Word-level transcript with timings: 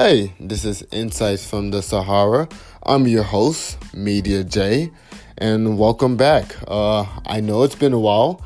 Hey, 0.00 0.32
this 0.38 0.64
is 0.64 0.86
Insights 0.92 1.44
from 1.44 1.72
the 1.72 1.82
Sahara. 1.82 2.48
I'm 2.84 3.08
your 3.08 3.24
host, 3.24 3.78
Media 3.92 4.44
J, 4.44 4.92
and 5.36 5.76
welcome 5.76 6.16
back. 6.16 6.54
Uh, 6.68 7.04
I 7.26 7.40
know 7.40 7.64
it's 7.64 7.74
been 7.74 7.92
a 7.92 7.98
while. 7.98 8.40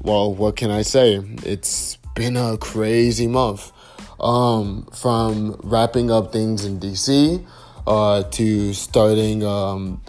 Well, 0.00 0.32
what 0.32 0.54
can 0.54 0.70
I 0.70 0.82
say? 0.82 1.20
It's 1.42 1.96
been 2.14 2.36
a 2.36 2.56
crazy 2.56 3.26
month. 3.26 3.72
Um, 4.20 4.86
from 4.94 5.58
wrapping 5.64 6.12
up 6.12 6.32
things 6.32 6.64
in 6.64 6.78
DC 6.78 7.44
uh, 7.84 8.22
to 8.22 8.72
starting 8.72 9.44
um, 9.44 10.00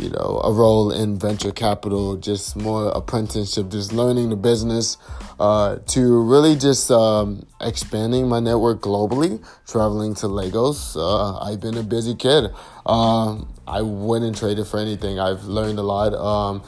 you 0.00 0.08
know, 0.10 0.40
a 0.42 0.52
role 0.52 0.90
in 0.90 1.18
venture 1.18 1.52
capital, 1.52 2.16
just 2.16 2.56
more 2.56 2.88
apprenticeship, 2.88 3.68
just 3.68 3.92
learning 3.92 4.30
the 4.30 4.36
business, 4.36 4.96
uh, 5.38 5.76
to 5.88 6.22
really 6.22 6.56
just 6.56 6.90
um, 6.90 7.46
expanding 7.60 8.28
my 8.28 8.40
network 8.40 8.80
globally, 8.80 9.44
traveling 9.66 10.14
to 10.14 10.26
Lagos. 10.26 10.96
Uh, 10.96 11.38
I've 11.38 11.60
been 11.60 11.76
a 11.76 11.82
busy 11.82 12.14
kid. 12.14 12.50
Um, 12.86 13.52
I 13.66 13.82
wouldn't 13.82 14.38
trade 14.38 14.58
it 14.58 14.64
for 14.64 14.78
anything. 14.78 15.18
I've 15.20 15.44
learned 15.44 15.78
a 15.78 15.82
lot. 15.82 16.14
Um, 16.14 16.62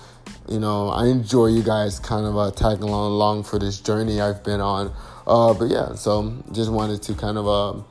you 0.49 0.61
know, 0.61 0.89
I 0.89 1.07
enjoy 1.07 1.47
you 1.47 1.63
guys 1.63 1.99
kind 1.99 2.27
of 2.27 2.37
uh, 2.37 2.51
tagging 2.51 2.85
along, 2.85 3.13
along 3.13 3.45
for 3.45 3.59
this 3.59 3.81
journey 3.81 4.21
I've 4.21 4.45
been 4.45 4.61
on. 4.61 4.95
Uh, 5.27 5.55
but 5.55 5.67
yeah, 5.71 5.95
so 5.95 6.43
just 6.53 6.71
wanted 6.71 7.03
to 7.03 7.15
kind 7.15 7.39
of 7.39 7.49
uh, 7.49 7.83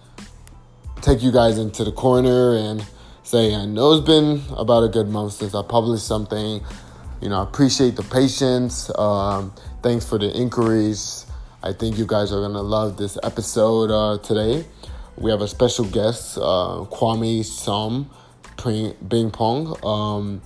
take 1.01 1.23
you 1.23 1.31
guys 1.31 1.57
into 1.57 1.83
the 1.83 1.91
corner 1.91 2.55
and 2.55 2.85
say, 3.31 3.55
I 3.55 3.65
know 3.65 3.93
it's 3.93 4.05
been 4.05 4.41
about 4.57 4.83
a 4.83 4.89
good 4.89 5.07
month 5.07 5.31
since 5.31 5.55
I 5.55 5.63
published 5.63 6.05
something. 6.05 6.59
You 7.21 7.29
know, 7.29 7.39
I 7.39 7.43
appreciate 7.43 7.95
the 7.95 8.03
patience. 8.03 8.91
Um, 8.99 9.53
thanks 9.81 10.05
for 10.05 10.17
the 10.17 10.29
inquiries. 10.37 11.25
I 11.63 11.71
think 11.71 11.97
you 11.97 12.05
guys 12.05 12.33
are 12.33 12.41
going 12.41 12.51
to 12.51 12.61
love 12.61 12.97
this 12.97 13.17
episode 13.23 13.89
uh, 13.89 14.17
today. 14.17 14.65
We 15.17 15.31
have 15.31 15.39
a 15.39 15.47
special 15.47 15.85
guest, 15.85 16.37
uh, 16.39 16.83
Kwame 16.91 17.45
Som 17.45 18.09
Bing 19.07 19.31
Pong. 19.31 19.77
Um, 19.81 20.41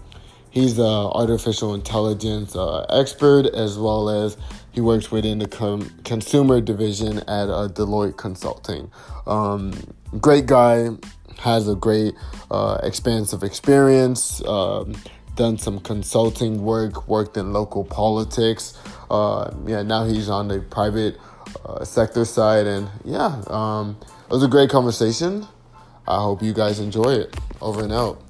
he's 0.52 0.78
an 0.78 0.86
artificial 0.86 1.74
intelligence 1.74 2.56
uh, 2.56 2.86
expert 2.90 3.48
as 3.48 3.80
well 3.80 4.10
as 4.10 4.38
he 4.74 4.82
works 4.82 5.10
within 5.10 5.40
the 5.40 5.48
com- 5.48 5.90
consumer 6.04 6.62
division 6.62 7.18
at 7.22 7.50
uh, 7.50 7.68
Deloitte 7.68 8.16
Consulting. 8.16 8.92
Um, 9.26 9.74
great 10.22 10.46
guy, 10.46 10.90
has 11.40 11.68
a 11.68 11.76
great 11.76 12.16
uh, 12.50 12.80
expansive 12.84 13.44
experience, 13.44 14.44
um, 14.46 14.96
done 15.36 15.58
some 15.58 15.80
consulting 15.80 16.64
work, 16.64 17.08
worked 17.08 17.38
in 17.38 17.54
local 17.54 17.84
politics. 17.84 18.78
Uh, 19.10 19.54
yeah, 19.66 19.82
now 19.82 20.06
he's 20.06 20.30
on 20.30 20.48
the 20.48 20.60
private 20.62 21.18
uh, 21.66 21.84
sector 21.84 22.26
side, 22.26 22.66
and 22.66 22.90
yeah, 23.04 23.42
um, 23.48 23.98
it 24.02 24.32
was 24.32 24.44
a 24.44 24.48
great 24.48 24.70
conversation. 24.70 25.46
I 26.08 26.22
hope 26.22 26.42
you 26.42 26.54
guys 26.54 26.80
enjoy 26.80 27.14
it. 27.14 27.36
Over 27.62 27.84
and 27.84 27.92
out. 27.92 28.22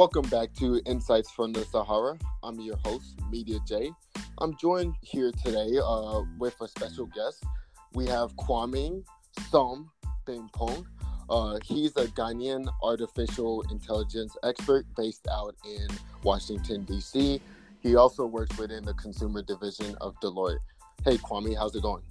Welcome 0.00 0.30
back 0.30 0.54
to 0.54 0.80
Insights 0.86 1.30
from 1.30 1.52
the 1.52 1.62
Sahara. 1.62 2.16
I'm 2.42 2.58
your 2.58 2.78
host, 2.78 3.20
Media 3.30 3.58
J. 3.66 3.92
I'm 4.38 4.56
joined 4.56 4.94
here 5.02 5.30
today 5.30 5.76
uh, 5.84 6.22
with 6.38 6.58
a 6.62 6.68
special 6.68 7.04
guest. 7.04 7.44
We 7.92 8.06
have 8.06 8.34
Kwame 8.36 9.04
Som 9.50 9.90
Pong. 10.54 10.86
Uh, 11.28 11.58
he's 11.62 11.94
a 11.98 12.06
Ghanaian 12.06 12.66
artificial 12.82 13.60
intelligence 13.70 14.38
expert 14.42 14.86
based 14.96 15.28
out 15.30 15.54
in 15.66 15.86
Washington, 16.22 16.84
D.C. 16.84 17.42
He 17.80 17.94
also 17.94 18.24
works 18.24 18.56
within 18.56 18.86
the 18.86 18.94
consumer 18.94 19.42
division 19.42 19.96
of 20.00 20.18
Deloitte. 20.20 20.60
Hey, 21.04 21.18
Kwame, 21.18 21.54
how's 21.54 21.76
it 21.76 21.82
going? 21.82 22.04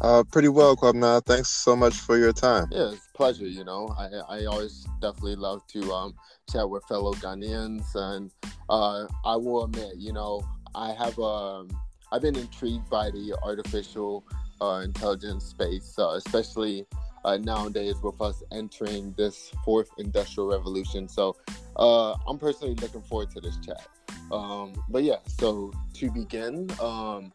Uh, 0.00 0.22
pretty 0.22 0.48
well, 0.48 0.76
Kwabena. 0.76 1.24
Thanks 1.24 1.48
so 1.48 1.74
much 1.74 1.94
for 1.94 2.16
your 2.16 2.32
time. 2.32 2.68
Yeah, 2.70 2.92
it's 2.92 3.08
pleasure. 3.14 3.46
You 3.46 3.64
know, 3.64 3.94
I 3.98 4.38
I 4.38 4.44
always 4.44 4.86
definitely 5.00 5.36
love 5.36 5.66
to 5.68 5.92
um, 5.92 6.14
chat 6.50 6.68
with 6.68 6.84
fellow 6.84 7.14
Ghanaians, 7.14 7.94
and 7.94 8.30
uh, 8.70 9.06
I 9.24 9.36
will 9.36 9.64
admit, 9.64 9.94
you 9.96 10.12
know, 10.12 10.42
I 10.74 10.92
have 10.92 11.18
um, 11.18 11.68
I've 12.12 12.22
been 12.22 12.36
intrigued 12.36 12.88
by 12.88 13.10
the 13.10 13.36
artificial 13.42 14.24
uh, 14.60 14.82
intelligence 14.84 15.44
space, 15.44 15.98
uh, 15.98 16.10
especially 16.10 16.86
uh, 17.24 17.36
nowadays 17.36 17.96
with 18.02 18.20
us 18.20 18.42
entering 18.52 19.14
this 19.16 19.50
fourth 19.64 19.90
industrial 19.98 20.48
revolution. 20.48 21.08
So 21.08 21.36
uh, 21.76 22.12
I'm 22.26 22.38
personally 22.38 22.76
looking 22.76 23.02
forward 23.02 23.30
to 23.32 23.40
this 23.40 23.58
chat. 23.58 23.86
Um, 24.30 24.74
but 24.88 25.02
yeah, 25.02 25.16
so 25.26 25.72
to 25.94 26.10
begin, 26.12 26.70
um, 26.80 27.32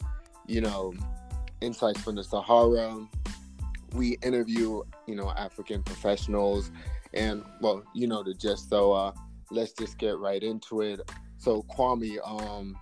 you 0.47 0.61
know 0.61 0.93
Insights 1.63 2.01
from 2.01 2.15
the 2.15 2.23
Sahara. 2.23 3.07
We 3.93 4.17
interview, 4.21 4.83
you 5.07 5.15
know, 5.15 5.31
African 5.31 5.81
professionals, 5.81 6.71
and 7.13 7.43
well, 7.61 7.83
you 7.95 8.05
know 8.05 8.21
the 8.21 8.33
gist. 8.33 8.69
So 8.69 8.91
uh, 8.91 9.13
let's 9.49 9.71
just 9.71 9.97
get 9.97 10.17
right 10.17 10.43
into 10.43 10.81
it. 10.81 10.99
So 11.37 11.63
Kwame, 11.63 12.17
um, 12.25 12.77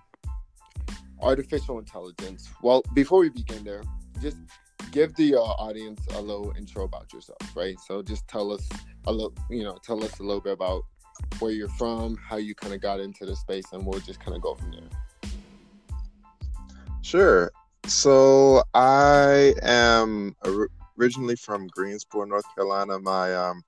artificial 1.20 1.78
intelligence. 1.78 2.48
Well, 2.60 2.82
before 2.92 3.20
we 3.20 3.28
begin 3.28 3.62
there, 3.62 3.82
just 4.20 4.38
give 4.90 5.14
the 5.14 5.36
uh, 5.36 5.40
audience 5.40 6.00
a 6.14 6.20
little 6.20 6.52
intro 6.56 6.84
about 6.84 7.12
yourself, 7.12 7.38
right? 7.54 7.78
So 7.86 8.02
just 8.02 8.26
tell 8.26 8.52
us 8.52 8.68
a 9.06 9.12
little, 9.12 9.34
you 9.48 9.62
know, 9.62 9.78
tell 9.84 10.02
us 10.02 10.18
a 10.18 10.22
little 10.22 10.42
bit 10.42 10.54
about 10.54 10.82
where 11.38 11.52
you're 11.52 11.68
from, 11.68 12.16
how 12.16 12.36
you 12.36 12.54
kind 12.54 12.74
of 12.74 12.80
got 12.80 12.98
into 12.98 13.26
the 13.26 13.36
space, 13.36 13.66
and 13.72 13.86
we'll 13.86 14.00
just 14.00 14.18
kind 14.18 14.36
of 14.36 14.42
go 14.42 14.54
from 14.54 14.72
there. 14.72 15.30
Sure. 17.02 17.52
So 17.86 18.62
I 18.74 19.54
am 19.62 20.36
originally 20.96 21.36
from 21.36 21.66
Greensboro, 21.68 22.24
North 22.24 22.44
Carolina. 22.54 22.98
My 23.00 23.34
um, 23.34 23.62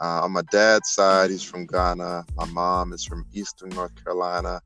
uh, 0.00 0.22
on 0.24 0.32
my 0.32 0.42
dad's 0.50 0.90
side, 0.90 1.30
he's 1.30 1.42
from 1.42 1.66
Ghana. 1.66 2.24
My 2.36 2.44
mom 2.46 2.92
is 2.92 3.04
from 3.04 3.26
Eastern 3.32 3.70
North 3.70 3.92
Carolina. 4.02 4.60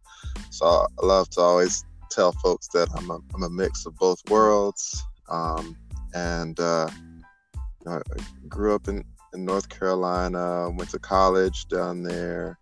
So 0.51 0.67
I 0.67 1.07
love 1.07 1.31
to 1.31 1.41
always 1.41 1.85
tell 2.11 2.33
folks 2.33 2.69
that 2.75 2.89
I'm 2.97 3.11
a, 3.11 3.21
I'm 3.35 3.45
a 3.45 3.51
mix 3.51 3.87
of 3.87 3.97
both 3.97 4.21
worlds. 4.29 5.03
Um, 5.29 5.77
and 6.15 6.59
uh, 6.59 6.91
I 7.87 8.01
grew 8.49 8.75
up 8.75 8.89
in, 8.89 9.05
in 9.33 9.45
North 9.45 9.69
Carolina, 9.69 10.69
went 10.71 10.91
to 10.91 10.99
college 10.99 11.69
down 11.69 12.03
there, 12.03 12.59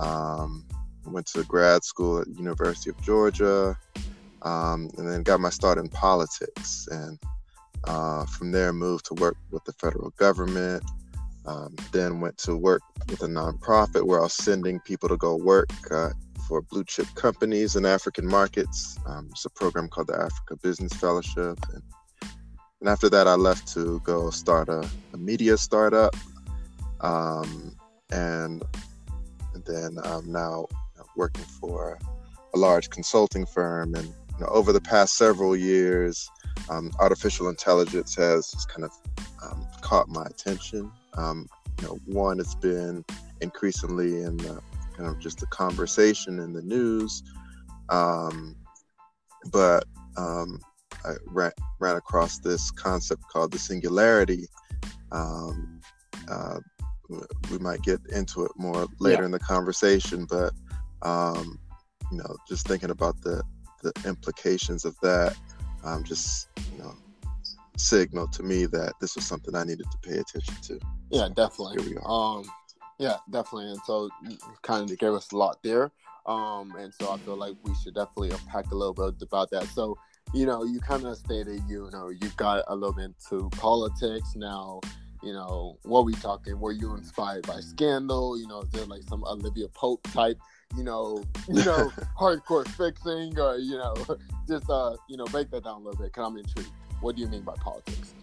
um, 0.00 0.66
went 1.06 1.26
to 1.28 1.44
grad 1.44 1.84
school 1.84 2.20
at 2.20 2.28
University 2.28 2.90
of 2.90 3.00
Georgia, 3.02 3.78
um, 4.44 4.90
and 4.98 5.08
then 5.08 5.22
got 5.22 5.40
my 5.40 5.50
start 5.50 5.78
in 5.78 5.88
politics. 5.88 6.86
And 6.90 7.18
uh, 7.84 8.24
from 8.26 8.52
there, 8.52 8.72
moved 8.72 9.06
to 9.06 9.14
work 9.14 9.36
with 9.50 9.64
the 9.64 9.72
federal 9.72 10.10
government. 10.10 10.84
Um, 11.46 11.76
then 11.92 12.20
went 12.20 12.38
to 12.38 12.56
work 12.56 12.80
with 13.10 13.22
a 13.22 13.26
nonprofit 13.26 14.06
where 14.06 14.20
I 14.20 14.22
was 14.22 14.32
sending 14.32 14.80
people 14.80 15.10
to 15.10 15.16
go 15.18 15.36
work 15.36 15.70
uh, 15.90 16.10
for 16.48 16.62
blue 16.62 16.84
chip 16.84 17.06
companies 17.16 17.76
in 17.76 17.84
African 17.84 18.26
markets. 18.26 18.98
Um, 19.06 19.28
it's 19.30 19.44
a 19.44 19.50
program 19.50 19.88
called 19.88 20.06
the 20.06 20.14
Africa 20.14 20.56
Business 20.62 20.94
Fellowship. 20.94 21.58
And, 21.72 21.82
and 22.80 22.88
after 22.88 23.10
that, 23.10 23.26
I 23.26 23.34
left 23.34 23.68
to 23.74 24.00
go 24.04 24.30
start 24.30 24.70
a, 24.70 24.88
a 25.12 25.16
media 25.18 25.58
startup. 25.58 26.16
Um, 27.00 27.76
and, 28.10 28.62
and 29.52 29.64
then 29.66 29.98
I'm 30.02 30.30
now 30.32 30.66
working 31.16 31.44
for 31.44 31.98
a 32.54 32.58
large 32.58 32.88
consulting 32.88 33.44
firm 33.44 33.94
and 33.94 34.14
you 34.38 34.44
know, 34.44 34.50
over 34.50 34.72
the 34.72 34.80
past 34.80 35.16
several 35.16 35.56
years, 35.56 36.28
um, 36.68 36.90
artificial 36.98 37.48
intelligence 37.48 38.14
has 38.16 38.52
kind 38.66 38.84
of 38.84 38.92
um, 39.42 39.66
caught 39.80 40.08
my 40.08 40.24
attention. 40.24 40.90
Um, 41.14 41.48
you 41.80 41.86
know, 41.86 41.98
one, 42.06 42.40
it's 42.40 42.54
been 42.54 43.04
increasingly 43.40 44.22
in 44.22 44.36
the, 44.38 44.60
kind 44.96 45.08
of 45.08 45.18
just 45.18 45.38
the 45.38 45.46
conversation 45.46 46.38
in 46.38 46.52
the 46.52 46.62
news, 46.62 47.22
um, 47.88 48.56
but 49.50 49.84
um, 50.16 50.60
I 51.04 51.14
ran, 51.26 51.52
ran, 51.80 51.96
across 51.96 52.38
this 52.38 52.70
concept 52.70 53.22
called 53.28 53.52
the 53.52 53.58
singularity. 53.58 54.46
Um, 55.12 55.80
uh, 56.28 56.60
we 57.50 57.58
might 57.58 57.82
get 57.82 58.00
into 58.12 58.44
it 58.44 58.52
more 58.56 58.86
later 58.98 59.22
yeah. 59.22 59.26
in 59.26 59.30
the 59.32 59.38
conversation, 59.38 60.26
but 60.28 60.52
you 62.10 62.18
know, 62.18 62.36
just 62.48 62.66
thinking 62.66 62.90
about 62.90 63.20
the 63.22 63.42
the 63.84 63.92
implications 64.08 64.84
of 64.84 64.98
that 65.00 65.36
um, 65.84 66.02
just 66.02 66.48
you 66.72 66.82
know 66.82 66.94
signal 67.76 68.26
to 68.28 68.42
me 68.42 68.66
that 68.66 68.94
this 69.00 69.16
was 69.16 69.26
something 69.26 69.54
I 69.54 69.64
needed 69.64 69.86
to 69.90 69.98
pay 69.98 70.18
attention 70.18 70.54
to. 70.62 70.80
Yeah, 71.10 71.28
definitely. 71.34 71.82
Here 71.82 71.90
we 71.90 71.96
are. 71.98 72.08
Um, 72.08 72.44
yeah, 72.98 73.16
definitely. 73.30 73.70
And 73.70 73.80
so 73.84 74.08
kind 74.62 74.90
of 74.90 74.98
gave 74.98 75.12
us 75.12 75.32
a 75.32 75.36
lot 75.36 75.58
there. 75.62 75.90
Um, 76.26 76.72
and 76.78 76.92
so 76.94 77.12
I 77.12 77.18
feel 77.18 77.36
like 77.36 77.54
we 77.64 77.74
should 77.74 77.94
definitely 77.94 78.30
unpack 78.30 78.70
a 78.70 78.74
little 78.74 78.94
bit 78.94 79.20
about 79.20 79.50
that. 79.50 79.64
So, 79.64 79.98
you 80.32 80.46
know, 80.46 80.64
you 80.64 80.80
kind 80.80 81.04
of 81.04 81.16
stated, 81.16 81.60
you 81.68 81.90
know, 81.92 82.08
you 82.08 82.30
got 82.36 82.64
a 82.68 82.74
little 82.74 82.94
bit 82.94 83.06
into 83.06 83.50
politics 83.50 84.34
now. 84.36 84.80
you 85.22 85.32
know, 85.32 85.78
what 85.82 86.04
we 86.04 86.12
talking? 86.14 86.58
Were 86.60 86.72
you 86.72 86.94
inspired 86.94 87.46
by 87.46 87.60
Scandal? 87.60 88.38
You 88.38 88.46
know, 88.46 88.62
is 88.62 88.70
there 88.70 88.84
like 88.84 89.02
some 89.02 89.24
Olivia 89.24 89.68
Pope 89.68 90.02
type, 90.12 90.38
you 90.76 90.84
know, 90.84 91.22
you 91.48 91.64
know, 91.64 91.92
hardcore 92.18 92.66
fixing, 92.68 93.38
or 93.38 93.56
you 93.58 93.76
know, 93.76 93.94
just 94.48 94.68
uh, 94.68 94.96
you 95.08 95.16
know, 95.16 95.24
break 95.26 95.50
that 95.50 95.64
down 95.64 95.82
a 95.82 95.84
little 95.84 96.02
bit. 96.02 96.12
Cause 96.12 96.26
I'm 96.30 96.36
intrigued. 96.36 96.70
What 97.00 97.16
do 97.16 97.22
you 97.22 97.28
mean 97.28 97.42
by 97.42 97.54
politics? 97.56 98.14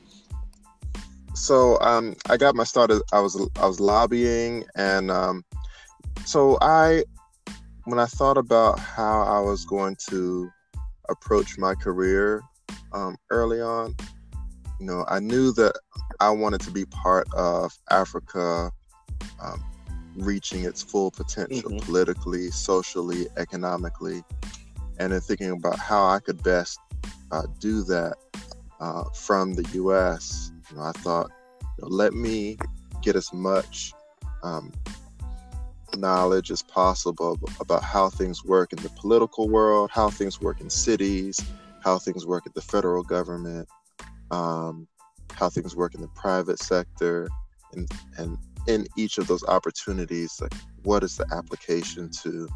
So 1.33 1.79
um, 1.79 2.15
I 2.29 2.38
got 2.38 2.55
my 2.55 2.63
start. 2.63 2.91
I 3.13 3.19
was 3.19 3.35
I 3.55 3.65
was 3.65 3.79
lobbying, 3.79 4.65
and 4.75 5.09
um, 5.09 5.45
so 6.25 6.57
I, 6.61 7.03
when 7.85 7.99
I 7.99 8.05
thought 8.05 8.38
about 8.38 8.79
how 8.79 9.21
I 9.23 9.39
was 9.39 9.65
going 9.65 9.97
to 10.09 10.49
approach 11.09 11.57
my 11.57 11.75
career 11.75 12.41
um, 12.93 13.17
early 13.29 13.61
on, 13.61 13.95
you 14.79 14.85
know, 14.85 15.05
I 15.07 15.19
knew 15.19 15.51
that 15.53 15.73
I 16.19 16.29
wanted 16.29 16.61
to 16.61 16.71
be 16.71 16.85
part 16.85 17.27
of 17.33 17.71
Africa 17.89 18.71
um, 19.41 19.63
reaching 20.16 20.66
its 20.66 20.81
full 20.81 21.12
potential 21.12 21.72
mm-hmm. 21.72 21.86
politically, 21.86 22.52
socially, 22.52 23.28
economically, 23.38 24.24
and 25.00 25.13
then 25.13 25.22
thinking 25.22 25.52
about 25.52 25.80
how 25.80 26.06
I 26.06 26.19
could 26.19 26.42
best 26.44 26.80
uh, 27.31 27.44
do 27.60 27.84
that 27.84 28.16
uh, 28.80 29.04
from 29.13 29.54
the 29.54 29.68
U.S. 29.74 30.52
You 30.69 30.78
know, 30.78 30.84
I 30.84 30.92
thought, 30.92 31.30
you 31.62 31.84
know, 31.84 31.88
let 31.88 32.13
me 32.13 32.58
get 33.02 33.16
as 33.16 33.31
much 33.34 33.94
um, 34.44 34.72
knowledge 35.96 36.52
as 36.52 36.62
possible 36.62 37.40
about 37.60 37.84
how 37.84 38.10
things 38.10 38.44
work 38.44 38.74
in 38.74 38.81
the 38.81 38.90
political 38.90 39.50
world, 39.50 39.90
how 39.92 40.10
things 40.10 40.42
work 40.42 40.62
in 40.62 40.69
cities, 40.69 41.40
how 41.84 41.98
things 41.98 42.25
work 42.25 42.46
at 42.46 42.54
the 42.54 42.62
federal 42.62 43.04
government, 43.04 43.68
um, 44.30 44.88
how 45.34 45.50
things 45.50 45.75
work 45.75 45.96
in 45.96 46.02
the 46.02 46.08
private 46.10 46.60
sector, 46.60 47.28
and 47.74 47.90
and 48.18 48.38
in 48.68 48.88
each 48.98 49.18
of 49.18 49.28
those 49.28 49.44
opportunities, 49.46 50.40
like 50.42 50.54
what 50.84 51.04
is 51.04 51.18
the 51.18 51.25
application 51.34 52.10
to 52.24 52.48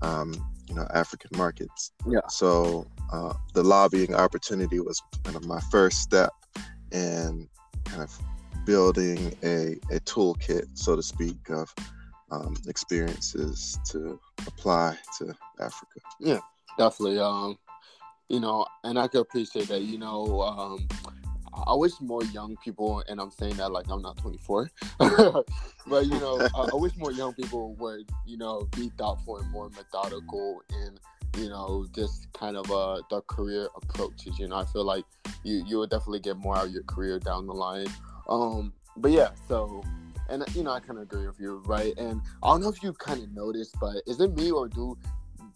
um, 0.00 0.32
you 0.68 0.74
know 0.74 0.86
African 0.92 1.30
markets? 1.36 1.92
Yeah. 2.06 2.20
So 2.28 2.86
uh, 3.12 3.34
the 3.54 3.62
lobbying 3.62 4.14
opportunity 4.14 4.80
was 4.80 5.00
kind 5.24 5.36
of 5.36 5.44
my 5.46 5.60
first 5.70 5.98
step 5.98 6.32
in 6.90 7.48
kind 7.84 8.02
of 8.02 8.18
building 8.64 9.34
a, 9.42 9.78
a 9.90 10.00
toolkit, 10.00 10.66
so 10.74 10.96
to 10.96 11.02
speak, 11.02 11.50
of 11.50 11.74
um, 12.30 12.56
experiences 12.66 13.78
to 13.90 14.18
apply 14.46 14.96
to 15.18 15.34
Africa. 15.60 16.00
Yeah, 16.20 16.40
definitely. 16.78 17.18
Um, 17.18 17.58
you 18.28 18.40
know, 18.40 18.66
and 18.84 18.98
I 18.98 19.08
can 19.08 19.20
appreciate 19.20 19.68
that. 19.68 19.82
You 19.82 19.98
know, 19.98 20.42
um, 20.42 20.88
I 21.66 21.74
wish 21.74 21.92
more 22.00 22.24
young 22.24 22.56
people, 22.64 23.02
and 23.08 23.20
I'm 23.20 23.30
saying 23.30 23.56
that 23.56 23.72
like 23.72 23.86
I'm 23.88 24.02
not 24.02 24.16
24, 24.18 24.70
but 24.98 26.06
you 26.06 26.18
know, 26.20 26.48
I, 26.54 26.68
I, 26.72 26.74
wish 26.74 26.96
more 26.96 27.12
young 27.12 27.34
people 27.34 27.74
would, 27.74 28.08
you 28.26 28.36
know, 28.36 28.68
be 28.76 28.90
thoughtful 28.98 29.38
and 29.38 29.50
more 29.50 29.68
methodical 29.70 30.62
in, 30.70 30.98
you 31.40 31.48
know, 31.48 31.86
just 31.94 32.32
kind 32.32 32.56
of 32.56 32.70
uh 32.70 33.02
the 33.10 33.20
career 33.22 33.68
approaches. 33.76 34.38
You 34.38 34.48
know, 34.48 34.56
I 34.56 34.64
feel 34.64 34.84
like 34.84 35.04
you 35.44 35.64
you 35.66 35.78
would 35.78 35.90
definitely 35.90 36.20
get 36.20 36.36
more 36.36 36.56
out 36.56 36.66
of 36.66 36.72
your 36.72 36.84
career 36.84 37.18
down 37.18 37.46
the 37.46 37.54
line. 37.54 37.88
Um, 38.28 38.72
but 38.96 39.10
yeah, 39.10 39.30
so. 39.48 39.82
And 40.28 40.44
you 40.54 40.62
know, 40.62 40.70
I 40.70 40.80
kind 40.80 40.98
of 40.98 41.02
agree 41.02 41.26
with 41.26 41.38
you, 41.40 41.62
right? 41.66 41.92
And 41.98 42.22
I 42.42 42.48
don't 42.48 42.62
know 42.62 42.68
if 42.68 42.82
you 42.82 42.94
kind 42.94 43.22
of 43.22 43.30
noticed, 43.32 43.74
but 43.78 43.96
is 44.06 44.18
it 44.18 44.34
me 44.34 44.50
or 44.50 44.66
do 44.66 44.96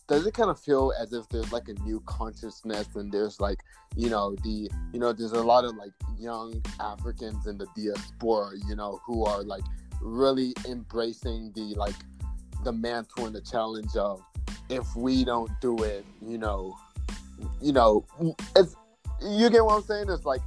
does 0.08 0.26
it 0.26 0.34
kind 0.34 0.50
of 0.50 0.58
feel 0.58 0.92
as 1.00 1.12
if 1.12 1.28
there's 1.28 1.52
like 1.52 1.68
a 1.68 1.74
new 1.82 2.00
consciousness 2.06 2.88
and 2.94 3.10
there's 3.10 3.40
like 3.40 3.58
you 3.96 4.08
know 4.08 4.34
the 4.42 4.70
you 4.92 5.00
know 5.00 5.12
there's 5.12 5.32
a 5.32 5.42
lot 5.42 5.64
of 5.64 5.74
like 5.76 5.92
young 6.18 6.62
africans 6.80 7.46
in 7.46 7.58
the 7.58 7.66
diaspora 7.76 8.50
you 8.68 8.76
know 8.76 9.00
who 9.04 9.24
are 9.24 9.42
like 9.42 9.64
really 10.00 10.54
embracing 10.68 11.52
the 11.54 11.74
like 11.76 11.94
the 12.64 12.72
mantle 12.72 13.26
and 13.26 13.34
the 13.34 13.40
challenge 13.40 13.94
of 13.96 14.22
if 14.68 14.94
we 14.96 15.24
don't 15.24 15.50
do 15.60 15.76
it 15.82 16.04
you 16.20 16.38
know 16.38 16.76
you 17.60 17.72
know 17.72 18.04
it's 18.54 18.76
you 19.22 19.48
get 19.48 19.64
what 19.64 19.76
i'm 19.76 19.82
saying? 19.82 20.06
It's 20.08 20.24
like 20.24 20.40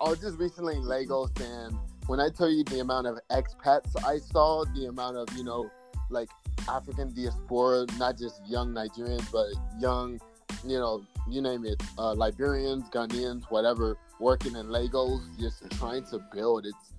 i 0.00 0.08
was 0.08 0.20
just 0.20 0.38
recently 0.38 0.74
in 0.74 0.80
mm-hmm. 0.80 0.90
lagos 0.90 1.30
and 1.40 1.76
when 2.06 2.20
i 2.20 2.28
tell 2.28 2.50
you 2.50 2.64
the 2.64 2.80
amount 2.80 3.06
of 3.06 3.18
expats 3.30 3.94
i 4.04 4.18
saw 4.18 4.64
the 4.74 4.86
amount 4.86 5.16
of 5.16 5.28
you 5.36 5.44
know 5.44 5.70
like 6.12 6.28
African 6.68 7.12
diaspora, 7.14 7.86
not 7.98 8.18
just 8.18 8.40
young 8.46 8.72
Nigerians, 8.72 9.30
but 9.32 9.48
young, 9.80 10.20
you 10.64 10.78
know, 10.78 11.04
you 11.28 11.40
name 11.40 11.64
it, 11.64 11.82
uh, 11.98 12.14
Liberians, 12.14 12.88
Ghanaians, 12.90 13.44
whatever, 13.50 13.96
working 14.20 14.56
in 14.56 14.70
Lagos, 14.70 15.20
just 15.38 15.68
trying 15.72 16.04
to 16.06 16.18
build. 16.32 16.66
It's 16.66 16.94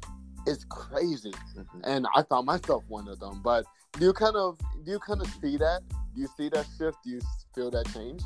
it's 0.46 0.66
crazy, 0.66 1.32
mm-hmm. 1.32 1.80
and 1.86 2.06
I 2.14 2.24
found 2.24 2.46
myself 2.46 2.84
one 2.90 3.08
of 3.08 3.20
them. 3.20 3.42
But 3.42 3.66
do 3.94 4.06
you 4.06 4.14
kind 4.14 4.36
of 4.36 4.58
do 4.84 4.92
you 4.92 5.00
kind 5.00 5.22
of 5.22 5.28
see 5.42 5.58
that? 5.58 5.82
Do 6.16 6.22
you 6.22 6.28
see 6.36 6.50
that 6.50 6.66
shift? 6.78 6.98
Do 7.04 7.12
you 7.12 7.22
feel 7.56 7.72
that 7.72 7.92
change? 7.94 8.22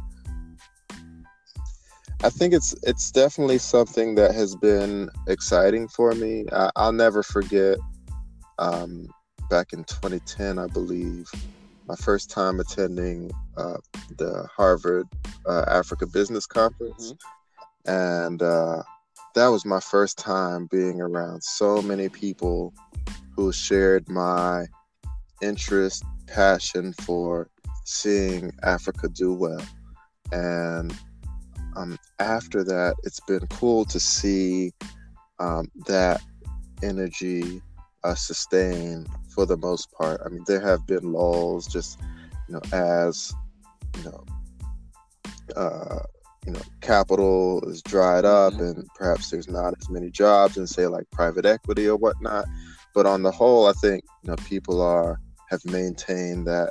I 2.24 2.30
think 2.30 2.54
it's 2.54 2.74
it's 2.84 3.12
definitely 3.12 3.60
something 3.60 4.16
that 4.16 4.34
has 4.34 4.56
been 4.56 5.10
exciting 5.28 5.88
for 5.88 6.14
me. 6.14 6.46
I, 6.52 6.72
will 6.76 6.92
never 6.94 7.22
forget 7.22 7.78
um, 8.58 9.08
back 9.50 9.74
in 9.74 9.84
2010, 9.84 10.60
I 10.60 10.68
believe, 10.68 11.30
my 11.88 11.96
first 11.96 12.30
time 12.30 12.60
attending 12.60 13.32
uh, 13.56 13.78
the 14.18 14.48
Harvard 14.56 15.08
uh, 15.46 15.66
Africa 15.68 16.06
Business 16.06 16.46
Conference. 16.46 17.14
Mm-hmm. 17.14 17.90
And 17.90 18.42
uh, 18.42 18.84
that 19.36 19.48
was 19.48 19.66
my 19.66 19.80
first 19.80 20.18
time 20.18 20.68
being 20.70 21.00
around 21.02 21.44
so 21.44 21.82
many 21.82 22.10
people 22.10 22.74
who 23.36 23.52
shared 23.52 24.10
my 24.10 24.66
interest, 25.42 26.04
passion 26.26 26.94
for 27.02 27.50
seeing 27.86 28.52
Africa 28.64 29.08
do 29.08 29.34
well. 29.34 29.62
And 30.32 30.94
um, 31.76 31.98
after 32.20 32.64
that, 32.64 32.96
it's 33.04 33.22
been 33.22 33.48
cool 33.48 33.86
to 33.86 34.00
see 34.00 34.74
um, 35.40 35.72
that 35.86 36.22
energy 36.84 37.62
uh, 38.04 38.16
sustain 38.16 39.06
for 39.30 39.46
the 39.46 39.58
most 39.58 39.92
part. 39.92 40.22
I 40.26 40.30
mean, 40.30 40.44
there 40.48 40.62
have 40.62 40.86
been 40.88 41.12
lulls, 41.14 41.68
just 41.68 42.00
you 42.48 42.56
know, 42.56 42.62
as 42.72 43.34
you 43.98 44.04
know, 44.04 44.26
uh, 45.56 46.00
you 46.46 46.54
know, 46.54 46.62
capital 46.82 47.62
is 47.70 47.82
dried 47.82 48.26
up, 48.26 48.54
mm-hmm. 48.54 48.80
and 48.80 48.88
perhaps 48.96 49.30
there's 49.30 49.50
not 49.50 49.74
as 49.80 49.90
many 49.90 50.10
jobs 50.10 50.58
and 50.58 50.70
say, 50.70 50.88
like 50.88 51.10
private 51.12 51.46
equity 51.46 51.88
or 51.88 51.98
whatnot. 51.98 52.46
But 52.94 53.06
on 53.06 53.22
the 53.22 53.32
whole, 53.32 53.68
I 53.68 53.74
think 53.74 54.04
you 54.24 54.30
know 54.30 54.36
people 54.48 54.82
are 54.82 55.20
have 55.50 55.64
maintained 55.66 56.48
that 56.48 56.70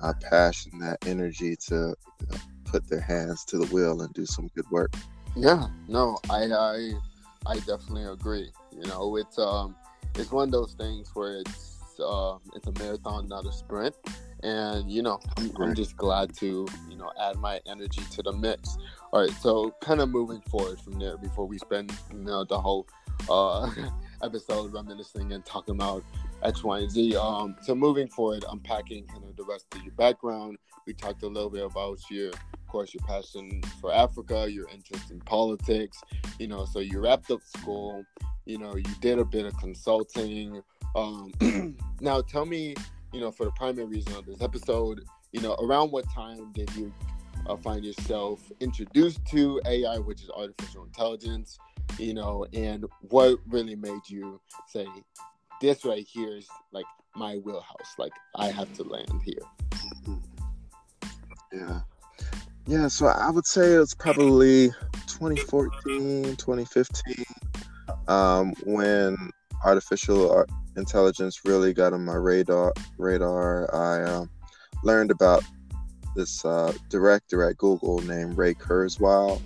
uh, 0.00 0.14
passion, 0.20 0.78
that 0.80 1.06
energy 1.06 1.56
to 1.68 1.94
you 2.20 2.26
know, 2.30 2.36
put 2.64 2.88
their 2.88 3.00
hands 3.00 3.44
to 3.46 3.58
the 3.58 3.66
wheel 3.66 4.00
and 4.00 4.12
do 4.14 4.26
some 4.26 4.48
good 4.54 4.68
work. 4.70 4.94
Yeah, 5.36 5.68
no, 5.88 6.18
I 6.28 6.44
I 6.46 6.92
I 7.46 7.54
definitely 7.60 8.04
agree. 8.04 8.50
You 8.72 8.86
know, 8.88 9.16
it's 9.16 9.38
um 9.38 9.76
it's 10.16 10.30
one 10.30 10.48
of 10.48 10.52
those 10.52 10.74
things 10.74 11.10
where 11.14 11.38
it's 11.38 11.80
uh, 12.00 12.38
it's 12.54 12.66
a 12.66 12.72
marathon, 12.72 13.28
not 13.28 13.46
a 13.46 13.52
sprint. 13.52 13.94
And 14.42 14.90
you 14.90 15.02
know, 15.02 15.20
I'm, 15.36 15.52
I'm 15.60 15.74
just 15.74 15.96
glad 15.96 16.34
to 16.36 16.66
you 16.88 16.96
know 16.96 17.10
add 17.20 17.36
my 17.36 17.60
energy 17.66 18.02
to 18.12 18.22
the 18.22 18.32
mix. 18.32 18.78
All 19.12 19.20
right, 19.22 19.36
so 19.40 19.74
kind 19.82 20.00
of 20.00 20.08
moving 20.08 20.40
forward 20.42 20.80
from 20.80 20.98
there 20.98 21.18
before 21.18 21.46
we 21.46 21.58
spend 21.58 21.92
you 22.10 22.18
know 22.18 22.44
the 22.44 22.58
whole 22.58 22.86
uh, 23.28 23.70
episode 24.22 24.72
reminiscing 24.72 25.32
and 25.32 25.44
talking 25.44 25.74
about 25.74 26.04
X, 26.42 26.64
Y, 26.64 26.78
and 26.78 26.90
Z. 26.90 27.16
Um, 27.16 27.56
so 27.62 27.74
moving 27.74 28.08
forward, 28.08 28.44
unpacking 28.50 29.06
kind 29.06 29.24
of 29.24 29.36
the 29.36 29.44
rest 29.44 29.66
of 29.72 29.82
your 29.82 29.92
background. 29.94 30.58
We 30.86 30.94
talked 30.94 31.22
a 31.22 31.28
little 31.28 31.50
bit 31.50 31.64
about 31.64 31.98
your, 32.10 32.32
course, 32.70 32.94
your 32.94 33.02
passion 33.06 33.62
for 33.80 33.92
Africa, 33.92 34.46
your 34.50 34.68
interest 34.68 35.10
in 35.10 35.20
politics. 35.20 36.00
You 36.38 36.48
know, 36.48 36.64
so 36.64 36.80
you 36.80 37.00
wrapped 37.00 37.30
up 37.30 37.40
school. 37.42 38.04
You 38.46 38.58
know, 38.58 38.76
you 38.76 38.94
did 39.00 39.18
a 39.18 39.24
bit 39.24 39.46
of 39.46 39.56
consulting. 39.58 40.62
Um, 40.96 41.32
now, 42.00 42.22
tell 42.22 42.46
me, 42.46 42.74
you 43.12 43.20
know, 43.20 43.30
for 43.30 43.44
the 43.44 43.52
primary 43.52 43.86
reason 43.86 44.14
of 44.14 44.26
this 44.26 44.40
episode, 44.40 45.02
you 45.32 45.40
know, 45.40 45.54
around 45.54 45.90
what 45.90 46.04
time 46.12 46.52
did 46.52 46.74
you 46.74 46.92
uh, 47.46 47.56
find 47.56 47.84
yourself 47.84 48.40
introduced 48.60 49.24
to 49.26 49.60
AI, 49.66 49.98
which 49.98 50.22
is 50.22 50.30
artificial 50.30 50.84
intelligence, 50.84 51.58
you 51.98 52.14
know, 52.14 52.46
and 52.52 52.84
what 53.02 53.38
really 53.48 53.76
made 53.76 54.00
you 54.08 54.40
say, 54.68 54.86
this 55.60 55.84
right 55.84 56.06
here 56.06 56.36
is 56.36 56.48
like 56.72 56.86
my 57.14 57.36
wheelhouse, 57.36 57.94
like 57.98 58.12
I 58.36 58.48
have 58.48 58.72
to 58.74 58.82
land 58.82 59.20
here? 59.24 60.18
Yeah. 61.52 61.80
Yeah, 62.70 62.86
so 62.86 63.06
I 63.06 63.30
would 63.30 63.46
say 63.46 63.72
it's 63.72 63.96
probably 63.96 64.68
2014, 65.08 66.36
2015, 66.36 67.24
um, 68.06 68.52
when 68.62 69.16
artificial 69.64 70.46
intelligence 70.76 71.40
really 71.44 71.74
got 71.74 71.92
on 71.92 72.04
my 72.04 72.14
radar. 72.14 72.72
Radar. 72.96 73.74
I 73.74 74.04
um, 74.08 74.30
learned 74.84 75.10
about 75.10 75.42
this 76.14 76.44
uh, 76.44 76.72
director 76.88 77.42
at 77.42 77.58
Google 77.58 77.98
named 78.02 78.38
Ray 78.38 78.54
Kurzweil. 78.54 79.42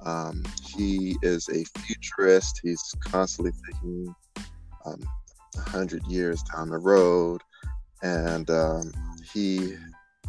Um, 0.00 0.42
he 0.64 1.18
is 1.20 1.50
a 1.50 1.62
futurist. 1.78 2.60
He's 2.62 2.82
constantly 3.00 3.52
thinking 3.66 4.14
um, 4.86 5.02
100 5.56 6.06
years 6.06 6.42
down 6.54 6.70
the 6.70 6.78
road. 6.78 7.42
And 8.02 8.48
um, 8.48 8.94
he 9.30 9.74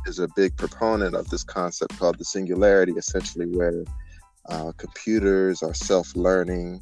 is 0.08 0.20
a 0.20 0.28
big 0.36 0.56
proponent 0.58 1.16
of 1.16 1.30
this 1.30 1.44
concept 1.44 1.98
called 2.00 2.18
the 2.18 2.26
singularity, 2.26 2.94
essentially, 2.94 3.46
where 3.46 3.84
uh, 4.50 4.72
computers 4.78 5.62
are 5.62 5.74
self 5.74 6.16
learning, 6.16 6.82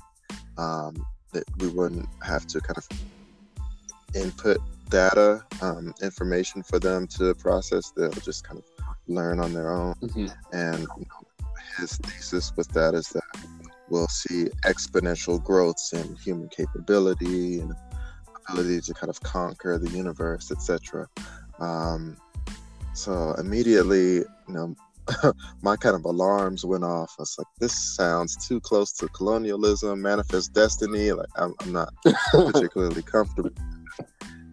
um, 0.58 1.06
that 1.34 1.44
we 1.58 1.68
wouldn't 1.68 2.08
have 2.24 2.46
to 2.48 2.62
kind 2.62 2.78
of 2.78 2.88
input 4.16 4.58
data, 4.90 5.44
um, 5.62 5.94
information 6.02 6.64
for 6.64 6.80
them 6.80 7.08
to 7.08 7.34
process. 7.36 7.92
They'll 7.92 8.12
just 8.12 8.48
kind 8.48 8.60
of 8.60 8.86
learn 9.08 9.40
on 9.40 9.54
their 9.54 9.72
own. 9.72 9.96
Mm-hmm. 9.96 10.28
And 10.54 10.82
you 10.82 11.06
know, 11.06 11.28
his 11.80 11.98
thesis 11.98 12.54
with 12.56 12.70
that 12.70 12.94
is 12.94 13.10
that 13.10 13.24
we'll 13.90 14.08
see 14.08 14.46
exponential 14.64 15.44
growths 15.44 15.94
in 15.94 16.16
human 16.16 16.50
capability 16.50 17.60
and 17.60 17.74
ability 18.50 18.82
to 18.82 18.94
kind 18.94 19.10
of 19.10 19.20
conquer 19.22 19.78
the 19.78 19.90
universe, 19.90 20.52
etc. 20.52 21.08
Um, 21.60 22.18
so 22.96 23.34
immediately, 23.34 24.16
you 24.18 24.26
know, 24.48 24.76
my 25.62 25.76
kind 25.76 25.96
of 25.96 26.06
alarms 26.06 26.66
went 26.66 26.84
off. 26.84 27.16
I 27.20 27.24
was 27.24 27.36
like, 27.38 27.48
this 27.60 27.78
sounds 27.96 28.48
too 28.48 28.60
close 28.60 28.92
to 28.94 29.08
colonialism, 29.10 30.02
manifest 30.02 30.54
destiny. 30.54 31.12
Like, 31.12 31.30
I'm, 31.36 31.54
I'm 31.60 31.72
not 31.72 31.94
particularly 32.32 33.02
comfortable. 33.02 33.52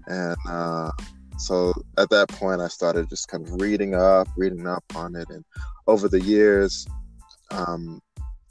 And 0.07 0.37
uh, 0.49 0.91
so 1.39 1.73
at 1.99 2.11
that 2.11 2.29
point, 2.29 2.61
I 2.61 2.69
started 2.69 3.09
just 3.09 3.29
kind 3.29 3.47
of 3.47 3.61
reading 3.61 3.95
up, 3.95 4.29
reading 4.37 4.67
up 4.67 4.85
on 4.95 5.17
it. 5.17 5.29
And 5.31 5.45
over 5.87 6.09
the 6.09 6.21
years, 6.21 6.87
um, 7.51 8.03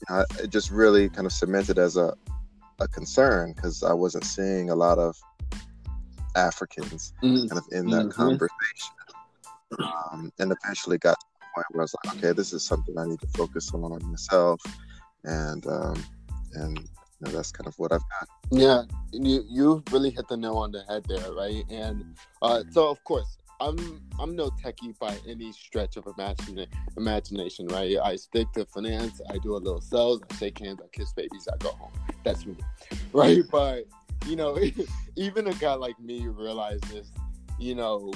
I, 0.10 0.24
it 0.42 0.50
just 0.50 0.72
really 0.72 1.10
kind 1.10 1.26
of 1.26 1.34
cemented 1.34 1.78
as 1.78 1.98
a, 1.98 2.16
a 2.80 2.88
concern 2.88 3.54
because 3.54 3.84
I 3.84 3.94
wasn't 3.94 4.24
seeing 4.24 4.70
a 4.70 4.76
lot 4.76 4.98
of 4.98 5.16
Africans 6.36 7.14
mm-hmm. 7.22 7.48
kind 7.48 7.60
of 7.60 7.66
in 7.72 7.88
that 7.88 8.08
mm-hmm. 8.08 8.10
conversation. 8.10 8.96
Um, 9.80 10.32
and 10.40 10.52
eventually 10.52 10.98
got 10.98 11.20
to 11.20 11.26
the 11.40 11.46
point 11.56 11.66
where 11.72 11.82
I 11.82 11.84
was 11.84 11.96
like, 12.06 12.18
okay, 12.18 12.34
this 12.34 12.54
is 12.54 12.64
something 12.64 12.98
I 12.98 13.06
need 13.06 13.22
to 13.22 13.28
focus 13.28 13.74
on 13.74 13.82
myself. 14.10 14.62
And, 15.24 15.66
um, 15.68 16.04
and 16.54 16.78
you 16.78 16.86
know, 17.22 17.32
that's 17.32 17.52
kind 17.52 17.68
of 17.68 17.78
what 17.78 17.92
I've 17.92 18.02
got. 18.02 18.28
Yeah, 18.52 18.84
you 19.12 19.44
you 19.48 19.84
really 19.92 20.10
hit 20.10 20.28
the 20.28 20.38
nail 20.38 20.58
on 20.58 20.72
the 20.72 20.84
head 20.90 21.06
there, 21.08 21.32
right? 21.34 21.64
And 21.70 22.16
uh, 22.42 22.64
so, 22.72 22.90
of 22.90 23.04
course, 23.04 23.38
I'm 23.60 24.02
I'm 24.20 24.36
no 24.36 24.50
techie 24.50 24.98
by 24.98 25.16
any 25.28 25.52
stretch 25.52 25.98
of 25.98 26.08
imagine, 26.18 26.66
imagination, 26.98 27.68
right? 27.68 27.98
I 28.04 28.16
stick 28.16 28.52
to 28.54 28.66
finance. 28.66 29.22
I 29.30 29.38
do 29.38 29.56
a 29.56 29.58
little 29.58 29.82
sales. 29.82 30.22
I 30.30 30.36
shake 30.36 30.60
hands. 30.60 30.80
I 30.84 30.88
kiss 30.92 31.14
babies. 31.14 31.48
I 31.52 31.58
go 31.58 31.70
home. 31.70 31.92
That's 32.24 32.46
me, 32.46 32.56
right? 33.14 33.44
But 33.52 33.86
you 34.26 34.36
know, 34.36 34.58
even 35.16 35.48
a 35.48 35.54
guy 35.54 35.76
like 35.76 36.00
me 36.00 36.28
realizes, 36.28 37.12
you 37.60 37.76
know, 37.76 38.12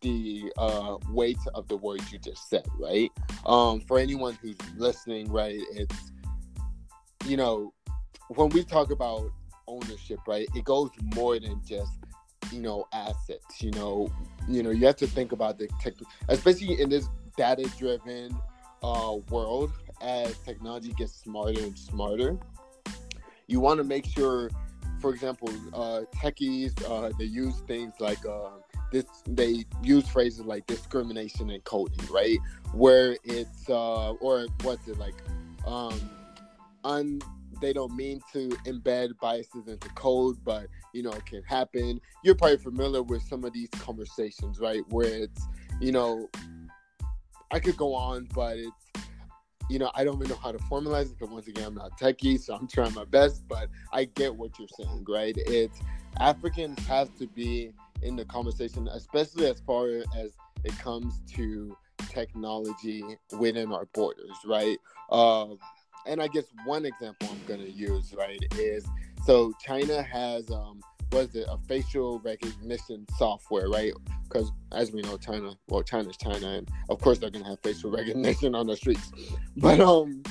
the 0.00 0.52
uh, 0.56 0.96
weight 1.10 1.38
of 1.54 1.68
the 1.68 1.76
words 1.76 2.12
you 2.12 2.18
just 2.18 2.48
said, 2.48 2.66
right? 2.78 3.10
Um, 3.44 3.80
for 3.80 3.98
anyone 3.98 4.38
who's 4.40 4.56
listening, 4.76 5.30
right, 5.30 5.58
it's 5.72 6.12
you 7.26 7.36
know, 7.36 7.72
when 8.28 8.48
we 8.50 8.62
talk 8.62 8.90
about 8.90 9.30
ownership, 9.66 10.20
right, 10.26 10.48
it 10.54 10.64
goes 10.64 10.90
more 11.14 11.38
than 11.38 11.60
just 11.66 11.92
you 12.52 12.60
know 12.60 12.86
assets. 12.92 13.62
You 13.62 13.72
know, 13.72 14.10
you 14.48 14.62
know, 14.62 14.70
you 14.70 14.86
have 14.86 14.96
to 14.96 15.06
think 15.06 15.32
about 15.32 15.58
the 15.58 15.68
tech, 15.80 15.94
especially 16.28 16.80
in 16.80 16.88
this 16.88 17.08
data-driven 17.36 18.36
uh, 18.82 19.16
world. 19.30 19.72
As 20.02 20.36
technology 20.40 20.92
gets 20.92 21.14
smarter 21.14 21.58
and 21.58 21.76
smarter, 21.76 22.38
you 23.46 23.60
want 23.60 23.78
to 23.78 23.84
make 23.84 24.04
sure 24.04 24.50
for 25.00 25.12
example, 25.12 25.48
uh, 25.74 26.02
techies 26.14 26.72
uh, 26.88 27.12
they 27.18 27.24
use 27.24 27.60
things 27.66 27.92
like 28.00 28.24
uh, 28.26 28.50
this. 28.90 29.04
They 29.26 29.64
use 29.82 30.06
phrases 30.08 30.44
like 30.44 30.66
discrimination 30.66 31.50
and 31.50 31.62
coding, 31.64 32.06
right? 32.10 32.38
Where 32.72 33.16
it's 33.24 33.68
uh, 33.68 34.12
or 34.12 34.46
what's 34.62 34.86
it 34.88 34.98
like? 34.98 35.14
Um, 35.66 35.98
un, 36.84 37.20
they 37.60 37.72
don't 37.72 37.94
mean 37.96 38.20
to 38.32 38.48
embed 38.66 39.18
biases 39.20 39.66
into 39.68 39.88
code, 39.90 40.36
but 40.44 40.66
you 40.92 41.02
know 41.02 41.10
it 41.10 41.26
can 41.26 41.42
happen. 41.42 42.00
You're 42.22 42.34
probably 42.34 42.58
familiar 42.58 43.02
with 43.02 43.22
some 43.22 43.44
of 43.44 43.52
these 43.52 43.70
conversations, 43.70 44.60
right? 44.60 44.82
Where 44.88 45.06
it's 45.06 45.46
you 45.80 45.92
know, 45.92 46.28
I 47.50 47.60
could 47.60 47.76
go 47.76 47.94
on, 47.94 48.28
but 48.34 48.56
it's 48.58 48.86
you 49.68 49.78
know, 49.80 49.90
I 49.94 50.04
don't 50.04 50.16
even 50.16 50.28
know 50.28 50.36
how 50.36 50.52
to 50.52 50.58
formalize 50.58 51.06
it 51.06 51.18
because 51.18 51.32
once 51.32 51.48
again, 51.48 51.64
I'm 51.66 51.74
not 51.74 51.98
techie, 51.98 52.38
so 52.38 52.54
I'm 52.54 52.68
trying 52.68 52.94
my 52.94 53.04
best. 53.04 53.46
But 53.48 53.68
I 53.92 54.04
get 54.04 54.34
what 54.34 54.58
you're 54.58 54.68
saying, 54.68 55.04
right? 55.08 55.34
It's 55.36 55.80
Africans 56.20 56.78
have 56.86 57.14
to 57.18 57.26
be 57.26 57.72
in 58.02 58.16
the 58.16 58.24
conversation, 58.24 58.88
especially 58.88 59.46
as 59.46 59.60
far 59.60 59.88
as 60.16 60.32
it 60.64 60.76
comes 60.78 61.20
to 61.34 61.76
technology 62.08 63.02
within 63.38 63.72
our 63.72 63.86
borders, 63.86 64.36
right? 64.46 64.78
Uh, 65.10 65.54
and 66.06 66.22
I 66.22 66.28
guess 66.28 66.44
one 66.64 66.84
example 66.86 67.28
I'm 67.30 67.40
going 67.46 67.60
to 67.60 67.70
use, 67.70 68.14
right, 68.16 68.38
is 68.56 68.86
so 69.24 69.52
China 69.60 70.02
has 70.02 70.50
um, 70.50 70.80
was 71.12 71.34
it 71.34 71.46
a 71.48 71.58
facial 71.66 72.20
recognition 72.20 73.06
software, 73.16 73.68
right? 73.68 73.92
Because 74.24 74.50
as 74.72 74.92
we 74.92 75.02
know, 75.02 75.16
China, 75.16 75.54
well, 75.68 75.82
China's 75.82 76.16
China, 76.16 76.48
and 76.48 76.68
of 76.88 77.00
course 77.00 77.18
they're 77.18 77.30
gonna 77.30 77.48
have 77.48 77.60
facial 77.62 77.90
recognition 78.00 78.54
on 78.54 78.66
the 78.66 78.76
streets. 78.76 79.12
But 79.56 79.80
um, 79.80 80.22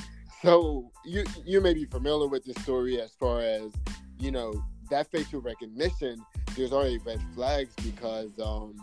so 0.42 0.90
you 1.04 1.24
you 1.44 1.60
may 1.60 1.74
be 1.74 1.84
familiar 1.84 2.28
with 2.28 2.44
this 2.44 2.56
story 2.62 3.00
as 3.00 3.12
far 3.12 3.40
as 3.40 3.72
you 4.18 4.30
know 4.30 4.52
that 4.90 5.10
facial 5.10 5.40
recognition. 5.40 6.24
There's 6.56 6.72
already 6.72 6.98
red 6.98 7.20
flags 7.34 7.74
because 7.84 8.38
um, 8.40 8.76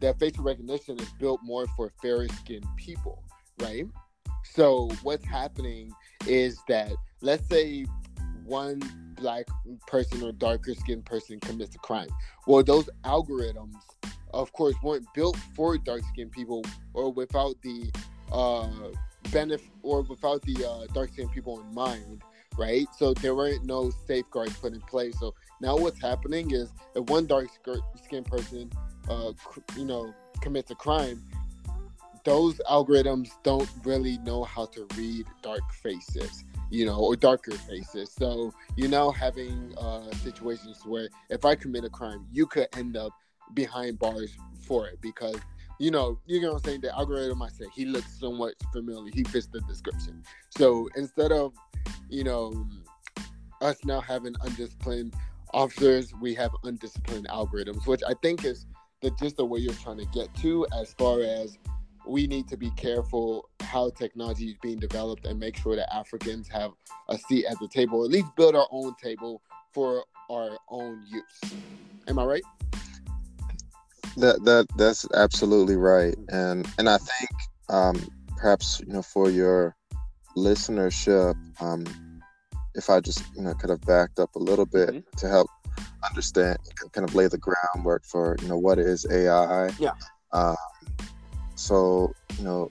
that 0.00 0.18
facial 0.18 0.44
recognition 0.44 0.98
is 0.98 1.10
built 1.18 1.40
more 1.42 1.66
for 1.76 1.92
fairer 2.02 2.28
skinned 2.28 2.66
people, 2.76 3.22
right? 3.60 3.86
So 4.44 4.90
what's 5.02 5.24
happening 5.24 5.92
is 6.26 6.60
that 6.68 6.92
let's 7.20 7.46
say 7.48 7.84
one 8.44 8.80
black 9.16 9.46
person 9.86 10.22
or 10.22 10.32
darker 10.32 10.74
skinned 10.74 11.04
person 11.04 11.40
commits 11.40 11.74
a 11.74 11.78
crime. 11.78 12.08
Well, 12.46 12.62
those 12.62 12.88
algorithms, 13.04 13.74
of 14.32 14.52
course, 14.52 14.74
weren't 14.82 15.06
built 15.14 15.36
for 15.54 15.78
dark 15.78 16.02
skinned 16.12 16.32
people 16.32 16.62
or 16.94 17.12
without 17.12 17.56
the 17.62 17.90
uh, 18.32 18.68
benefit 19.32 19.70
or 19.82 20.02
without 20.02 20.42
the 20.42 20.68
uh, 20.68 20.86
dark 20.92 21.12
skinned 21.12 21.32
people 21.32 21.60
in 21.60 21.74
mind, 21.74 22.22
right? 22.58 22.86
So 22.98 23.14
there 23.14 23.34
weren't 23.34 23.64
no 23.64 23.90
safeguards 24.06 24.56
put 24.56 24.72
in 24.72 24.80
place. 24.82 25.18
So 25.18 25.34
now 25.60 25.76
what's 25.76 26.00
happening 26.00 26.50
is 26.52 26.72
if 26.94 27.08
one 27.08 27.26
dark 27.26 27.48
skinned 28.04 28.26
person, 28.26 28.70
uh, 29.08 29.32
you 29.76 29.84
know, 29.84 30.14
commits 30.40 30.70
a 30.70 30.74
crime, 30.74 31.22
those 32.24 32.58
algorithms 32.68 33.30
don't 33.42 33.70
really 33.84 34.18
know 34.18 34.44
how 34.44 34.66
to 34.66 34.86
read 34.96 35.26
dark 35.42 35.62
faces 35.82 36.44
you 36.70 36.84
know, 36.84 36.98
or 36.98 37.16
darker 37.16 37.52
faces. 37.52 38.12
So 38.12 38.52
you're 38.76 38.88
now 38.88 39.10
having 39.10 39.74
uh, 39.78 40.10
situations 40.12 40.80
where 40.84 41.08
if 41.30 41.44
I 41.44 41.54
commit 41.54 41.84
a 41.84 41.90
crime, 41.90 42.26
you 42.32 42.46
could 42.46 42.68
end 42.76 42.96
up 42.96 43.12
behind 43.54 43.98
bars 43.98 44.36
for 44.62 44.88
it 44.88 45.00
because 45.00 45.36
you 45.78 45.90
know, 45.90 46.18
you 46.26 46.40
know 46.40 46.54
what 46.54 46.58
I'm 46.58 46.64
saying? 46.64 46.80
The 46.82 46.94
algorithm 46.94 47.42
I 47.42 47.48
say 47.48 47.66
he 47.74 47.84
looks 47.84 48.18
somewhat 48.18 48.54
familiar. 48.72 49.10
He 49.12 49.24
fits 49.24 49.46
the 49.46 49.60
description. 49.62 50.22
So 50.50 50.88
instead 50.96 51.32
of, 51.32 51.52
you 52.08 52.24
know, 52.24 52.66
us 53.60 53.84
now 53.84 54.00
having 54.00 54.34
undisciplined 54.42 55.14
officers, 55.52 56.12
we 56.20 56.34
have 56.34 56.50
undisciplined 56.64 57.28
algorithms, 57.28 57.86
which 57.86 58.02
I 58.06 58.14
think 58.22 58.44
is 58.44 58.66
the 59.02 59.10
just 59.20 59.36
the 59.36 59.44
way 59.44 59.60
you're 59.60 59.74
trying 59.74 59.98
to 59.98 60.06
get 60.06 60.34
to 60.36 60.66
as 60.78 60.94
far 60.94 61.20
as 61.20 61.58
we 62.06 62.26
need 62.26 62.48
to 62.48 62.56
be 62.56 62.70
careful 62.72 63.48
how 63.60 63.90
technology 63.90 64.46
is 64.50 64.56
being 64.62 64.78
developed 64.78 65.26
and 65.26 65.38
make 65.38 65.56
sure 65.56 65.76
that 65.76 65.92
Africans 65.92 66.48
have 66.48 66.70
a 67.08 67.18
seat 67.18 67.46
at 67.46 67.58
the 67.58 67.68
table, 67.68 68.04
at 68.04 68.10
least 68.10 68.28
build 68.36 68.54
our 68.54 68.68
own 68.70 68.94
table 69.02 69.42
for 69.72 70.04
our 70.30 70.56
own 70.70 71.04
use. 71.08 71.54
Am 72.08 72.18
I 72.18 72.24
right? 72.24 72.42
That 74.16 74.44
that 74.44 74.66
that's 74.76 75.06
absolutely 75.14 75.76
right, 75.76 76.16
and 76.30 76.66
and 76.78 76.88
I 76.88 76.98
think 76.98 77.30
um, 77.68 78.08
perhaps 78.36 78.80
you 78.86 78.92
know 78.92 79.02
for 79.02 79.30
your 79.30 79.76
listenership, 80.36 81.34
um, 81.60 81.84
if 82.74 82.88
I 82.88 83.00
just 83.00 83.22
you 83.36 83.42
know 83.42 83.54
could 83.54 83.70
have 83.70 83.82
backed 83.82 84.18
up 84.18 84.34
a 84.34 84.38
little 84.38 84.66
bit 84.66 84.90
mm-hmm. 84.90 85.16
to 85.18 85.28
help 85.28 85.48
understand, 86.08 86.58
kind 86.92 87.06
of 87.06 87.14
lay 87.14 87.28
the 87.28 87.38
groundwork 87.38 88.04
for 88.04 88.36
you 88.40 88.48
know 88.48 88.58
what 88.58 88.78
is 88.78 89.06
AI. 89.10 89.70
Yeah. 89.78 89.92
Um, 90.32 90.56
so, 91.56 92.14
you 92.38 92.44
know, 92.44 92.70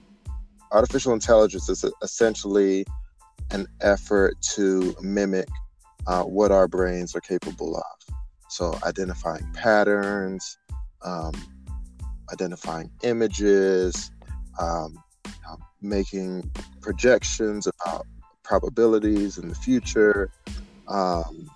artificial 0.70 1.12
intelligence 1.12 1.68
is 1.68 1.84
essentially 2.02 2.86
an 3.50 3.66
effort 3.80 4.40
to 4.54 4.94
mimic 5.02 5.48
uh, 6.06 6.22
what 6.22 6.52
our 6.52 6.68
brains 6.68 7.14
are 7.14 7.20
capable 7.20 7.76
of. 7.76 8.14
So, 8.48 8.78
identifying 8.84 9.46
patterns, 9.52 10.56
um, 11.06 11.32
identifying 12.32 12.90
images, 13.02 14.10
um, 14.58 15.02
making 15.80 16.50
projections 16.80 17.66
about 17.66 18.06
probabilities 18.42 19.38
in 19.38 19.48
the 19.48 19.54
future, 19.54 20.30
um, 20.88 21.48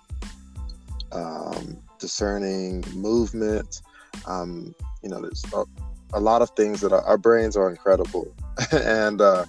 um 1.11 1.77
discerning 1.99 2.83
movement. 2.93 3.81
Um, 4.25 4.73
you 5.03 5.09
know, 5.09 5.21
there's 5.21 5.43
a, 5.53 5.65
a, 6.13 6.19
lot 6.19 6.41
of 6.41 6.49
things 6.51 6.81
that 6.81 6.91
our, 6.91 7.01
our 7.03 7.17
brains 7.17 7.55
are 7.55 7.69
incredible, 7.69 8.33
and 8.71 9.21
uh, 9.21 9.45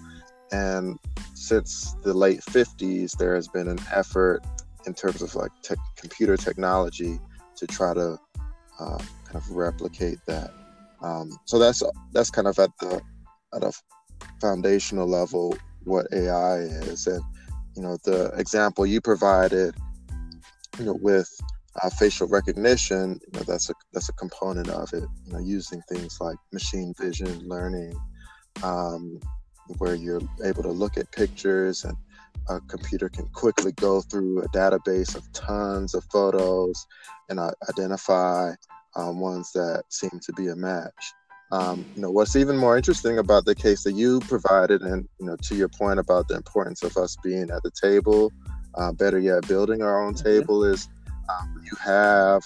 and 0.50 0.99
since 1.35 1.94
the 2.02 2.14
late 2.14 2.40
50s, 2.40 3.16
there 3.16 3.35
has 3.35 3.49
been 3.49 3.68
an 3.68 3.78
effort 3.92 4.42
in 4.87 4.94
terms 4.94 5.23
of 5.23 5.35
like 5.35 5.50
te- 5.62 5.75
computer 5.97 6.37
technology 6.37 7.18
to 7.56 7.66
try 7.66 7.94
to 7.94 8.18
uh, 8.78 8.99
kind 9.32 9.44
of 9.44 9.50
replicate 9.50 10.18
that. 10.26 10.52
Um, 11.02 11.30
so 11.46 11.58
that's 11.58 11.82
that's 12.12 12.30
kind 12.30 12.46
of 12.46 12.58
at 12.58 12.70
the 12.80 13.00
at 13.54 13.64
a 13.64 13.72
foundational 14.40 15.06
level 15.06 15.56
what 15.84 16.06
AI 16.12 16.58
is, 16.58 17.06
and 17.06 17.22
you 17.74 17.82
know 17.82 17.96
the 18.04 18.26
example 18.36 18.86
you 18.86 19.00
provided, 19.00 19.74
you 20.78 20.84
know, 20.84 20.98
with 21.00 21.28
uh, 21.82 21.90
facial 21.90 22.28
recognition, 22.28 23.18
you 23.26 23.38
know, 23.38 23.44
that's 23.44 23.70
a 23.70 23.74
that's 23.92 24.08
a 24.08 24.12
component 24.12 24.68
of 24.68 24.92
it. 24.92 25.04
You 25.26 25.32
know, 25.32 25.40
using 25.40 25.82
things 25.88 26.18
like 26.20 26.36
machine 26.52 26.94
vision 27.00 27.48
learning, 27.48 27.94
um, 28.62 29.18
where 29.78 29.94
you're 29.94 30.22
able 30.44 30.62
to 30.62 30.70
look 30.70 30.96
at 30.96 31.10
pictures 31.10 31.84
and 31.84 31.96
a 32.48 32.60
computer 32.62 33.08
can 33.08 33.26
quickly 33.28 33.72
go 33.72 34.00
through 34.00 34.42
a 34.42 34.48
database 34.48 35.14
of 35.14 35.32
tons 35.32 35.94
of 35.94 36.04
photos 36.10 36.86
and 37.28 37.38
uh, 37.38 37.52
identify 37.70 38.52
um, 38.96 39.20
ones 39.20 39.52
that 39.52 39.84
seem 39.88 40.20
to 40.22 40.32
be 40.32 40.49
a 40.49 40.56
match. 40.56 41.12
Um, 41.50 41.84
you 41.94 42.00
know, 42.00 42.11
what's 42.11 42.34
even 42.34 42.56
more 42.56 42.76
interesting 42.76 43.18
about 43.18 43.44
the 43.44 43.54
case 43.54 43.82
that 43.84 43.92
you 43.92 44.20
provided, 44.20 44.80
and 44.82 45.06
you 45.20 45.26
know, 45.26 45.37
to 45.37 45.54
your 45.54 45.68
point 45.68 45.99
about 45.99 46.28
the 46.28 46.34
importance 46.34 46.82
of 46.82 46.96
us 46.96 47.16
being 47.22 47.50
at 47.50 47.62
the 47.62 47.70
table, 47.70 48.32
uh, 48.75 48.92
better 48.92 49.18
yet, 49.18 49.46
building 49.46 49.82
our 49.82 50.02
own 50.02 50.14
mm-hmm. 50.14 50.26
table, 50.26 50.64
is 50.64 50.88
um, 51.28 51.62
you 51.62 51.76
have 51.76 52.42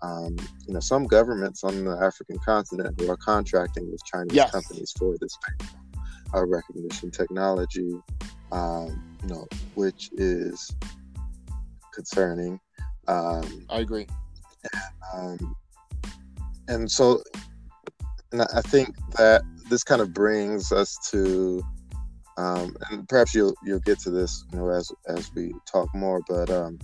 um, 0.00 0.36
you 0.66 0.72
know 0.72 0.80
some 0.80 1.04
governments 1.06 1.64
on 1.64 1.84
the 1.84 1.98
African 2.00 2.38
continent 2.38 2.98
who 2.98 3.10
are 3.10 3.16
contracting 3.18 3.90
with 3.90 4.02
Chinese 4.06 4.34
yes. 4.34 4.50
companies 4.50 4.92
for 4.98 5.16
this 5.20 5.36
uh, 6.34 6.46
recognition 6.46 7.10
technology, 7.10 8.00
um, 8.52 9.16
you 9.22 9.28
know, 9.28 9.46
which 9.74 10.10
is 10.14 10.74
concerning. 11.92 12.58
Um, 13.08 13.66
I 13.68 13.80
agree. 13.80 14.06
And, 15.14 15.42
um, 15.42 15.56
and 16.68 16.90
so, 16.90 17.22
and 18.32 18.42
I 18.42 18.60
think 18.62 18.96
that 19.16 19.42
this 19.68 19.82
kind 19.84 20.00
of 20.00 20.12
brings 20.12 20.72
us 20.72 20.96
to, 21.10 21.62
um, 22.36 22.76
and 22.90 23.08
perhaps 23.08 23.34
you'll 23.34 23.54
you'll 23.64 23.80
get 23.80 23.98
to 24.00 24.10
this, 24.10 24.44
you 24.52 24.58
know, 24.58 24.68
as 24.70 24.92
as 25.08 25.32
we 25.34 25.54
talk 25.66 25.94
more. 25.94 26.20
But 26.28 26.50
um, 26.50 26.78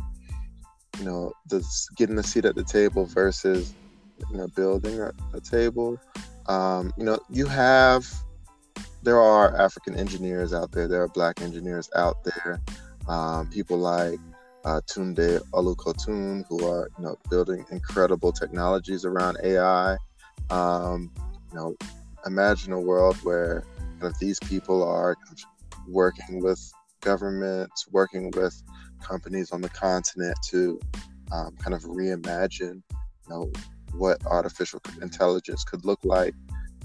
you 0.99 1.05
know, 1.05 1.33
this 1.47 1.89
getting 1.97 2.19
a 2.19 2.23
seat 2.23 2.45
at 2.45 2.55
the 2.55 2.65
table 2.65 3.07
versus 3.07 3.75
you 4.31 4.37
know 4.37 4.49
building 4.49 5.01
a, 5.01 5.13
a 5.35 5.41
table. 5.41 6.01
Um, 6.47 6.93
you 6.97 7.05
know, 7.05 7.19
you 7.31 7.47
have 7.47 8.07
there 9.03 9.21
are 9.21 9.57
African 9.61 9.97
engineers 9.97 10.55
out 10.55 10.73
there. 10.73 10.89
There 10.89 11.03
are 11.03 11.09
Black 11.09 11.41
engineers 11.41 11.91
out 11.97 12.25
there. 12.25 12.61
Um, 13.09 13.49
people 13.51 13.79
like 13.79 14.19
uh, 14.65 14.81
Tunde 14.87 15.41
Olukotun, 15.53 16.45
who 16.49 16.67
are 16.67 16.91
you 16.99 17.05
know 17.05 17.17
building 17.31 17.65
incredible 17.71 18.33
technologies 18.33 19.05
around 19.05 19.39
AI. 19.43 19.97
Um, 20.51 21.11
you 21.51 21.59
know, 21.59 21.77
imagine 22.27 22.73
a 22.73 22.81
world 22.81 23.17
where 23.23 23.65
kind 24.01 24.13
of 24.13 24.19
these 24.19 24.39
people 24.41 24.83
are 24.83 25.17
working 25.89 26.41
with 26.41 26.73
governments, 27.01 27.87
working 27.91 28.31
with 28.37 28.63
companies 29.01 29.51
on 29.51 29.61
the 29.61 29.69
continent 29.69 30.37
to 30.51 30.81
um, 31.33 31.57
kind 31.57 31.75
of 31.75 31.83
reimagine, 31.83 32.83
you 32.91 33.29
know, 33.29 33.53
what 33.95 34.25
artificial 34.27 34.81
intelligence 35.01 35.65
could 35.65 35.85
look 35.85 36.01
like 36.05 36.35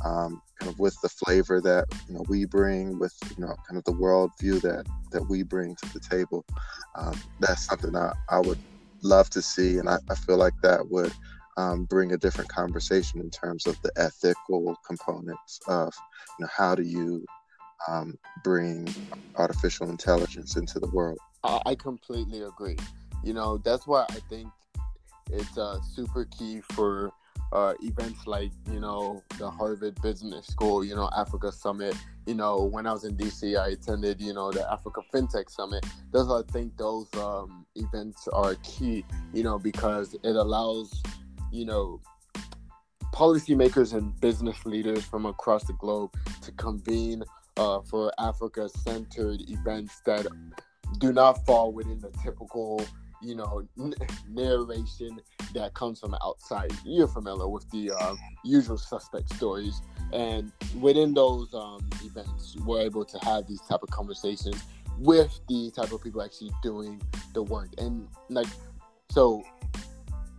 um, 0.04 0.42
kind 0.60 0.72
of 0.72 0.80
with 0.80 0.96
the 1.02 1.10
flavor 1.10 1.62
that 1.62 1.86
you 2.08 2.16
know 2.16 2.24
we 2.28 2.46
bring, 2.46 2.98
with 3.00 3.14
you 3.38 3.46
know 3.46 3.56
kind 3.68 3.78
of 3.78 3.84
the 3.84 3.94
worldview 3.94 4.62
that 4.62 4.86
that 5.12 5.24
we 5.30 5.44
bring 5.44 5.76
to 5.76 5.94
the 5.94 6.00
table. 6.00 6.46
Um, 6.96 7.20
that's 7.40 7.66
something 7.66 7.96
I, 7.96 8.14
I 8.30 8.40
would 8.40 8.60
love 9.04 9.30
to 9.32 9.42
see, 9.42 9.78
and 9.78 9.90
I, 9.90 9.98
I 10.10 10.16
feel 10.16 10.38
like 10.38 10.54
that 10.64 10.90
would 10.90 11.14
um, 11.58 11.86
bring 11.86 12.14
a 12.14 12.18
different 12.18 12.50
conversation 12.50 13.20
in 13.20 13.30
terms 13.30 13.66
of 13.68 13.82
the 13.82 13.92
ethical 13.98 14.76
components 14.86 15.60
of 15.68 15.94
you 16.40 16.46
know 16.46 16.50
how 16.56 16.76
do 16.76 16.84
you 16.84 17.26
um, 17.88 18.16
bring 18.44 18.88
artificial 19.36 19.90
intelligence 19.90 20.56
into 20.56 20.80
the 20.80 20.90
world. 20.90 21.20
I 21.44 21.76
completely 21.76 22.42
agree. 22.42 22.78
You 23.24 23.34
know 23.34 23.58
that's 23.58 23.88
why 23.88 24.06
I 24.10 24.20
think 24.30 24.50
it's 25.32 25.58
uh, 25.58 25.80
super 25.82 26.26
key 26.26 26.62
for 26.74 27.12
uh, 27.52 27.74
events 27.82 28.28
like 28.28 28.52
you 28.72 28.80
know 28.80 29.24
the 29.38 29.50
Harvard 29.50 30.02
Business 30.02 30.48
School, 30.48 30.84
you 30.84 30.96
know 30.96 31.10
Africa 31.16 31.52
Summit. 31.52 31.96
You 32.26 32.36
know 32.36 32.64
when 32.64 32.86
I 32.88 32.94
was 32.94 33.04
in 33.04 33.16
DC, 33.16 33.58
I 33.58 33.70
attended 33.70 34.22
you 34.22 34.34
know 34.34 34.52
the 34.52 34.70
Africa 34.72 35.02
FinTech 35.14 35.50
Summit. 35.50 35.86
Those 36.12 36.30
I 36.32 36.50
think 36.52 36.76
those 36.78 37.14
um, 37.16 37.66
events 37.76 38.28
are 38.30 38.56
key. 38.64 39.06
You 39.34 39.44
know 39.44 39.58
because 39.58 40.14
it 40.14 40.36
allows 40.36 41.02
you 41.52 41.66
know 41.66 42.02
policymakers 43.14 43.94
and 43.94 44.20
business 44.20 44.66
leaders 44.66 45.04
from 45.04 45.26
across 45.26 45.64
the 45.64 45.74
globe 45.74 46.16
to 46.42 46.52
convene 46.52 47.24
uh, 47.56 47.82
for 47.82 48.12
Africa-centered 48.20 49.50
events 49.50 50.02
that 50.06 50.28
do 51.00 51.12
not 51.12 51.44
fall 51.46 51.72
within 51.72 52.00
the 52.00 52.12
typical 52.24 52.86
you 53.22 53.36
know 53.36 53.68
n- 53.80 53.94
narration 54.30 55.20
that 55.54 55.74
comes 55.74 56.00
from 56.00 56.16
outside. 56.24 56.72
You're 56.84 57.08
familiar 57.08 57.48
with 57.48 57.70
the 57.72 57.92
uh, 57.92 58.16
usual 58.44 58.78
suspect 58.78 59.34
stories. 59.36 59.82
And 60.14 60.52
within 60.80 61.14
those 61.14 61.54
um, 61.54 61.90
events 62.04 62.56
we're 62.66 62.82
able 62.82 63.06
to 63.06 63.18
have 63.20 63.48
these 63.48 63.62
type 63.62 63.84
of 63.84 63.90
conversations 63.90 64.64
with 65.00 65.40
the 65.50 65.72
type 65.72 65.92
of 65.92 66.02
people 66.02 66.22
actually 66.22 66.52
doing 66.64 67.02
the 67.34 67.44
work. 67.44 67.70
And 67.78 68.08
like 68.30 68.48
so 69.10 69.44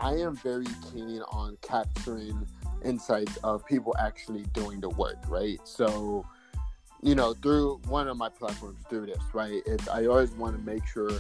i 0.01 0.13
am 0.13 0.37
very 0.37 0.67
keen 0.93 1.21
on 1.31 1.57
capturing 1.63 2.47
insights 2.85 3.37
of 3.39 3.67
people 3.67 3.95
actually 3.99 4.45
doing 4.53 4.81
the 4.81 4.89
work 4.91 5.17
right? 5.29 5.59
So 5.65 6.25
you 7.03 7.15
know 7.15 7.35
through 7.35 7.81
one 7.87 8.09
of 8.09 8.17
my 8.17 8.29
platforms 8.29 8.79
through 8.89 9.07
this 9.07 9.23
right? 9.33 9.63
It's 9.67 9.89
i 9.89 10.07
always 10.07 10.31
want 10.33 10.57
to 10.57 10.63
make 10.63 10.87
sure 10.87 11.11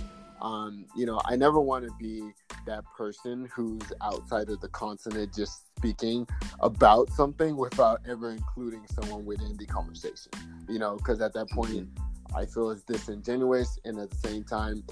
um, 0.41 0.87
you 0.97 1.07
know, 1.07 1.21
I 1.25 1.37
never 1.37 1.61
want 1.61 1.85
to 1.87 1.93
be 1.99 2.31
that 2.67 2.85
person 2.97 3.49
who's 3.53 3.93
outside 4.01 4.49
of 4.51 4.61
the 4.61 4.69
continent 4.69 5.35
just 5.35 5.65
speaking 5.77 6.27
about 6.61 7.11
something 7.11 7.57
without 7.57 8.01
ever 8.09 8.31
including 8.31 8.87
someone 8.87 9.25
within 9.25 9.57
the 9.57 9.67
conversation. 9.67 10.33
You 10.69 10.79
know, 10.79 10.97
because 10.97 11.21
at 11.21 11.35
that 11.35 11.49
point, 11.51 11.93
mm-hmm. 11.95 12.37
I 12.37 12.47
feel 12.47 12.71
it's 12.71 12.83
disingenuous, 12.83 13.79
and 13.85 13.99
at 13.99 14.11
the 14.11 14.17
same 14.17 14.45
time, 14.45 14.85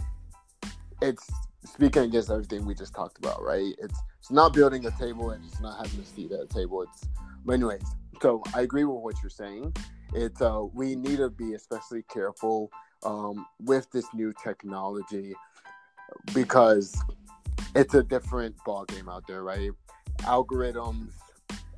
it's 1.03 1.29
speaking 1.65 2.05
against 2.05 2.31
everything 2.31 2.65
we 2.65 2.75
just 2.75 2.95
talked 2.95 3.19
about, 3.19 3.43
right? 3.43 3.75
It's 3.79 3.99
it's 4.19 4.31
not 4.31 4.53
building 4.53 4.85
a 4.87 4.91
table 4.93 5.31
and 5.31 5.45
it's 5.45 5.61
not 5.61 5.77
having 5.77 6.01
a 6.01 6.05
seat 6.05 6.33
at 6.33 6.41
a 6.41 6.47
table. 6.47 6.83
It's, 6.83 7.05
but 7.45 7.53
anyways, 7.53 7.85
so 8.21 8.43
I 8.55 8.63
agree 8.63 8.85
with 8.85 9.01
what 9.01 9.15
you're 9.23 9.31
saying. 9.31 9.75
It's 10.15 10.41
uh, 10.41 10.65
we 10.73 10.97
need 10.97 11.19
to 11.19 11.31
be 11.31 11.55
especially 11.55 12.03
careful 12.13 12.71
um, 13.07 13.47
with 13.61 13.91
this 13.93 14.05
new 14.13 14.35
technology 14.43 15.35
because 16.35 16.95
it's 17.75 17.95
a 17.95 18.03
different 18.03 18.55
ball 18.65 18.85
game 18.85 19.09
out 19.09 19.27
there, 19.27 19.43
right? 19.43 19.71
Algorithms, 20.23 21.13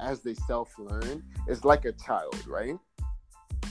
as 0.01 0.23
they 0.23 0.35
self 0.35 0.73
learn, 0.79 1.23
is 1.47 1.65
like 1.65 1.85
a 1.85 1.93
child, 1.93 2.45
right? 2.47 2.77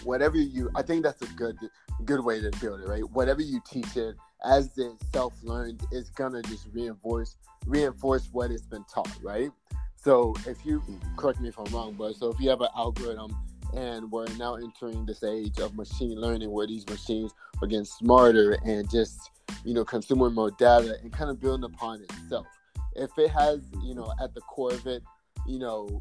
Whatever 0.03 0.37
you, 0.37 0.69
I 0.75 0.83
think 0.83 1.03
that's 1.03 1.21
a 1.23 1.33
good 1.33 1.57
good 2.05 2.23
way 2.23 2.39
to 2.39 2.51
build 2.61 2.81
it, 2.81 2.87
right? 2.87 3.09
Whatever 3.11 3.41
you 3.41 3.59
teach 3.67 3.97
it, 3.97 4.15
as 4.45 4.77
it 4.77 4.91
self 5.11 5.33
learns, 5.43 5.81
it's 5.91 6.11
gonna 6.11 6.43
just 6.43 6.67
reinforce 6.71 7.37
reinforce 7.65 8.29
what 8.31 8.51
it's 8.51 8.67
been 8.67 8.85
taught, 8.93 9.11
right? 9.23 9.49
So 9.95 10.35
if 10.45 10.63
you 10.63 10.83
correct 11.17 11.41
me 11.41 11.49
if 11.49 11.57
I'm 11.57 11.73
wrong, 11.73 11.95
but 11.97 12.15
so 12.15 12.29
if 12.29 12.39
you 12.39 12.49
have 12.49 12.61
an 12.61 12.69
algorithm 12.75 13.35
and 13.73 14.09
we're 14.11 14.27
now 14.37 14.55
entering 14.55 15.05
this 15.05 15.23
age 15.23 15.59
of 15.59 15.75
machine 15.75 16.19
learning 16.19 16.51
where 16.51 16.67
these 16.67 16.87
machines 16.87 17.33
are 17.61 17.67
getting 17.67 17.85
smarter 17.85 18.57
and 18.65 18.89
just 18.89 19.31
you 19.63 19.73
know 19.73 19.83
consuming 19.83 20.33
more 20.33 20.51
data 20.51 20.97
and 21.01 21.11
kind 21.11 21.29
of 21.29 21.39
building 21.39 21.63
upon 21.63 22.01
itself. 22.01 22.47
If 22.95 23.11
it 23.17 23.29
has 23.31 23.61
you 23.83 23.95
know 23.95 24.11
at 24.21 24.33
the 24.33 24.41
core 24.41 24.73
of 24.73 24.85
it 24.87 25.03
you 25.45 25.59
know 25.59 25.97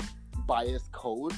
biased 0.46 0.90
code 0.92 1.32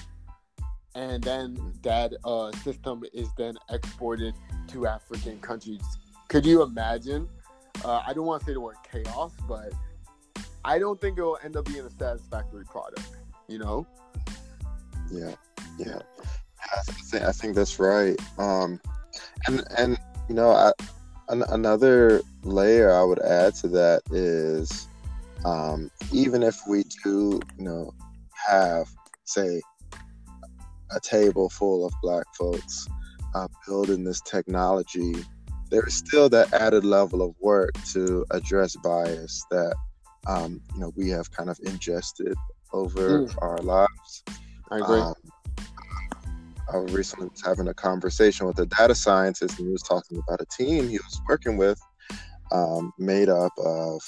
and 0.94 1.22
then 1.22 1.56
that 1.82 2.12
uh, 2.24 2.50
system 2.58 3.02
is 3.12 3.28
then 3.36 3.56
exported 3.70 4.34
to 4.68 4.86
african 4.86 5.38
countries. 5.40 5.82
Could 6.28 6.44
you 6.44 6.62
imagine? 6.62 7.28
Uh, 7.84 8.02
i 8.06 8.12
don't 8.12 8.26
want 8.26 8.40
to 8.40 8.46
say 8.46 8.52
the 8.52 8.60
word 8.60 8.74
chaos 8.90 9.32
but 9.46 9.72
i 10.64 10.80
don't 10.80 11.00
think 11.00 11.16
it 11.16 11.22
will 11.22 11.38
end 11.44 11.56
up 11.56 11.64
being 11.66 11.86
a 11.86 11.90
satisfactory 11.90 12.64
product 12.64 13.06
you 13.46 13.56
know? 13.56 13.86
Yeah 15.12 15.36
yeah, 15.78 16.00
I 16.76 16.80
think 16.82 17.22
I 17.24 17.32
think 17.32 17.54
that's 17.54 17.78
right. 17.78 18.18
Um, 18.38 18.80
and 19.46 19.64
and 19.76 19.98
you 20.28 20.34
know, 20.34 20.50
I, 20.50 20.72
an, 21.28 21.42
another 21.48 22.20
layer 22.42 22.92
I 22.92 23.02
would 23.02 23.20
add 23.20 23.54
to 23.56 23.68
that 23.68 24.02
is, 24.10 24.88
um, 25.44 25.90
even 26.12 26.42
if 26.42 26.56
we 26.68 26.84
do, 27.04 27.40
you 27.58 27.64
know, 27.64 27.94
have 28.46 28.88
say 29.24 29.60
a 30.90 31.00
table 31.00 31.50
full 31.50 31.86
of 31.86 31.92
black 32.02 32.24
folks 32.34 32.88
uh, 33.34 33.48
building 33.66 34.04
this 34.04 34.20
technology, 34.22 35.14
there 35.70 35.84
is 35.86 35.94
still 35.94 36.28
that 36.30 36.52
added 36.52 36.84
level 36.84 37.22
of 37.22 37.34
work 37.40 37.72
to 37.92 38.24
address 38.30 38.76
bias 38.76 39.44
that 39.50 39.74
um, 40.26 40.60
you 40.74 40.80
know 40.80 40.92
we 40.96 41.08
have 41.08 41.30
kind 41.30 41.50
of 41.50 41.58
ingested 41.64 42.34
over 42.72 43.26
mm. 43.26 43.38
our 43.42 43.58
lives. 43.58 44.24
I 44.70 44.78
agree. 44.78 45.00
Um, 45.00 45.14
I 46.72 46.78
recently 46.78 47.28
was 47.28 47.42
having 47.44 47.68
a 47.68 47.74
conversation 47.74 48.46
with 48.46 48.58
a 48.58 48.66
data 48.66 48.94
scientist, 48.94 49.58
and 49.58 49.66
he 49.66 49.72
was 49.72 49.82
talking 49.82 50.18
about 50.18 50.40
a 50.40 50.46
team 50.56 50.88
he 50.88 50.98
was 50.98 51.20
working 51.28 51.56
with, 51.56 51.80
um, 52.52 52.92
made 52.98 53.28
up 53.28 53.52
of 53.58 54.00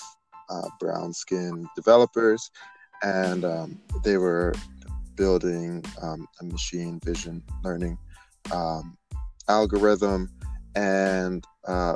uh, 0.49 0.69
brown 0.79 1.13
skinned 1.13 1.67
developers, 1.75 2.51
and 3.03 3.45
um, 3.45 3.81
they 4.05 4.17
were 4.17 4.53
building 5.17 5.85
um, 6.03 6.27
a 6.41 6.45
machine 6.45 7.01
vision 7.05 7.43
learning 7.65 7.99
um, 8.53 8.97
algorithm 9.49 10.29
and 10.75 11.45
uh, 11.67 11.95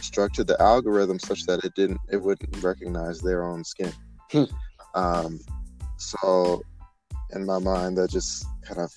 structured 0.00 0.46
the 0.46 0.60
algorithm 0.60 1.18
such 1.18 1.44
that 1.44 1.64
it 1.64 1.74
didn't 1.74 2.00
it 2.10 2.20
wouldn't 2.20 2.62
recognize 2.62 3.20
their 3.20 3.44
own 3.44 3.64
skin. 3.64 3.92
Hmm. 4.30 4.44
Um, 4.94 5.40
so 5.96 6.62
in 7.30 7.44
my 7.44 7.58
mind, 7.58 7.98
that 7.98 8.10
just 8.10 8.46
kind 8.62 8.80
of 8.80 8.92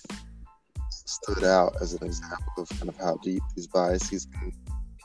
stood 1.10 1.44
out 1.44 1.74
as 1.80 1.94
an 1.94 2.06
example 2.06 2.52
of 2.58 2.68
kind 2.70 2.88
of 2.88 2.96
how 2.96 3.16
deep 3.22 3.42
these 3.56 3.66
biases 3.66 4.26
can, 4.26 4.52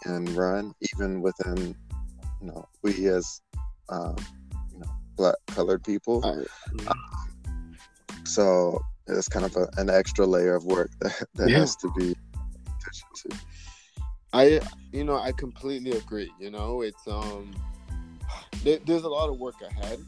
can 0.04 0.36
run, 0.36 0.74
even 0.94 1.22
within 1.22 1.76
you 2.42 2.48
know 2.48 2.68
we 2.84 3.08
as 3.08 3.42
um, 3.90 4.16
you 4.72 4.80
know 4.80 4.90
black 5.16 5.36
colored 5.48 5.84
people. 5.84 6.22
Right. 6.22 6.88
Um, 6.88 7.78
so 8.26 8.82
it's 9.08 9.28
kind 9.28 9.46
of 9.46 9.56
a, 9.56 9.68
an 9.78 9.90
extra 9.90 10.26
layer 10.26 10.56
of 10.56 10.66
work 10.66 10.92
that, 11.00 11.28
that 11.36 11.50
yeah. 11.50 11.60
has 11.60 11.76
to 11.78 11.92
be 11.98 12.16
attention 12.66 13.08
to. 13.16 13.38
I 14.34 14.60
you 14.92 15.04
know 15.04 15.18
I 15.18 15.32
completely 15.32 15.92
agree. 15.92 16.32
You 16.40 16.52
know 16.52 16.82
it's 16.82 17.08
um 17.08 17.54
there, 18.64 18.80
there's 18.86 19.04
a 19.04 19.10
lot 19.10 19.30
of 19.30 19.40
work 19.40 19.56
ahead, 19.62 20.00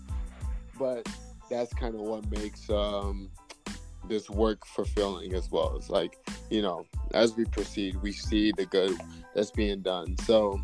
but 0.78 1.08
that's 1.50 1.74
kind 1.74 1.96
of 1.96 2.02
what 2.02 2.30
makes 2.30 2.70
um 2.70 3.30
this 4.08 4.30
work 4.30 4.66
fulfilling 4.66 5.34
as 5.34 5.50
well. 5.52 5.76
It's 5.78 5.90
like 5.90 6.18
you 6.50 6.62
know 6.62 6.86
as 7.14 7.36
we 7.36 7.46
proceed, 7.46 7.96
we 8.02 8.12
see 8.12 8.52
the 8.52 8.66
good 8.66 8.98
that's 9.34 9.52
being 9.52 9.82
done. 9.82 10.18
So 10.20 10.60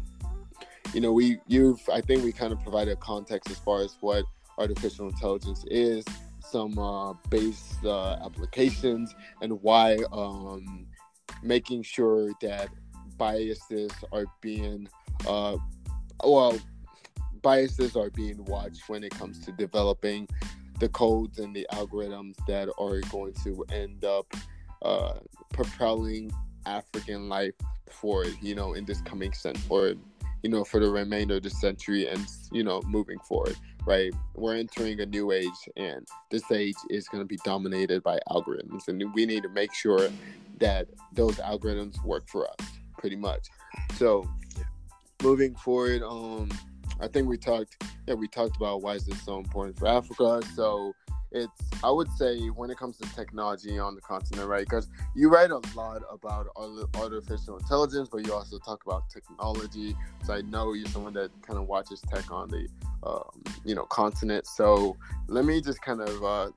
you 0.93 1.01
know 1.01 1.11
we 1.11 1.39
you've 1.47 1.81
I 1.91 2.01
think 2.01 2.23
we 2.23 2.31
kind 2.31 2.53
of 2.53 2.61
provided 2.61 2.99
context 2.99 3.51
as 3.51 3.57
far 3.59 3.81
as 3.81 3.97
what 4.01 4.25
artificial 4.57 5.07
intelligence 5.07 5.65
is, 5.67 6.05
some 6.39 6.77
uh, 6.77 7.13
base 7.29 7.75
uh, 7.83 8.17
applications, 8.23 9.15
and 9.41 9.61
why 9.61 9.97
um, 10.11 10.85
making 11.41 11.83
sure 11.83 12.31
that 12.41 12.69
biases 13.17 13.91
are 14.11 14.25
being 14.41 14.87
uh, 15.27 15.57
well 16.23 16.57
biases 17.41 17.95
are 17.95 18.09
being 18.09 18.43
watched 18.45 18.87
when 18.87 19.03
it 19.03 19.11
comes 19.11 19.39
to 19.45 19.51
developing 19.51 20.27
the 20.79 20.89
codes 20.89 21.39
and 21.39 21.55
the 21.55 21.67
algorithms 21.71 22.35
that 22.47 22.69
are 22.77 22.99
going 23.09 23.33
to 23.43 23.65
end 23.71 24.03
up 24.03 24.33
uh, 24.81 25.13
propelling 25.53 26.31
African 26.65 27.29
life 27.29 27.53
forward, 27.89 28.35
you 28.41 28.55
know, 28.55 28.73
in 28.73 28.85
this 28.85 29.01
coming 29.01 29.33
century, 29.33 29.63
or 29.69 29.93
you 30.43 30.49
know, 30.49 30.63
for 30.65 30.79
the 30.79 30.89
remainder 30.89 31.37
of 31.37 31.43
the 31.43 31.49
century 31.49 32.07
and, 32.07 32.25
you 32.51 32.63
know, 32.63 32.81
moving 32.85 33.17
forward, 33.19 33.55
right? 33.85 34.13
We're 34.35 34.55
entering 34.55 34.99
a 34.99 35.05
new 35.05 35.31
age 35.31 35.47
and 35.77 36.05
this 36.31 36.51
age 36.51 36.75
is 36.89 37.07
going 37.07 37.23
to 37.23 37.27
be 37.27 37.37
dominated 37.45 38.03
by 38.03 38.19
algorithms. 38.29 38.89
And 38.89 39.01
we 39.13 39.25
need 39.25 39.43
to 39.43 39.49
make 39.49 39.73
sure 39.73 40.09
that 40.59 40.87
those 41.13 41.37
algorithms 41.37 42.03
work 42.03 42.27
for 42.27 42.45
us 42.45 42.67
pretty 42.97 43.15
much. 43.15 43.47
So 43.95 44.29
moving 45.23 45.55
forward, 45.55 46.03
um, 46.03 46.49
I 46.99 47.07
think 47.07 47.27
we 47.27 47.37
talked, 47.37 47.83
yeah, 48.07 48.13
we 48.13 48.27
talked 48.27 48.55
about 48.55 48.81
why 48.81 48.93
is 48.93 49.05
this 49.05 49.21
so 49.23 49.37
important 49.37 49.77
for 49.77 49.87
Africa. 49.87 50.41
So 50.55 50.93
it's, 51.31 51.61
I 51.83 51.89
would 51.89 52.09
say, 52.11 52.47
when 52.47 52.69
it 52.69 52.77
comes 52.77 52.97
to 52.97 53.15
technology 53.15 53.79
on 53.79 53.95
the 53.95 54.01
continent, 54.01 54.47
right? 54.47 54.63
Because 54.63 54.87
you 55.15 55.29
write 55.29 55.49
a 55.49 55.59
lot 55.75 56.03
about 56.11 56.47
artificial 56.95 57.57
intelligence, 57.57 58.07
but 58.11 58.25
you 58.25 58.33
also 58.33 58.59
talk 58.59 58.85
about 58.85 59.09
technology. 59.09 59.95
So 60.25 60.33
I 60.35 60.41
know 60.41 60.73
you're 60.73 60.87
someone 60.87 61.13
that 61.13 61.31
kind 61.41 61.57
of 61.57 61.67
watches 61.67 62.01
tech 62.01 62.31
on 62.31 62.49
the, 62.49 62.67
um, 63.03 63.43
you 63.65 63.73
know, 63.73 63.85
continent. 63.85 64.45
So 64.45 64.95
let 65.27 65.43
me 65.45 65.59
just 65.59 65.81
kind 65.81 66.01
of 66.01 66.23
uh, 66.23 66.51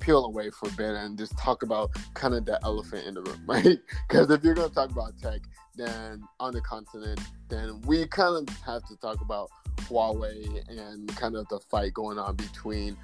peel 0.00 0.24
away 0.24 0.50
for 0.50 0.68
a 0.68 0.72
bit 0.72 0.94
and 0.94 1.16
just 1.16 1.36
talk 1.38 1.62
about 1.62 1.90
kind 2.14 2.34
of 2.34 2.44
the 2.44 2.58
elephant 2.64 3.06
in 3.06 3.14
the 3.14 3.22
room, 3.22 3.42
right? 3.46 3.78
Because 4.08 4.30
if 4.30 4.42
you're 4.42 4.54
going 4.54 4.68
to 4.68 4.74
talk 4.74 4.90
about 4.90 5.18
tech, 5.18 5.40
then 5.76 6.22
on 6.40 6.52
the 6.52 6.60
continent, 6.62 7.20
then 7.48 7.80
we 7.82 8.06
kind 8.06 8.48
of 8.48 8.56
have 8.58 8.84
to 8.88 8.96
talk 8.96 9.20
about 9.20 9.50
Huawei 9.82 10.68
and 10.68 11.08
kind 11.16 11.36
of 11.36 11.48
the 11.48 11.60
fight 11.60 11.94
going 11.94 12.18
on 12.18 12.36
between, 12.36 12.96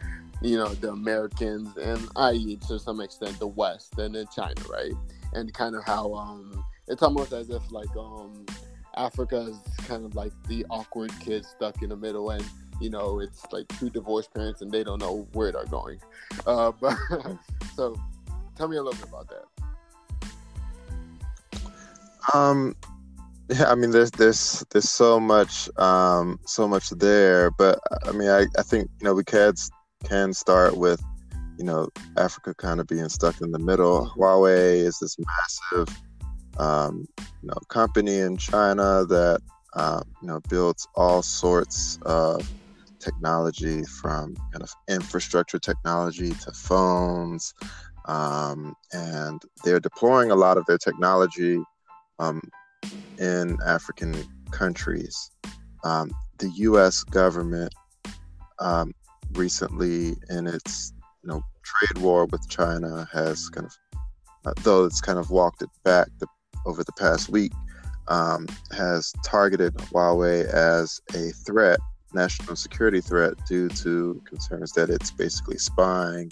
you 0.42 0.56
know, 0.56 0.68
the 0.68 0.90
Americans 0.90 1.76
and 1.76 2.08
i.e. 2.16 2.58
to 2.68 2.78
some 2.78 3.00
extent 3.00 3.38
the 3.38 3.46
West 3.46 3.98
and 3.98 4.14
then 4.14 4.26
China, 4.34 4.60
right? 4.70 4.92
And 5.32 5.52
kind 5.52 5.74
of 5.74 5.84
how 5.84 6.14
um, 6.14 6.64
it's 6.88 7.02
almost 7.02 7.32
as 7.32 7.50
if 7.50 7.62
like 7.70 7.94
um, 7.96 8.46
Africa 8.96 9.48
is 9.50 9.86
kind 9.86 10.04
of 10.04 10.14
like 10.14 10.32
the 10.48 10.64
awkward 10.70 11.12
kid 11.20 11.44
stuck 11.44 11.82
in 11.82 11.90
the 11.90 11.96
middle 11.96 12.30
and 12.30 12.44
you 12.80 12.90
know, 12.90 13.20
it's 13.20 13.44
like 13.52 13.66
two 13.78 13.90
divorced 13.90 14.32
parents 14.34 14.62
and 14.62 14.70
they 14.70 14.84
don't 14.84 15.00
know 15.00 15.26
where 15.32 15.52
they're 15.52 15.64
going. 15.66 15.98
Uh, 16.46 16.72
but 16.80 16.96
so, 17.74 17.96
tell 18.56 18.68
me 18.68 18.76
a 18.76 18.82
little 18.82 18.98
bit 18.98 19.08
about 19.08 19.28
that. 19.28 19.44
Um, 22.34 22.74
yeah, 23.48 23.70
I 23.70 23.74
mean, 23.76 23.90
there's 23.90 24.10
there's 24.10 24.64
there's 24.70 24.90
so 24.90 25.20
much 25.20 25.68
um 25.78 26.40
so 26.46 26.66
much 26.66 26.90
there, 26.90 27.50
but 27.52 27.78
I 28.04 28.12
mean, 28.12 28.28
I, 28.28 28.46
I 28.58 28.62
think 28.62 28.90
you 29.00 29.04
know 29.04 29.14
we 29.14 29.24
can 29.24 29.54
can 30.04 30.32
start 30.32 30.76
with 30.76 31.00
you 31.56 31.64
know 31.64 31.88
Africa 32.16 32.54
kind 32.54 32.80
of 32.80 32.86
being 32.86 33.08
stuck 33.08 33.40
in 33.40 33.52
the 33.52 33.58
middle. 33.58 34.12
Huawei 34.16 34.78
is 34.78 34.98
this 34.98 35.16
massive 35.18 35.96
um, 36.58 37.06
you 37.18 37.48
know 37.48 37.58
company 37.68 38.18
in 38.18 38.36
China 38.36 39.04
that 39.04 39.40
um, 39.74 40.02
you 40.20 40.28
know 40.28 40.40
builds 40.48 40.88
all 40.96 41.22
sorts 41.22 41.98
of 42.02 42.48
technology 43.06 43.84
from 43.84 44.34
kind 44.52 44.62
of 44.62 44.70
infrastructure 44.88 45.58
technology 45.58 46.30
to 46.30 46.52
phones. 46.52 47.54
Um, 48.06 48.74
and 48.92 49.40
they're 49.64 49.80
deploying 49.80 50.30
a 50.30 50.36
lot 50.36 50.58
of 50.58 50.66
their 50.66 50.78
technology 50.78 51.62
um, 52.18 52.40
in 53.18 53.58
African 53.64 54.14
countries. 54.50 55.30
Um, 55.84 56.10
the 56.38 56.50
U.S. 56.68 57.04
government 57.04 57.72
um, 58.58 58.92
recently, 59.32 60.16
in 60.30 60.46
its 60.46 60.92
you 61.22 61.30
know 61.30 61.42
trade 61.62 62.02
war 62.02 62.26
with 62.26 62.48
China, 62.48 63.08
has 63.12 63.48
kind 63.48 63.66
of, 63.66 64.00
uh, 64.44 64.52
though 64.62 64.84
it's 64.84 65.00
kind 65.00 65.18
of 65.18 65.30
walked 65.30 65.62
it 65.62 65.70
back 65.84 66.08
the, 66.18 66.26
over 66.64 66.82
the 66.84 66.92
past 66.92 67.28
week, 67.28 67.52
um, 68.08 68.46
has 68.76 69.12
targeted 69.24 69.74
Huawei 69.74 70.44
as 70.46 71.00
a 71.14 71.30
threat 71.44 71.80
national 72.16 72.56
security 72.56 73.00
threat 73.00 73.34
due 73.46 73.68
to 73.68 74.20
concerns 74.24 74.72
that 74.72 74.88
it's 74.90 75.10
basically 75.10 75.58
spying 75.58 76.30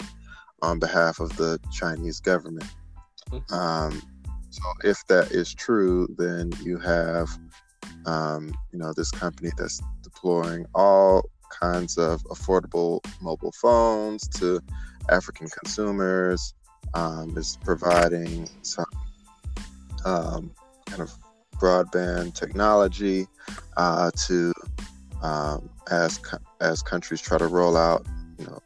on 0.61 0.79
behalf 0.79 1.19
of 1.19 1.29
the 1.37 1.59
Chinese 1.71 2.19
government. 2.19 2.69
Mm-hmm. 3.31 3.53
Um, 3.53 4.01
so 4.49 4.63
if 4.83 5.05
that 5.07 5.31
is 5.31 5.53
true, 5.53 6.07
then 6.17 6.51
you 6.61 6.77
have, 6.79 7.29
um, 8.05 8.53
you 8.71 8.79
know, 8.79 8.91
this 8.93 9.11
company 9.11 9.51
that's 9.57 9.81
deploying 10.01 10.65
all 10.73 11.29
kinds 11.61 11.97
of 11.97 12.23
affordable 12.25 12.99
mobile 13.21 13.53
phones 13.61 14.27
to 14.39 14.59
African 15.09 15.47
consumers, 15.47 16.53
um, 16.93 17.37
is 17.37 17.57
providing 17.63 18.49
some 18.61 18.85
um, 20.05 20.51
kind 20.87 21.01
of 21.01 21.11
broadband 21.59 22.33
technology 22.33 23.27
uh, 23.77 24.11
to 24.27 24.53
um, 25.25 25.69
as 25.89 26.19
as 26.61 26.81
countries 26.81 27.21
try 27.21 27.37
to 27.37 27.47
roll 27.47 27.75
out, 27.75 28.05
you 28.37 28.45
know, 28.45 28.59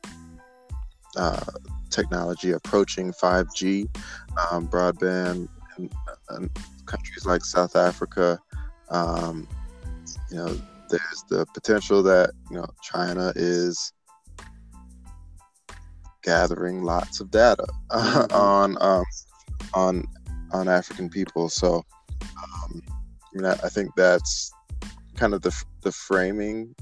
uh, 1.18 1.46
technology 1.90 2.52
approaching 2.52 3.14
5G 3.14 3.88
um, 4.52 4.68
broadband 4.68 5.48
in, 5.78 5.90
in, 6.36 6.50
countries 6.86 7.26
like 7.26 7.46
South 7.46 7.76
Africa. 7.76 8.40
Um, 8.90 9.48
you 10.30 10.38
know, 10.38 10.62
there's 10.90 11.24
the 11.30 11.46
potential 11.54 12.04
that 12.04 12.32
you 12.50 12.58
know 12.58 12.68
China 12.82 13.32
is 13.36 13.94
gathering 16.24 16.84
lots 16.84 17.22
of 17.22 17.32
data 17.32 17.66
mm-hmm. 17.92 18.34
on 18.36 18.78
um, 18.82 19.06
on 19.74 20.06
on 20.52 20.68
African 20.68 21.10
people. 21.10 21.48
So, 21.48 21.86
um, 22.22 22.82
I 22.86 23.30
mean, 23.34 23.46
I, 23.46 23.54
I 23.54 23.70
think 23.70 23.96
that's 23.96 24.52
kind 25.16 25.34
of 25.34 25.42
the 25.42 25.52
the 25.82 25.92
framing 25.92 26.76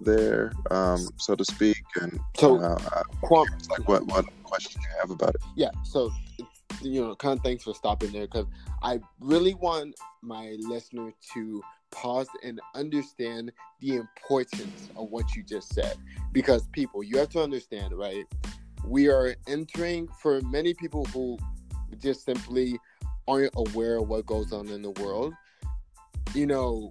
there, 0.00 0.52
um, 0.70 1.08
so 1.18 1.34
to 1.34 1.44
speak. 1.44 1.82
And 2.00 2.18
So, 2.36 2.58
uh, 2.58 2.78
like, 3.22 3.88
what 3.88 4.06
what 4.06 4.26
question 4.42 4.80
you 4.82 4.88
have 5.00 5.10
about 5.10 5.34
it? 5.34 5.40
yeah 5.56 5.70
so 5.82 6.10
you 6.82 7.00
know 7.00 7.14
kind 7.16 7.38
of 7.38 7.44
thanks 7.44 7.64
for 7.64 7.74
stopping 7.74 8.12
there 8.12 8.26
because 8.26 8.46
i 8.82 9.00
really 9.20 9.54
want 9.54 9.94
my 10.22 10.56
listener 10.58 11.12
to 11.32 11.62
pause 11.90 12.28
and 12.42 12.60
understand 12.74 13.52
the 13.80 13.96
importance 13.96 14.90
of 14.96 15.08
what 15.10 15.34
you 15.34 15.42
just 15.42 15.72
said 15.72 15.96
because 16.32 16.66
people 16.68 17.02
you 17.02 17.16
have 17.16 17.28
to 17.28 17.42
understand 17.42 17.96
right 17.96 18.24
we 18.84 19.08
are 19.08 19.34
entering 19.46 20.08
for 20.20 20.40
many 20.42 20.74
people 20.74 21.04
who 21.06 21.38
just 21.98 22.24
simply 22.24 22.78
aren't 23.28 23.52
aware 23.56 23.98
of 23.98 24.08
what 24.08 24.26
goes 24.26 24.52
on 24.52 24.68
in 24.68 24.82
the 24.82 24.90
world 25.02 25.32
you 26.34 26.46
know 26.46 26.90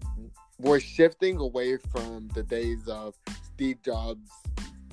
we're 0.60 0.80
shifting 0.80 1.38
away 1.38 1.78
from 1.78 2.28
the 2.34 2.44
days 2.44 2.88
of 2.88 3.16
steve 3.44 3.82
jobs 3.82 4.30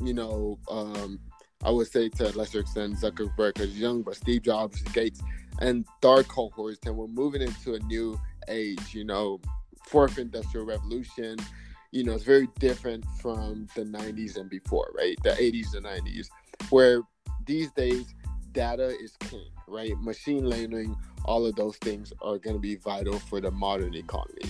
you 0.03 0.15
know 0.15 0.59
um 0.71 1.19
I 1.63 1.71
would 1.71 1.89
say 1.89 2.09
to 2.09 2.29
a 2.29 2.33
lesser 2.33 2.61
extent 2.61 2.97
Zuckerberg 2.97 3.55
because 3.55 3.79
young, 3.79 4.03
but 4.03 4.17
Steve 4.17 4.43
Jobs, 4.43 4.81
Gates, 4.95 5.21
and 5.61 5.85
dark 6.01 6.27
cohorts, 6.29 6.79
and 6.87 6.97
we're 6.97 7.07
moving 7.07 7.43
into 7.43 7.75
a 7.75 7.79
new 7.81 8.19
age. 8.49 8.95
You 8.95 9.05
know, 9.05 9.41
fourth 9.87 10.19
industrial 10.19 10.65
revolution. 10.65 11.37
You 11.93 12.05
know, 12.05 12.15
it's 12.15 12.25
very 12.25 12.49
different 12.59 13.05
from 13.21 13.67
the 13.75 13.83
'90s 13.83 14.37
and 14.37 14.49
before, 14.49 14.91
right? 14.97 15.17
The 15.23 15.31
'80s 15.31 15.75
and 15.75 15.85
'90s, 15.85 16.29
where 16.71 17.03
these 17.45 17.71
days 17.73 18.15
data 18.53 18.97
is 18.99 19.17
king, 19.19 19.51
right? 19.71 19.93
Machine 20.01 20.49
learning, 20.49 20.97
all 21.25 21.47
of 21.47 21.55
those 21.57 21.77
things 21.77 22.13
are 22.21 22.39
going 22.39 22.57
to 22.57 22.61
be 22.61 22.77
vital 22.77 23.19
for 23.19 23.41
the 23.41 23.51
modern 23.51 23.95
economy. 23.95 24.43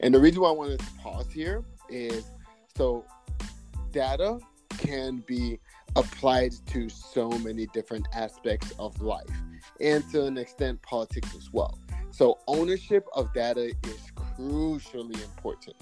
And 0.00 0.14
the 0.14 0.20
reason 0.20 0.42
why 0.42 0.50
I 0.50 0.52
wanted 0.52 0.80
to 0.80 0.86
pause 1.00 1.30
here 1.32 1.64
is 1.88 2.30
so 2.76 3.04
data 3.92 4.38
can 4.78 5.24
be 5.26 5.58
applied 5.96 6.52
to 6.66 6.88
so 6.88 7.30
many 7.30 7.66
different 7.68 8.06
aspects 8.12 8.72
of 8.78 9.00
life 9.00 9.24
and 9.80 10.08
to 10.10 10.26
an 10.26 10.36
extent 10.36 10.80
politics 10.82 11.34
as 11.34 11.50
well. 11.52 11.78
So 12.10 12.38
ownership 12.46 13.06
of 13.14 13.32
data 13.32 13.72
is 13.84 14.12
crucially 14.38 15.22
important, 15.24 15.76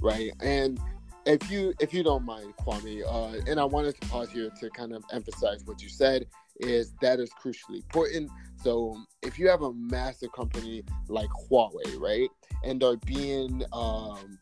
right? 0.00 0.32
And 0.40 0.80
if 1.24 1.50
you 1.50 1.72
if 1.80 1.94
you 1.94 2.02
don't 2.02 2.24
mind, 2.24 2.54
Kwame, 2.56 3.02
uh, 3.06 3.40
and 3.48 3.60
I 3.60 3.64
wanted 3.64 4.00
to 4.00 4.08
pause 4.08 4.30
here 4.30 4.50
to 4.60 4.70
kind 4.70 4.92
of 4.92 5.04
emphasize 5.12 5.64
what 5.64 5.80
you 5.80 5.88
said 5.88 6.26
is 6.60 6.94
that 7.00 7.20
is 7.20 7.30
crucially 7.42 7.76
important. 7.76 8.30
So 8.62 8.96
if 9.22 9.38
you 9.38 9.48
have 9.48 9.62
a 9.62 9.72
massive 9.72 10.32
company 10.32 10.84
like 11.08 11.28
Huawei, 11.50 11.98
right, 11.98 12.28
and 12.64 12.80
they're 12.80 12.96
being 12.96 13.62
um, 13.72 14.38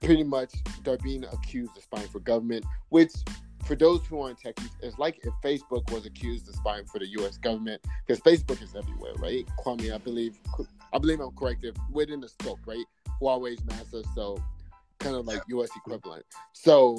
pretty 0.00 0.24
much 0.24 0.52
they're 0.84 0.98
being 0.98 1.24
accused 1.24 1.76
of 1.76 1.82
spying 1.82 2.08
for 2.08 2.20
government, 2.20 2.64
which 2.88 3.12
for 3.64 3.76
those 3.76 4.04
who 4.06 4.20
aren't 4.20 4.40
techies, 4.40 4.70
it's 4.82 4.98
like 4.98 5.20
if 5.22 5.32
Facebook 5.42 5.90
was 5.92 6.06
accused 6.06 6.48
of 6.48 6.54
spying 6.54 6.84
for 6.86 6.98
the 6.98 7.06
U.S. 7.18 7.38
government, 7.38 7.80
because 8.06 8.20
Facebook 8.20 8.62
is 8.62 8.74
everywhere, 8.74 9.14
right? 9.18 9.46
Kwame, 9.64 9.94
I 9.94 9.98
believe, 9.98 10.38
I 10.92 10.98
believe 10.98 11.20
I'm 11.20 11.30
correct. 11.32 11.64
If 11.64 11.76
within 11.90 12.20
the 12.20 12.28
scope, 12.28 12.58
right? 12.66 12.84
Huawei's 13.20 13.64
massive, 13.64 14.04
so 14.14 14.42
kind 14.98 15.14
of 15.14 15.26
like 15.26 15.42
U.S. 15.48 15.70
equivalent. 15.76 16.24
So 16.52 16.98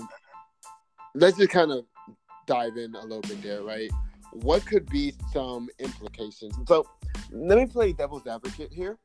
let's 1.15 1.37
just 1.37 1.49
kind 1.49 1.71
of 1.71 1.85
dive 2.47 2.77
in 2.77 2.95
a 2.95 3.01
little 3.01 3.21
bit 3.21 3.41
there, 3.41 3.63
right? 3.63 3.91
What 4.33 4.65
could 4.65 4.89
be 4.89 5.13
some 5.31 5.69
implications? 5.79 6.55
So 6.67 6.87
let 7.31 7.57
me 7.57 7.65
play 7.65 7.93
devil's 7.93 8.25
advocate 8.25 8.73
here. 8.73 8.97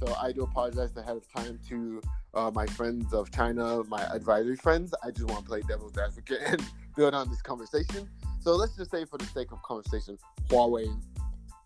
So 0.00 0.14
I 0.20 0.32
do 0.32 0.42
apologize 0.42 0.96
ahead 0.96 1.16
of 1.16 1.32
time 1.32 1.58
to 1.68 2.00
uh, 2.32 2.50
my 2.52 2.66
friends 2.66 3.12
of 3.12 3.30
China, 3.30 3.82
my 3.84 4.02
advisory 4.12 4.56
friends. 4.56 4.94
I 5.04 5.10
just 5.10 5.28
want 5.28 5.44
to 5.44 5.48
play 5.48 5.60
devil's 5.68 5.96
advocate 5.96 6.40
and 6.46 6.62
build 6.96 7.14
on 7.14 7.28
this 7.28 7.42
conversation. 7.42 8.08
So 8.40 8.52
let's 8.52 8.76
just 8.76 8.90
say, 8.90 9.04
for 9.04 9.18
the 9.18 9.26
sake 9.26 9.52
of 9.52 9.62
conversation, 9.62 10.18
Huawei 10.48 11.00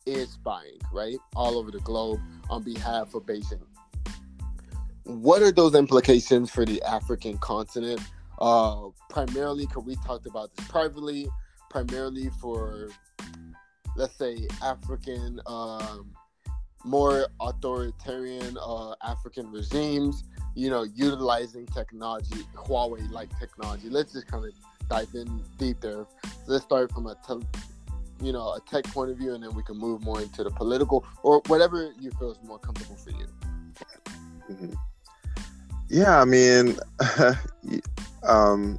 is 0.07 0.31
spying, 0.31 0.79
right, 0.93 1.19
all 1.35 1.57
over 1.59 1.71
the 1.71 1.81
globe 1.81 2.21
on 2.51 2.63
behalf 2.63 3.15
of 3.15 3.25
Beijing. 3.25 3.61
What 5.05 5.43
are 5.43 5.53
those 5.53 5.75
implications 5.75 6.51
for 6.51 6.65
the 6.65 6.83
African 6.83 7.39
continent? 7.39 8.01
Uh, 8.41 8.89
primarily, 9.09 9.67
because 9.67 9.85
we 9.85 9.97
talked 9.97 10.27
about 10.27 10.55
this 10.55 10.67
privately, 10.69 11.29
primarily 11.71 12.31
for, 12.41 12.89
let's 13.97 14.17
say, 14.17 14.47
African, 14.63 15.41
um, 15.47 16.13
more 16.85 17.27
authoritarian 17.41 18.57
uh, 18.61 18.95
African 19.03 19.51
regimes, 19.51 20.25
you 20.55 20.71
know, 20.71 20.83
utilizing 20.83 21.67
technology, 21.67 22.45
Huawei 22.55 23.11
like 23.11 23.37
technology. 23.39 23.89
Let's 23.91 24.13
just 24.13 24.27
kind 24.27 24.45
of 24.45 24.53
dive 24.89 25.09
in 25.15 25.43
deep 25.59 25.81
there. 25.81 26.07
Let's 26.47 26.65
start 26.65 26.93
from 26.93 27.07
a, 27.07 27.17
te- 27.27 27.47
you 28.23 28.33
know, 28.33 28.55
a 28.55 28.61
tech 28.61 28.85
point 28.85 29.11
of 29.11 29.19
view, 29.19 29.35
and 29.35 29.43
then 29.43 29.55
we 29.55 29.63
can 29.63 29.77
move 29.77 30.03
more 30.03 30.21
into 30.21 30.45
the 30.45 30.51
political 30.51 31.05
or 31.23 31.43
whatever 31.47 31.93
you 32.01 32.11
feel 32.13 32.33
is 32.33 32.39
more 32.45 32.59
comfortable 32.59 32.97
for 32.97 33.11
you. 33.11 33.27
Mhm. 34.51 34.75
Yeah, 35.91 36.21
I 36.21 36.25
mean, 36.25 36.77
um, 38.23 38.79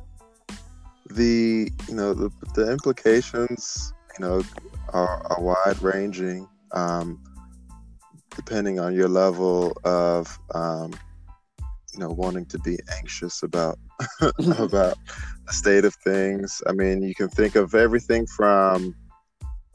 the 1.10 1.72
you 1.88 1.96
know 1.96 2.14
the, 2.14 2.30
the 2.56 2.72
implications 2.72 3.94
you 4.18 4.26
know 4.26 4.44
are, 4.94 5.26
are 5.32 5.42
wide 5.42 5.82
ranging, 5.82 6.48
um, 6.72 7.22
depending 8.36 8.80
on 8.80 8.96
your 8.96 9.08
level 9.08 9.78
of 9.84 10.38
um, 10.54 10.94
you 11.94 12.00
know 12.00 12.10
wanting 12.10 12.46
to 12.48 12.60
be 12.60 12.78
anxious 12.98 13.44
about 13.44 13.78
about 14.58 14.98
the 15.46 15.54
state 15.54 15.86
of 15.86 15.96
things. 15.96 16.62
I 16.68 16.74
mean, 16.74 17.02
you 17.02 17.16
can 17.16 17.30
think 17.30 17.56
of 17.56 17.76
everything 17.76 18.28
from 18.28 18.96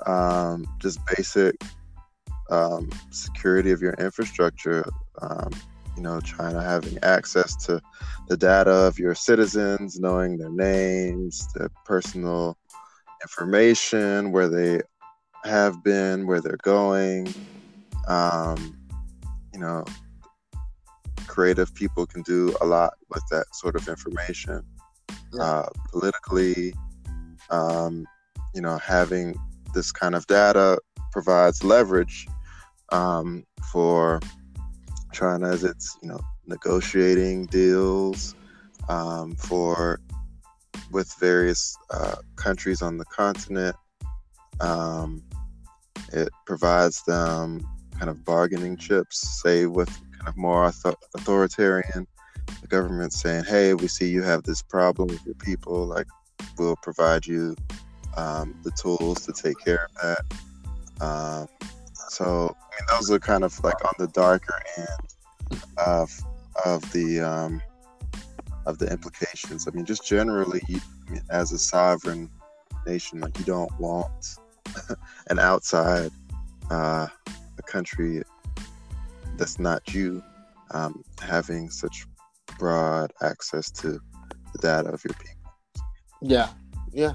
um, 0.06 0.66
just 0.78 1.00
basic 1.16 1.56
um, 2.50 2.90
security 3.10 3.72
of 3.72 3.80
your 3.80 3.94
infrastructure. 3.94 4.84
Um, 5.20 5.50
you 5.96 6.02
know, 6.02 6.20
China 6.20 6.62
having 6.62 6.98
access 7.02 7.54
to 7.66 7.80
the 8.28 8.36
data 8.36 8.70
of 8.70 8.98
your 8.98 9.14
citizens, 9.14 9.98
knowing 9.98 10.38
their 10.38 10.50
names, 10.50 11.46
their 11.54 11.70
personal 11.84 12.56
information, 13.22 14.32
where 14.32 14.48
they 14.48 14.80
have 15.44 15.82
been, 15.84 16.26
where 16.26 16.40
they're 16.40 16.58
going. 16.62 17.32
Um, 18.08 18.78
you 19.52 19.60
know, 19.60 19.84
creative 21.26 21.74
people 21.74 22.06
can 22.06 22.22
do 22.22 22.56
a 22.60 22.66
lot 22.66 22.94
with 23.10 23.22
that 23.30 23.46
sort 23.54 23.76
of 23.76 23.88
information. 23.88 24.62
Yeah. 25.32 25.42
Uh, 25.42 25.68
politically, 25.90 26.74
um, 27.50 28.06
you 28.54 28.60
know, 28.60 28.78
having 28.78 29.34
this 29.74 29.92
kind 29.92 30.14
of 30.14 30.26
data 30.26 30.78
provides 31.12 31.62
leverage 31.64 32.26
um, 32.90 33.44
for 33.72 34.20
China 35.14 35.48
as 35.48 35.64
it's 35.64 35.96
you 36.02 36.08
know 36.08 36.20
negotiating 36.46 37.46
deals 37.46 38.34
um, 38.88 39.34
for 39.36 40.00
with 40.90 41.14
various 41.18 41.76
uh, 41.90 42.16
countries 42.36 42.82
on 42.82 42.98
the 42.98 43.04
continent. 43.06 43.76
Um, 44.60 45.22
it 46.12 46.28
provides 46.46 47.02
them 47.04 47.66
kind 47.98 48.10
of 48.10 48.24
bargaining 48.24 48.76
chips, 48.76 49.42
say 49.42 49.66
with 49.66 49.88
kind 49.88 50.28
of 50.28 50.36
more 50.36 50.64
author- 50.66 50.96
authoritarian. 51.14 52.06
The 52.60 52.68
government 52.68 53.12
saying, 53.12 53.44
"Hey, 53.44 53.74
we 53.74 53.88
see 53.88 54.08
you 54.08 54.22
have 54.22 54.42
this 54.42 54.62
problem 54.62 55.08
with 55.08 55.24
your 55.24 55.36
people. 55.36 55.86
Like, 55.86 56.06
we'll 56.58 56.76
provide 56.76 57.26
you 57.26 57.56
um, 58.16 58.54
the 58.62 58.70
tools 58.72 59.24
to 59.26 59.32
take 59.32 59.58
care 59.64 59.86
of 59.86 59.94
that." 60.02 61.04
Um, 61.04 61.48
so, 62.08 62.54
I 62.56 62.80
mean, 62.80 62.86
those 62.90 63.10
are 63.10 63.18
kind 63.18 63.44
of 63.44 63.62
like 63.64 63.84
on 63.84 63.92
the 63.98 64.08
darker 64.08 64.60
end 64.76 65.60
of 65.78 66.10
of 66.64 66.92
the 66.92 67.20
um, 67.20 67.62
of 68.66 68.78
the 68.78 68.90
implications. 68.90 69.66
I 69.66 69.72
mean, 69.72 69.84
just 69.84 70.06
generally, 70.06 70.62
you, 70.68 70.80
I 71.08 71.10
mean, 71.12 71.22
as 71.30 71.52
a 71.52 71.58
sovereign 71.58 72.30
nation, 72.86 73.20
like 73.20 73.38
you 73.38 73.44
don't 73.44 73.70
want 73.78 74.36
an 75.28 75.38
outside 75.38 76.10
uh, 76.70 77.08
a 77.58 77.62
country 77.62 78.22
that's 79.36 79.58
not 79.58 79.92
you 79.92 80.22
um, 80.70 81.04
having 81.20 81.70
such 81.70 82.06
broad 82.58 83.12
access 83.22 83.70
to 83.70 84.00
the 84.52 84.58
data 84.60 84.90
of 84.90 85.04
your 85.04 85.14
people. 85.14 85.52
Yeah, 86.22 86.50
yeah, 86.92 87.12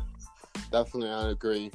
definitely, 0.71 1.10
I 1.10 1.30
agree. 1.30 1.71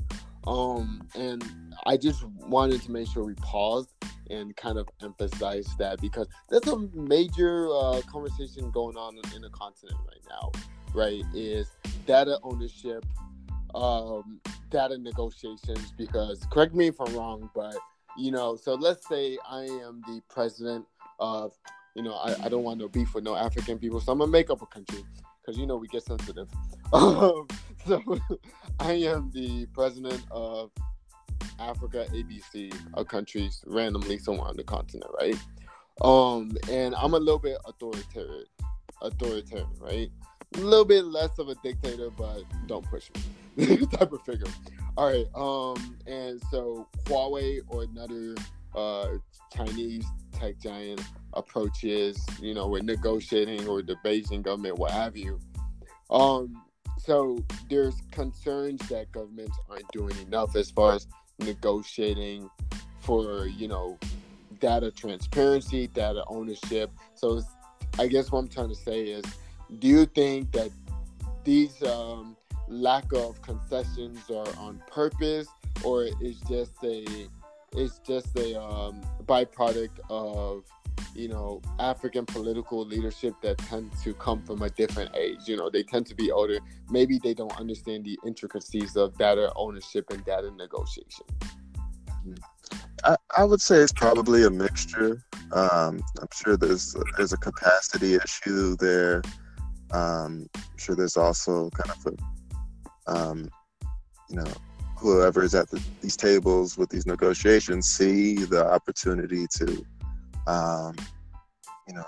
Um, 0.46 1.08
and 1.14 1.44
I 1.86 1.96
just 1.96 2.24
wanted 2.24 2.82
to 2.82 2.90
make 2.90 3.08
sure 3.08 3.24
we 3.24 3.34
paused 3.34 3.90
and 4.30 4.54
kind 4.56 4.78
of 4.78 4.88
emphasize 5.02 5.68
that 5.78 6.00
because 6.00 6.28
there's 6.48 6.66
a 6.66 6.78
major 6.94 7.68
uh, 7.68 8.00
conversation 8.10 8.70
going 8.70 8.96
on 8.96 9.16
in 9.34 9.42
the 9.42 9.50
continent 9.50 9.98
right 10.06 10.22
now, 10.28 10.50
right? 10.94 11.22
Is 11.34 11.70
data 12.06 12.38
ownership, 12.42 13.04
um, 13.74 14.40
data 14.70 14.98
negotiations. 14.98 15.92
Because 15.96 16.46
correct 16.50 16.74
me 16.74 16.88
if 16.88 17.00
I'm 17.00 17.14
wrong, 17.14 17.50
but 17.54 17.76
you 18.16 18.30
know, 18.30 18.56
so 18.56 18.74
let's 18.74 19.06
say 19.08 19.38
I 19.48 19.62
am 19.62 20.02
the 20.06 20.22
president 20.28 20.86
of, 21.18 21.52
you 21.94 22.02
know, 22.02 22.14
I, 22.14 22.44
I 22.44 22.48
don't 22.48 22.64
want 22.64 22.80
no 22.80 22.88
beef 22.88 23.14
with 23.14 23.24
no 23.24 23.34
African 23.34 23.78
people, 23.78 24.00
so 24.00 24.12
I'm 24.12 24.18
gonna 24.18 24.30
make 24.30 24.50
up 24.50 24.62
a 24.62 24.66
country 24.66 25.04
because 25.40 25.58
you 25.58 25.66
know 25.66 25.76
we 25.76 25.88
get 25.88 26.02
sensitive. 26.02 26.48
So 27.86 28.18
I 28.80 28.92
am 28.92 29.30
the 29.34 29.66
president 29.66 30.22
of 30.30 30.70
Africa 31.58 32.06
ABC, 32.12 32.74
a 32.94 33.04
country 33.04 33.50
randomly 33.66 34.18
somewhere 34.18 34.48
on 34.48 34.56
the 34.56 34.64
continent, 34.64 35.10
right? 35.18 35.36
Um, 36.00 36.56
and 36.70 36.94
I'm 36.94 37.14
a 37.14 37.18
little 37.18 37.38
bit 37.38 37.58
authoritarian, 37.66 38.46
authoritarian, 39.02 39.68
right? 39.78 40.10
A 40.56 40.60
little 40.60 40.84
bit 40.84 41.04
less 41.04 41.38
of 41.38 41.48
a 41.48 41.56
dictator, 41.56 42.10
but 42.10 42.42
don't 42.66 42.88
push 42.88 43.10
me, 43.56 43.76
type 43.92 44.12
of 44.12 44.22
figure. 44.22 44.46
All 44.96 45.06
right. 45.06 45.26
Um, 45.34 45.98
and 46.06 46.40
so 46.50 46.88
Huawei 47.04 47.60
or 47.68 47.82
another 47.82 48.34
uh 48.74 49.18
Chinese 49.54 50.06
tech 50.32 50.58
giant 50.58 51.02
approaches, 51.34 52.24
you 52.40 52.54
know, 52.54 52.66
with 52.66 52.82
negotiating 52.82 53.68
or 53.68 53.82
the 53.82 53.96
Beijing 54.04 54.42
government, 54.42 54.78
what 54.78 54.90
have 54.90 55.16
you. 55.16 55.38
Um, 56.10 56.63
so 57.04 57.38
there's 57.68 57.94
concerns 58.10 58.80
that 58.88 59.12
governments 59.12 59.58
aren't 59.68 59.88
doing 59.92 60.16
enough 60.26 60.56
as 60.56 60.70
far 60.70 60.94
as 60.94 61.06
negotiating 61.38 62.48
for, 63.00 63.46
you 63.46 63.68
know, 63.68 63.98
data 64.60 64.90
transparency, 64.90 65.86
data 65.88 66.24
ownership. 66.28 66.90
So 67.14 67.42
I 67.98 68.06
guess 68.06 68.32
what 68.32 68.38
I'm 68.38 68.48
trying 68.48 68.70
to 68.70 68.74
say 68.74 69.02
is, 69.02 69.24
do 69.78 69.86
you 69.86 70.06
think 70.06 70.52
that 70.52 70.70
these 71.44 71.82
um, 71.82 72.36
lack 72.68 73.12
of 73.12 73.40
concessions 73.42 74.18
are 74.30 74.48
on 74.58 74.82
purpose, 74.90 75.48
or 75.82 76.04
is 76.22 76.40
just 76.48 76.72
a 76.82 77.04
it's 77.76 77.98
just 78.00 78.36
a 78.38 78.60
um, 78.60 79.00
byproduct 79.24 79.98
of 80.08 80.64
you 81.14 81.28
know 81.28 81.60
African 81.78 82.26
political 82.26 82.84
leadership 82.84 83.34
that 83.42 83.58
tend 83.58 83.90
to 84.02 84.14
come 84.14 84.42
from 84.42 84.62
a 84.62 84.70
different 84.70 85.14
age. 85.16 85.40
You 85.46 85.56
know, 85.56 85.70
they 85.70 85.82
tend 85.82 86.06
to 86.06 86.14
be 86.14 86.30
older. 86.30 86.58
Maybe 86.90 87.18
they 87.22 87.34
don't 87.34 87.56
understand 87.58 88.04
the 88.04 88.18
intricacies 88.26 88.96
of 88.96 89.16
data 89.18 89.52
ownership 89.56 90.10
and 90.10 90.24
data 90.24 90.50
negotiation. 90.50 91.26
I, 93.04 93.16
I 93.36 93.44
would 93.44 93.60
say 93.60 93.76
it's 93.76 93.92
probably 93.92 94.44
a 94.44 94.50
mixture. 94.50 95.22
Um, 95.52 96.02
I'm 96.20 96.28
sure 96.32 96.56
there's 96.56 96.96
there's 97.16 97.32
a 97.32 97.36
capacity 97.36 98.14
issue 98.14 98.76
there. 98.76 99.22
Um, 99.90 100.48
I'm 100.56 100.78
sure 100.78 100.96
there's 100.96 101.16
also 101.16 101.70
kind 101.70 101.90
of 101.90 102.14
a, 103.06 103.14
um, 103.14 103.50
you 104.30 104.36
know, 104.36 104.52
whoever 105.12 105.42
is 105.42 105.54
at 105.54 105.70
the, 105.70 105.82
these 106.00 106.16
tables 106.16 106.78
with 106.78 106.88
these 106.88 107.06
negotiations 107.06 107.86
see 107.86 108.36
the 108.36 108.66
opportunity 108.66 109.46
to, 109.46 109.84
um, 110.46 110.94
you 111.86 111.94
know, 111.94 112.06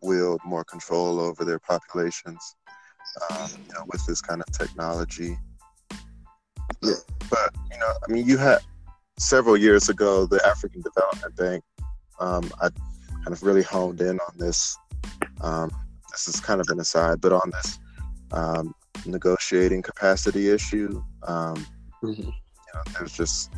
wield 0.00 0.40
more 0.44 0.64
control 0.64 1.18
over 1.18 1.44
their 1.44 1.58
populations, 1.58 2.56
um, 3.30 3.48
you 3.66 3.74
know, 3.74 3.84
with 3.92 4.04
this 4.06 4.20
kind 4.20 4.40
of 4.40 4.52
technology. 4.56 5.36
Yeah. 6.82 6.94
But 7.30 7.54
you 7.70 7.78
know, 7.78 7.92
I 8.06 8.12
mean, 8.12 8.26
you 8.26 8.36
had 8.36 8.58
several 9.18 9.56
years 9.56 9.88
ago 9.88 10.26
the 10.26 10.44
African 10.46 10.82
Development 10.82 11.36
Bank. 11.36 11.64
Um, 12.20 12.50
I 12.60 12.68
kind 13.24 13.32
of 13.32 13.42
really 13.42 13.62
honed 13.62 14.00
in 14.00 14.20
on 14.20 14.38
this. 14.38 14.76
Um, 15.40 15.70
this 16.12 16.28
is 16.28 16.40
kind 16.40 16.60
of 16.60 16.68
an 16.68 16.78
aside, 16.78 17.20
but 17.20 17.32
on 17.32 17.50
this 17.50 17.78
um, 18.30 18.74
negotiating 19.04 19.82
capacity 19.82 20.50
issue. 20.50 21.02
Um, 21.24 21.66
mm-hmm. 22.04 22.22
You 22.22 22.72
know, 22.74 22.82
there's 22.98 23.16
just 23.16 23.52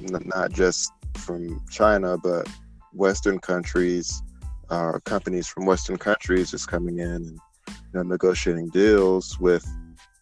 not 0.00 0.52
just 0.52 0.92
from 1.16 1.62
China, 1.70 2.16
but 2.18 2.48
Western 2.92 3.38
countries, 3.38 4.22
uh, 4.70 4.98
companies 5.04 5.46
from 5.46 5.66
Western 5.66 5.96
countries 5.96 6.50
just 6.50 6.68
coming 6.68 6.98
in 6.98 7.08
and 7.08 7.38
you 7.68 7.74
know, 7.94 8.02
negotiating 8.02 8.68
deals 8.70 9.38
with 9.38 9.66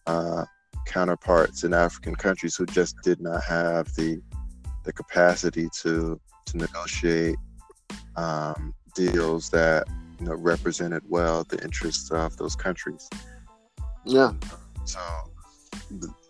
uh, 0.07 0.45
counterparts 0.85 1.63
in 1.63 1.73
African 1.73 2.15
countries 2.15 2.55
who 2.55 2.65
just 2.65 2.95
did 3.03 3.21
not 3.21 3.43
have 3.43 3.93
the 3.95 4.21
the 4.83 4.91
capacity 4.91 5.69
to 5.81 6.19
to 6.45 6.57
negotiate 6.57 7.37
um, 8.15 8.73
deals 8.95 9.49
that 9.49 9.87
you 10.19 10.25
know 10.25 10.35
represented 10.35 11.03
well 11.07 11.43
the 11.43 11.61
interests 11.63 12.11
of 12.11 12.35
those 12.37 12.55
countries. 12.55 13.09
Yeah. 14.05 14.33
So 14.85 14.99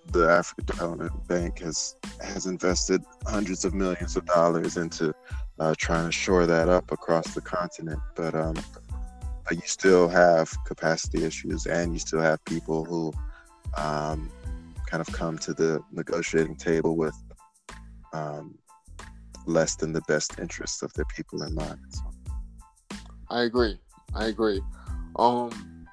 the, 0.07 0.29
African 0.29 0.65
Development 0.65 1.27
Bank 1.27 1.59
has 1.59 1.95
has 2.21 2.45
invested 2.45 3.01
hundreds 3.25 3.65
of 3.65 3.73
millions 3.73 4.15
of 4.15 4.25
dollars 4.25 4.77
into 4.77 5.13
uh, 5.59 5.73
trying 5.77 6.05
to 6.05 6.11
shore 6.11 6.45
that 6.45 6.69
up 6.69 6.91
across 6.91 7.33
the 7.33 7.41
continent, 7.41 7.99
but 8.15 8.35
um, 8.35 8.55
you 9.51 9.61
still 9.65 10.07
have 10.07 10.51
capacity 10.65 11.23
issues, 11.23 11.65
and 11.65 11.93
you 11.93 11.99
still 11.99 12.21
have 12.21 12.43
people 12.45 12.85
who 12.85 13.13
um, 13.77 14.29
kind 14.87 15.01
of 15.01 15.07
come 15.13 15.37
to 15.39 15.53
the 15.53 15.81
negotiating 15.91 16.55
table 16.55 16.95
with 16.95 17.15
um, 18.13 18.57
less 19.45 19.75
than 19.75 19.93
the 19.93 20.01
best 20.07 20.39
interests 20.39 20.81
of 20.81 20.93
their 20.93 21.05
people 21.05 21.43
in 21.43 21.53
mind. 21.55 21.79
So. 21.89 22.03
I 23.29 23.43
agree. 23.43 23.79
I 24.13 24.25
agree. 24.25 24.61
Um. 25.17 25.87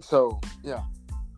So 0.00 0.40
yeah, 0.62 0.82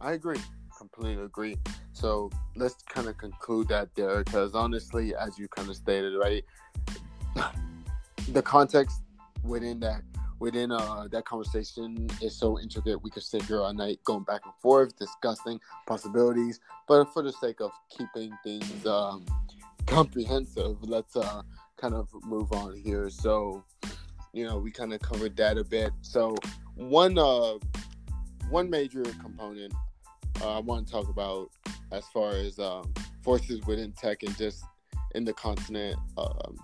I 0.01 0.13
agree. 0.13 0.41
Completely 0.79 1.23
agree. 1.23 1.57
So 1.95 2.31
let's 2.57 2.83
kind 2.83 3.09
of 3.09 3.17
conclude 3.17 3.69
that 3.69 3.95
there, 3.95 4.23
because 4.23 4.55
honestly, 4.55 5.15
as 5.15 5.39
you 5.39 5.49
kind 5.49 5.71
of 5.71 5.77
stated, 5.77 6.15
right, 6.21 6.45
the 8.29 8.43
context 8.43 9.03
within 9.43 9.81
that 9.81 10.03
within 10.41 10.73
uh, 10.73 11.07
that 11.11 11.25
conversation 11.25 12.09
is 12.21 12.37
so 12.37 12.61
intricate. 12.61 13.03
We 13.03 13.11
could 13.11 13.23
sit 13.23 13.45
here 13.45 13.63
all 13.63 13.73
night 13.73 14.01
going 14.05 14.25
back 14.25 14.43
and 14.45 14.53
forth, 14.61 14.99
discussing 14.99 15.61
possibilities. 15.87 16.61
But 16.87 17.13
for 17.15 17.23
the 17.23 17.33
sake 17.33 17.61
of 17.61 17.71
keeping 17.89 18.37
things 18.43 18.85
um, 18.85 19.25
comprehensive, 19.87 20.77
let's 20.83 21.17
uh, 21.17 21.43
kind 21.77 21.95
of 21.95 22.09
move 22.25 22.53
on 22.53 22.77
here. 22.77 23.09
So, 23.09 23.65
you 24.33 24.45
know, 24.45 24.59
we 24.59 24.71
kind 24.71 24.93
of 24.93 25.01
covered 25.01 25.37
that 25.37 25.57
a 25.57 25.65
bit. 25.65 25.93
So, 26.03 26.37
one 26.75 27.17
uh, 27.17 27.55
one 28.51 28.69
major 28.69 29.05
component 29.23 29.73
uh, 30.43 30.57
I 30.57 30.61
want 30.61 30.87
to 30.87 30.93
talk 30.93 31.09
about 31.09 31.51
as 31.95 32.07
far 32.09 32.33
as 32.33 32.59
um, 32.59 32.93
forces 33.23 33.61
within 33.67 33.93
tech 33.93 34.23
and 34.23 34.37
just 34.37 34.65
in 35.15 35.25
the 35.25 35.33
continent, 35.33 35.99
um, 36.19 36.57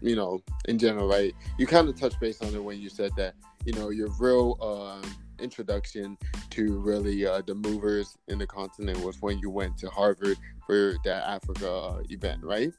you 0.00 0.16
know, 0.16 0.40
in 0.66 0.78
general, 0.78 1.06
right? 1.06 1.34
You 1.58 1.66
kind 1.66 1.88
of 1.88 1.98
touched 1.98 2.18
base 2.20 2.40
on 2.40 2.54
it 2.54 2.62
when 2.62 2.80
you 2.80 2.88
said 2.88 3.12
that, 3.16 3.34
you 3.64 3.74
know, 3.74 3.90
your 3.90 4.08
real 4.18 4.56
um, 4.62 5.10
introduction 5.38 6.16
to 6.50 6.78
really 6.78 7.26
uh, 7.26 7.42
the 7.46 7.54
movers 7.54 8.16
in 8.28 8.38
the 8.38 8.46
continent 8.46 8.98
was 9.04 9.20
when 9.20 9.38
you 9.38 9.50
went 9.50 9.76
to 9.78 9.90
Harvard 9.90 10.38
for 10.66 10.96
that 11.04 11.28
Africa 11.28 11.70
uh, 11.70 12.02
event, 12.08 12.42
right? 12.42 12.72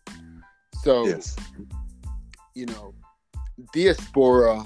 So, 0.81 1.05
yes. 1.05 1.35
you 2.55 2.65
know, 2.65 2.93
diaspora, 3.73 4.65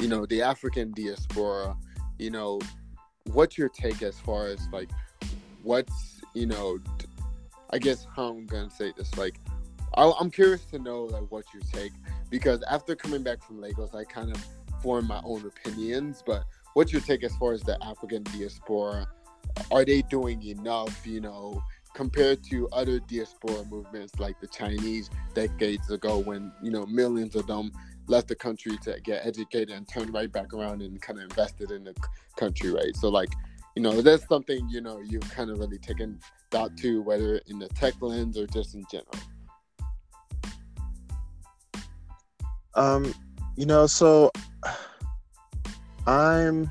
you 0.00 0.08
know, 0.08 0.24
the 0.26 0.42
African 0.42 0.92
diaspora, 0.92 1.76
you 2.18 2.30
know, 2.30 2.60
what's 3.32 3.58
your 3.58 3.68
take 3.68 4.02
as 4.02 4.18
far 4.18 4.46
as 4.46 4.60
like 4.72 4.90
what's 5.62 6.19
you 6.34 6.46
know 6.46 6.78
i 7.70 7.78
guess 7.78 8.06
how 8.14 8.28
i'm 8.28 8.46
gonna 8.46 8.70
say 8.70 8.92
this 8.96 9.16
like 9.16 9.38
I, 9.94 10.10
i'm 10.20 10.30
curious 10.30 10.64
to 10.66 10.78
know 10.78 11.04
like 11.04 11.30
what 11.30 11.44
your 11.52 11.62
take 11.72 11.92
because 12.28 12.62
after 12.70 12.94
coming 12.94 13.22
back 13.22 13.42
from 13.42 13.60
lagos 13.60 13.94
i 13.94 14.04
kind 14.04 14.34
of 14.34 14.44
formed 14.82 15.08
my 15.08 15.20
own 15.24 15.44
opinions 15.46 16.22
but 16.26 16.44
what's 16.74 16.92
your 16.92 17.02
take 17.02 17.24
as 17.24 17.34
far 17.36 17.52
as 17.52 17.62
the 17.62 17.82
african 17.84 18.22
diaspora? 18.22 19.06
Are 19.70 19.84
they 19.84 20.02
doing 20.02 20.42
enough 20.44 21.06
you 21.06 21.20
know 21.20 21.62
compared 21.94 22.44
to 22.44 22.68
other 22.68 23.00
diaspora 23.00 23.64
movements 23.64 24.18
like 24.20 24.40
the 24.40 24.46
chinese 24.46 25.10
decades 25.34 25.90
ago 25.90 26.18
when 26.18 26.52
you 26.62 26.70
know 26.70 26.86
millions 26.86 27.34
of 27.34 27.46
them 27.46 27.72
left 28.10 28.28
the 28.28 28.34
country 28.34 28.76
to 28.78 29.00
get 29.00 29.24
educated 29.24 29.70
and 29.70 29.88
turned 29.88 30.12
right 30.12 30.30
back 30.30 30.52
around 30.52 30.82
and 30.82 31.00
kind 31.00 31.18
of 31.18 31.24
invested 31.24 31.70
in 31.70 31.84
the 31.84 31.94
country 32.36 32.70
right? 32.70 32.94
So 32.96 33.08
like 33.08 33.30
you 33.80 33.84
know, 33.84 34.02
that's 34.02 34.28
something, 34.28 34.68
you 34.68 34.82
know, 34.82 35.00
you've 35.00 35.30
kind 35.30 35.48
of 35.48 35.58
really 35.58 35.78
taken 35.78 36.20
thought 36.50 36.76
to, 36.76 37.00
whether 37.00 37.40
in 37.46 37.58
the 37.58 37.66
tech 37.68 37.94
lens 38.02 38.36
or 38.36 38.46
just 38.46 38.74
in 38.74 38.84
general? 38.92 39.14
Um, 42.74 43.14
you 43.56 43.64
know, 43.64 43.86
so 43.86 44.32
I'm 46.06 46.70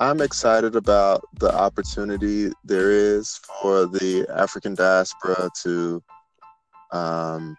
I'm 0.00 0.20
excited 0.20 0.74
about 0.74 1.22
the 1.38 1.54
opportunity 1.54 2.50
there 2.64 2.90
is 2.90 3.38
for 3.60 3.86
the 3.86 4.26
African 4.28 4.74
diaspora 4.74 5.50
to 5.62 6.02
um, 6.90 7.56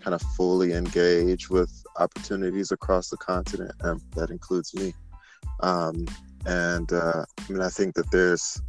kind 0.00 0.12
of 0.12 0.20
fully 0.36 0.74
engage 0.74 1.48
with 1.48 1.72
opportunities 1.98 2.70
across 2.70 3.08
the 3.08 3.16
continent. 3.16 3.72
and 3.80 3.98
that 4.14 4.28
includes 4.28 4.74
me. 4.74 4.92
Um, 5.60 6.06
and 6.44 6.92
uh, 6.92 7.24
I 7.38 7.52
mean, 7.52 7.62
I 7.62 7.68
think 7.68 7.94
that 7.94 8.10
there's 8.10 8.60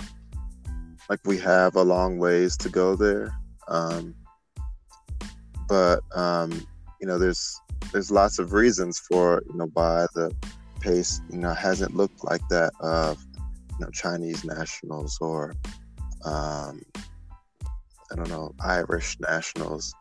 like 1.10 1.20
we 1.26 1.38
have 1.40 1.76
a 1.76 1.84
long 1.84 2.18
ways 2.18 2.58
to 2.58 2.70
go 2.70 2.96
there. 2.96 3.34
Um, 3.68 4.16
but 5.68 6.02
um, 6.16 6.52
you 7.00 7.08
know, 7.08 7.18
there's 7.18 7.60
there's 7.92 8.12
lots 8.12 8.40
of 8.40 8.54
reasons 8.54 9.00
for 9.00 9.44
you 9.48 9.58
know 9.58 9.70
why 9.74 10.08
the 10.16 10.34
pace, 10.80 11.22
you 11.32 11.38
know, 11.38 11.54
hasn't 11.54 11.96
looked 11.96 12.24
like 12.24 12.42
that 12.50 12.72
of 12.80 13.24
you 13.72 13.86
know 13.86 13.92
Chinese 13.92 14.44
nationals 14.44 15.18
or 15.22 15.54
um, 16.26 16.82
I 18.12 18.16
don't 18.16 18.30
know 18.30 18.54
Irish 18.62 19.20
nationals. 19.20 19.94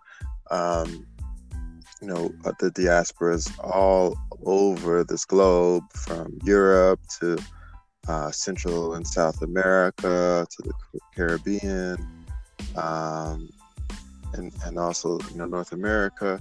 Um, 0.51 1.07
you 2.01 2.09
know, 2.09 2.29
the 2.61 2.71
diasporas 2.71 3.51
all 3.61 4.17
over 4.45 5.05
this 5.05 5.25
globe, 5.25 5.85
from 5.93 6.39
Europe 6.45 7.01
to 7.21 7.39
uh, 8.09 8.31
Central 8.31 8.95
and 8.95 9.07
South 9.07 9.43
America 9.43 10.47
to 10.51 10.63
the 10.63 10.73
Caribbean, 11.15 11.97
um, 12.77 13.49
and 14.35 14.53
and 14.65 14.79
also 14.79 15.19
you 15.31 15.37
know 15.37 15.47
North 15.47 15.73
America, 15.73 16.41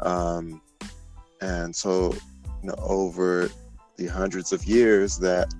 um, 0.00 0.60
and 1.40 1.74
so 1.74 2.12
you 2.62 2.68
know 2.68 2.74
over 2.78 3.48
the 3.96 4.06
hundreds 4.06 4.52
of 4.52 4.64
years 4.64 5.18
that 5.18 5.52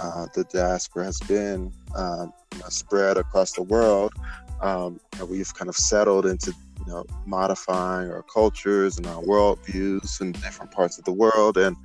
uh, 0.00 0.26
the 0.34 0.44
diaspora 0.44 1.04
has 1.04 1.20
been 1.20 1.72
um, 1.94 2.32
you 2.52 2.60
know, 2.60 2.68
spread 2.68 3.16
across 3.16 3.52
the 3.52 3.62
world, 3.62 4.12
um, 4.60 4.98
we've 5.28 5.52
kind 5.54 5.68
of 5.68 5.76
settled 5.76 6.26
into 6.26 6.52
you 6.86 6.92
know 6.92 7.04
modifying 7.26 8.10
our 8.10 8.22
cultures 8.22 8.98
and 8.98 9.06
our 9.06 9.22
worldviews 9.22 10.20
in 10.20 10.32
different 10.32 10.70
parts 10.70 10.98
of 10.98 11.04
the 11.04 11.12
world, 11.12 11.56
and 11.56 11.76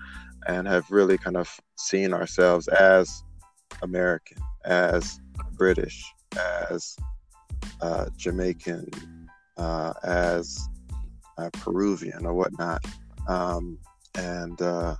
and 0.47 0.67
have 0.67 0.89
really 0.89 1.17
kind 1.17 1.37
of 1.37 1.59
seen 1.77 2.13
ourselves 2.13 2.67
as 2.67 3.23
American, 3.81 4.37
as 4.65 5.19
British, 5.53 6.03
as 6.69 6.97
uh, 7.81 8.05
Jamaican, 8.17 8.89
uh, 9.57 9.93
as 10.03 10.67
uh, 11.37 11.49
Peruvian 11.53 12.25
or 12.25 12.33
whatnot, 12.33 12.85
um, 13.27 13.77
and 14.15 14.61
uh, 14.61 14.95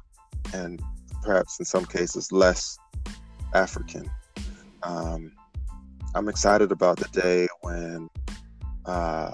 and 0.54 0.82
perhaps 1.24 1.60
in 1.60 1.66
some 1.66 1.86
cases 1.86 2.32
less 2.32 2.78
African. 3.54 4.10
Um, 4.84 5.32
I'm 6.16 6.30
excited 6.30 6.72
about 6.72 6.98
the 6.98 7.22
day 7.22 7.48
when 7.62 8.10
uh, 8.86 9.34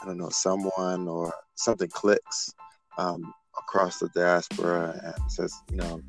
I 0.00 0.06
don't 0.06 0.18
know 0.18 0.30
someone 0.30 1.08
or 1.08 1.32
something 1.54 1.88
clicks 1.88 2.52
um, 2.98 3.32
across 3.58 3.98
the 3.98 4.08
diaspora 4.14 5.00
and 5.02 5.32
says, 5.32 5.54
you 5.70 5.76
know, 5.76 6.00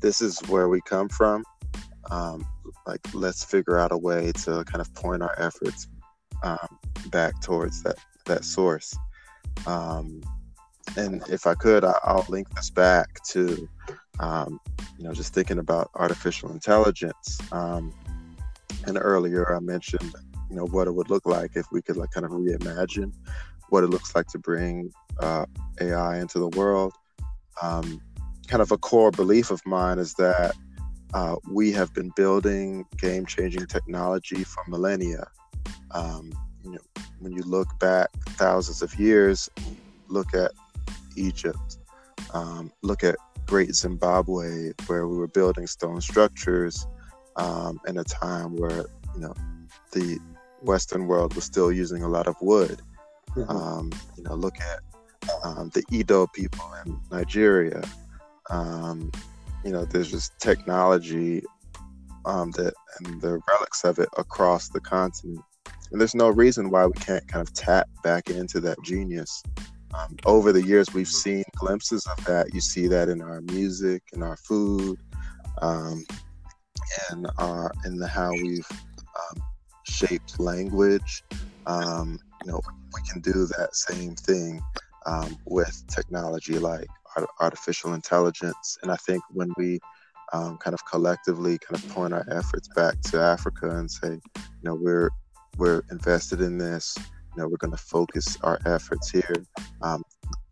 this 0.00 0.20
is 0.20 0.38
where 0.48 0.68
we 0.68 0.80
come 0.82 1.08
from. 1.08 1.44
Um, 2.10 2.44
like, 2.86 3.00
let's 3.14 3.44
figure 3.44 3.78
out 3.78 3.92
a 3.92 3.96
way 3.96 4.32
to 4.44 4.64
kind 4.64 4.80
of 4.80 4.92
point 4.94 5.22
our 5.22 5.34
efforts 5.38 5.88
um, 6.42 6.78
back 7.06 7.40
towards 7.40 7.82
that 7.82 7.96
that 8.26 8.44
source. 8.44 8.96
Um, 9.66 10.22
and 10.96 11.22
if 11.28 11.46
I 11.46 11.54
could, 11.54 11.84
I, 11.84 11.94
will 12.06 12.26
link 12.28 12.48
this 12.54 12.70
back 12.70 13.22
to, 13.30 13.68
um, 14.20 14.60
you 14.98 15.04
know, 15.04 15.12
just 15.12 15.32
thinking 15.32 15.58
about 15.58 15.90
artificial 15.94 16.50
intelligence. 16.50 17.38
Um, 17.50 17.92
and 18.86 18.98
earlier 19.00 19.54
I 19.54 19.60
mentioned, 19.60 20.14
you 20.52 20.58
know, 20.58 20.66
what 20.66 20.86
it 20.86 20.92
would 20.92 21.08
look 21.08 21.24
like 21.24 21.56
if 21.56 21.66
we 21.72 21.80
could 21.80 21.96
like 21.96 22.10
kind 22.10 22.26
of 22.26 22.32
reimagine 22.32 23.10
what 23.70 23.82
it 23.82 23.86
looks 23.86 24.14
like 24.14 24.26
to 24.26 24.38
bring 24.38 24.92
uh, 25.20 25.46
AI 25.80 26.20
into 26.20 26.38
the 26.38 26.48
world. 26.48 26.92
Um, 27.62 28.02
kind 28.48 28.60
of 28.60 28.70
a 28.70 28.76
core 28.76 29.10
belief 29.10 29.50
of 29.50 29.64
mine 29.64 29.98
is 29.98 30.12
that 30.14 30.54
uh, 31.14 31.36
we 31.50 31.72
have 31.72 31.94
been 31.94 32.12
building 32.16 32.84
game-changing 32.98 33.66
technology 33.66 34.44
for 34.44 34.62
millennia. 34.68 35.26
Um, 35.92 36.32
you 36.62 36.72
know, 36.72 37.02
when 37.20 37.32
you 37.32 37.42
look 37.44 37.78
back 37.78 38.08
thousands 38.36 38.82
of 38.82 38.94
years, 39.00 39.48
look 40.08 40.34
at 40.34 40.50
Egypt, 41.16 41.78
um, 42.34 42.70
look 42.82 43.02
at 43.02 43.16
Great 43.46 43.74
Zimbabwe, 43.74 44.72
where 44.86 45.08
we 45.08 45.16
were 45.16 45.28
building 45.28 45.66
stone 45.66 46.02
structures 46.02 46.86
um, 47.36 47.80
in 47.86 47.96
a 47.96 48.04
time 48.04 48.54
where 48.56 48.84
you 49.14 49.20
know 49.20 49.34
the 49.92 50.18
Western 50.62 51.06
world 51.06 51.34
was 51.34 51.44
still 51.44 51.72
using 51.72 52.02
a 52.02 52.08
lot 52.08 52.26
of 52.26 52.36
wood. 52.40 52.80
Mm-hmm. 53.30 53.50
Um, 53.50 53.92
you 54.16 54.24
know, 54.24 54.34
look 54.34 54.56
at 54.60 54.80
um, 55.44 55.70
the 55.74 55.82
Edo 55.90 56.26
people 56.28 56.64
in 56.84 57.00
Nigeria. 57.10 57.82
Um, 58.50 59.10
you 59.64 59.70
know, 59.70 59.84
there's 59.84 60.10
just 60.10 60.38
technology 60.38 61.42
um, 62.24 62.50
that 62.52 62.74
and 62.98 63.20
the 63.20 63.40
relics 63.48 63.84
of 63.84 63.98
it 63.98 64.08
across 64.16 64.68
the 64.68 64.80
continent. 64.80 65.40
And 65.90 66.00
there's 66.00 66.14
no 66.14 66.28
reason 66.28 66.70
why 66.70 66.86
we 66.86 66.94
can't 66.94 67.26
kind 67.28 67.46
of 67.46 67.52
tap 67.54 67.88
back 68.02 68.30
into 68.30 68.60
that 68.60 68.78
genius. 68.82 69.42
Um, 69.94 70.16
over 70.24 70.52
the 70.52 70.62
years, 70.62 70.94
we've 70.94 71.06
seen 71.06 71.44
glimpses 71.56 72.06
of 72.06 72.24
that. 72.24 72.54
You 72.54 72.60
see 72.60 72.86
that 72.88 73.10
in 73.10 73.20
our 73.20 73.42
music, 73.42 74.02
in 74.14 74.22
our 74.22 74.36
food, 74.36 74.98
um, 75.60 76.04
and 77.10 77.28
our 77.38 77.72
in 77.84 77.98
the 77.98 78.08
how 78.08 78.32
we've 78.32 78.66
um, 78.70 79.42
shaped 80.06 80.40
language. 80.40 81.22
Um, 81.66 82.18
you 82.44 82.52
know, 82.52 82.60
we 82.94 83.00
can 83.10 83.20
do 83.20 83.46
that 83.58 83.74
same 83.74 84.14
thing 84.14 84.62
um, 85.06 85.36
with 85.46 85.84
technology 85.88 86.58
like 86.58 86.88
artificial 87.40 87.94
intelligence. 87.94 88.78
And 88.82 88.90
I 88.90 88.96
think 88.96 89.22
when 89.30 89.52
we 89.56 89.78
um, 90.32 90.56
kind 90.58 90.74
of 90.74 90.84
collectively 90.86 91.58
kind 91.58 91.82
of 91.82 91.88
point 91.90 92.12
our 92.12 92.26
efforts 92.30 92.68
back 92.74 93.00
to 93.02 93.20
Africa 93.20 93.70
and 93.70 93.90
say, 93.90 94.20
you 94.36 94.64
know, 94.64 94.74
we're 94.74 95.10
we're 95.58 95.82
invested 95.90 96.40
in 96.40 96.56
this. 96.58 96.96
You 97.36 97.42
know, 97.42 97.48
we're 97.48 97.58
going 97.58 97.72
to 97.72 97.82
focus 97.82 98.38
our 98.42 98.58
efforts 98.66 99.10
here. 99.10 99.34
Um, 99.82 100.02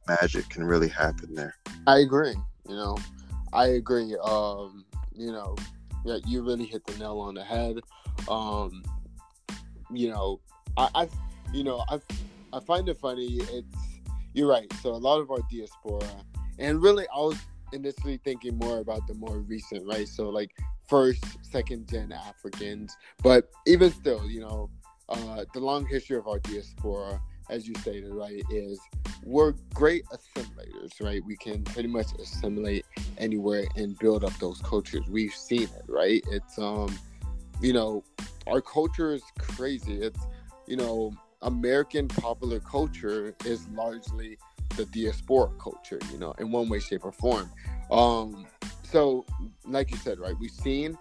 magic 0.07 0.49
can 0.49 0.65
really 0.65 0.89
happen 0.89 1.35
there. 1.35 1.55
I 1.87 1.99
agree. 1.99 2.35
You 2.69 2.75
know, 2.75 2.97
I 3.53 3.67
agree. 3.69 4.17
Um, 4.23 4.85
you 5.15 5.33
know, 5.33 5.57
yeah, 6.05 6.19
you 6.27 6.43
really 6.43 6.67
hit 6.67 6.87
the 6.87 6.99
nail 6.99 7.19
on 7.19 7.35
the 7.35 7.45
head. 7.45 7.81
Um, 8.29 8.83
you 9.93 10.11
know, 10.11 10.41
I, 10.77 10.89
I, 10.95 11.09
you 11.53 11.65
know, 11.65 11.85
I, 11.89 12.01
I 12.53 12.61
find 12.61 12.89
it 12.89 12.99
funny. 12.99 13.39
It's 13.41 13.77
you're 14.33 14.49
right. 14.49 14.73
So 14.83 14.91
a 14.91 14.97
lot 14.97 15.21
of 15.21 15.31
our 15.31 15.41
diaspora, 15.51 16.09
and 16.59 16.83
really, 16.83 17.07
I 17.15 17.19
was 17.19 17.39
initially 17.73 18.19
thinking 18.25 18.57
more 18.57 18.79
about 18.79 19.07
the 19.07 19.15
more 19.15 19.39
recent, 19.39 19.87
right? 19.87 20.09
So 20.09 20.29
like 20.29 20.51
first, 20.89 21.25
second 21.43 21.89
gen 21.89 22.13
Africans, 22.13 22.97
but 23.23 23.51
even 23.67 23.93
still, 23.93 24.29
you 24.29 24.41
know, 24.41 24.71
uh, 25.09 25.45
the 25.55 25.61
long 25.61 25.87
history 25.87 26.17
of 26.17 26.27
our 26.29 26.39
diaspora, 26.39 27.21
as 27.49 27.67
you 27.67 27.75
stated, 27.81 28.13
right, 28.13 28.43
is 28.51 28.81
we're 29.25 29.53
great 29.75 30.05
assimilators, 30.07 31.01
right? 31.01 31.23
We 31.25 31.37
can 31.37 31.65
pretty 31.65 31.89
much 31.89 32.07
assimilate 32.19 32.87
anywhere 33.19 33.67
and 33.77 33.99
build 33.99 34.25
up 34.25 34.33
those 34.39 34.61
cultures. 34.63 35.09
We've 35.09 35.35
seen 35.35 35.65
it, 35.65 35.85
right? 35.89 36.23
It's 36.31 36.59
um, 36.59 36.97
you 37.61 37.73
know, 37.73 38.05
our 38.47 38.61
culture 38.61 39.13
is 39.15 39.23
crazy. 39.39 40.03
It's 40.03 40.21
you 40.67 40.77
know, 40.77 41.13
American 41.43 42.07
popular 42.07 42.61
culture 42.61 43.35
is 43.45 43.67
largely 43.71 44.39
the 44.77 44.85
diaspora 44.87 45.51
culture, 45.59 45.99
you 46.13 46.19
know, 46.19 46.33
in 46.39 46.53
one 46.53 46.69
way, 46.69 46.79
shape, 46.79 47.05
or 47.05 47.13
form. 47.13 47.51
Um, 47.91 48.47
so, 48.85 49.27
like 49.67 49.91
you 49.91 49.97
said, 49.97 50.21
right, 50.21 50.35
we've 50.39 50.51
seen 50.51 50.97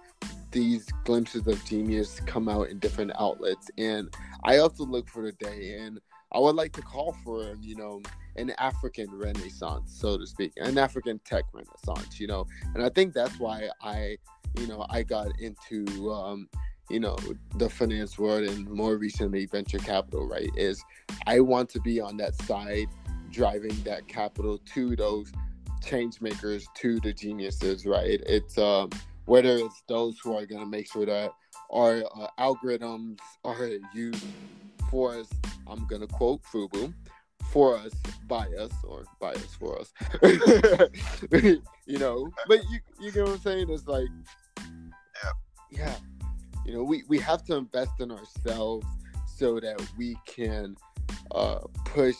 these 0.51 0.87
glimpses 1.03 1.45
of 1.45 1.63
genius 1.65 2.19
come 2.21 2.49
out 2.49 2.69
in 2.69 2.79
different 2.79 3.11
outlets, 3.19 3.69
and 3.77 4.11
I 4.43 4.57
also 4.57 4.85
look 4.85 5.07
for 5.07 5.23
the 5.23 5.33
day, 5.33 5.77
and 5.79 5.99
I 6.31 6.39
would 6.39 6.55
like 6.55 6.73
to 6.73 6.81
call 6.81 7.15
for, 7.23 7.55
you 7.61 7.75
know, 7.75 8.01
an 8.35 8.51
African 8.57 9.07
renaissance, 9.11 9.95
so 9.99 10.17
to 10.17 10.25
speak, 10.25 10.53
an 10.57 10.79
African 10.79 11.19
tech 11.25 11.43
renaissance, 11.53 12.19
you 12.19 12.25
know, 12.25 12.47
and 12.73 12.83
I 12.83 12.89
think 12.89 13.13
that's 13.13 13.39
why 13.39 13.69
I, 13.83 14.17
you 14.57 14.67
know, 14.67 14.85
I 14.89 15.03
got 15.03 15.39
into, 15.39 16.11
um, 16.11 16.49
you 16.89 16.99
know, 16.99 17.17
the 17.55 17.69
finance 17.69 18.17
world 18.17 18.47
and 18.47 18.67
more 18.69 18.97
recently 18.97 19.45
venture 19.45 19.77
capital, 19.77 20.27
right? 20.27 20.49
Is 20.55 20.83
I 21.27 21.39
want 21.39 21.69
to 21.69 21.81
be 21.81 21.99
on 21.99 22.17
that 22.17 22.35
side 22.43 22.87
driving 23.31 23.75
that 23.83 24.07
capital 24.07 24.59
to 24.73 24.95
those 24.95 25.31
change 25.83 26.21
makers, 26.21 26.67
to 26.75 26.99
the 26.99 27.13
geniuses, 27.13 27.85
right? 27.85 28.21
It's 28.25 28.57
um, 28.57 28.89
whether 29.25 29.57
it's 29.57 29.83
those 29.87 30.17
who 30.19 30.35
are 30.35 30.45
going 30.45 30.61
to 30.61 30.67
make 30.67 30.91
sure 30.91 31.05
that 31.05 31.31
our 31.71 32.03
uh, 32.19 32.27
algorithms 32.39 33.19
are 33.43 33.69
used 33.93 34.25
for 34.89 35.15
us. 35.15 35.29
I'm 35.67 35.85
going 35.85 36.01
to 36.01 36.07
quote 36.07 36.41
Fubu 36.43 36.93
for 37.51 37.77
us, 37.77 37.93
by 38.27 38.47
us, 38.59 38.71
or 38.83 39.05
by 39.19 39.31
us 39.33 39.55
for 39.59 39.79
us. 39.79 39.93
you 41.85 41.97
know, 41.97 42.31
but 42.47 42.59
you 42.69 42.79
you 42.99 43.11
get 43.11 43.23
what 43.23 43.33
I'm 43.33 43.39
saying? 43.39 43.69
It's 43.69 43.87
like, 43.87 44.07
yeah, 45.23 45.31
yeah. 45.71 45.95
You 46.65 46.73
know, 46.73 46.83
we 46.83 47.03
we 47.07 47.17
have 47.19 47.43
to 47.45 47.55
invest 47.55 47.99
in 47.99 48.11
ourselves 48.11 48.85
so 49.25 49.59
that 49.59 49.81
we 49.97 50.15
can 50.25 50.75
uh, 51.31 51.59
push. 51.85 52.17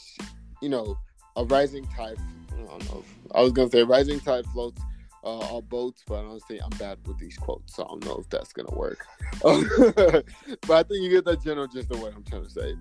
You 0.61 0.70
know, 0.70 0.97
a 1.36 1.45
rising 1.45 1.88
tide. 1.95 2.17
I 2.51 2.61
don't 2.63 2.93
know. 2.93 3.03
I 3.34 3.41
was 3.41 3.51
gonna 3.51 3.70
say 3.70 3.84
rising 3.84 4.20
tide 4.20 4.45
floats 4.47 4.82
uh, 5.24 5.28
all 5.28 5.61
boats, 5.61 6.03
but 6.07 6.24
honestly, 6.26 6.59
I'm 6.61 6.70
bad 6.78 6.99
with 7.05 7.17
these 7.17 7.38
quotes, 7.38 7.76
so 7.76 7.84
I 7.84 7.88
don't 7.88 8.05
know 8.05 8.17
if 8.17 8.30
that's 8.30 8.53
gonna 8.53 8.74
work. 8.76 9.05
but 9.41 10.24
I 10.70 10.84
think 10.84 11.03
you 11.03 11.09
get 11.09 11.26
that 11.26 11.41
general 11.43 11.67
gist 11.67 11.91
of 11.91 12.01
what 12.01 12.13
I'm 12.13 12.24
trying 12.24 12.45
to 12.45 12.49
say. 12.49 12.76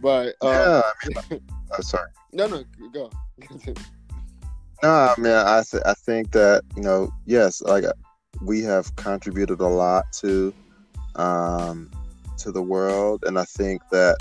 But 0.00 0.34
uh, 0.42 0.82
yeah, 1.04 1.16
I 1.18 1.28
mean, 1.30 1.40
uh, 1.72 1.82
sorry. 1.82 2.10
No, 2.32 2.46
no, 2.46 2.64
go. 2.92 3.10
No, 4.82 4.88
I 4.88 5.20
mean, 5.20 5.32
I 5.32 5.62
th- 5.70 5.82
I 5.84 5.92
think 5.92 6.32
that 6.32 6.62
you 6.74 6.82
know, 6.82 7.12
yes, 7.26 7.60
like 7.60 7.84
we 8.42 8.62
have 8.62 8.96
contributed 8.96 9.60
a 9.60 9.66
lot 9.66 10.10
to 10.14 10.54
um, 11.16 11.90
to 12.38 12.50
the 12.50 12.62
world, 12.62 13.24
and 13.26 13.38
I 13.38 13.44
think 13.44 13.82
that 13.90 14.16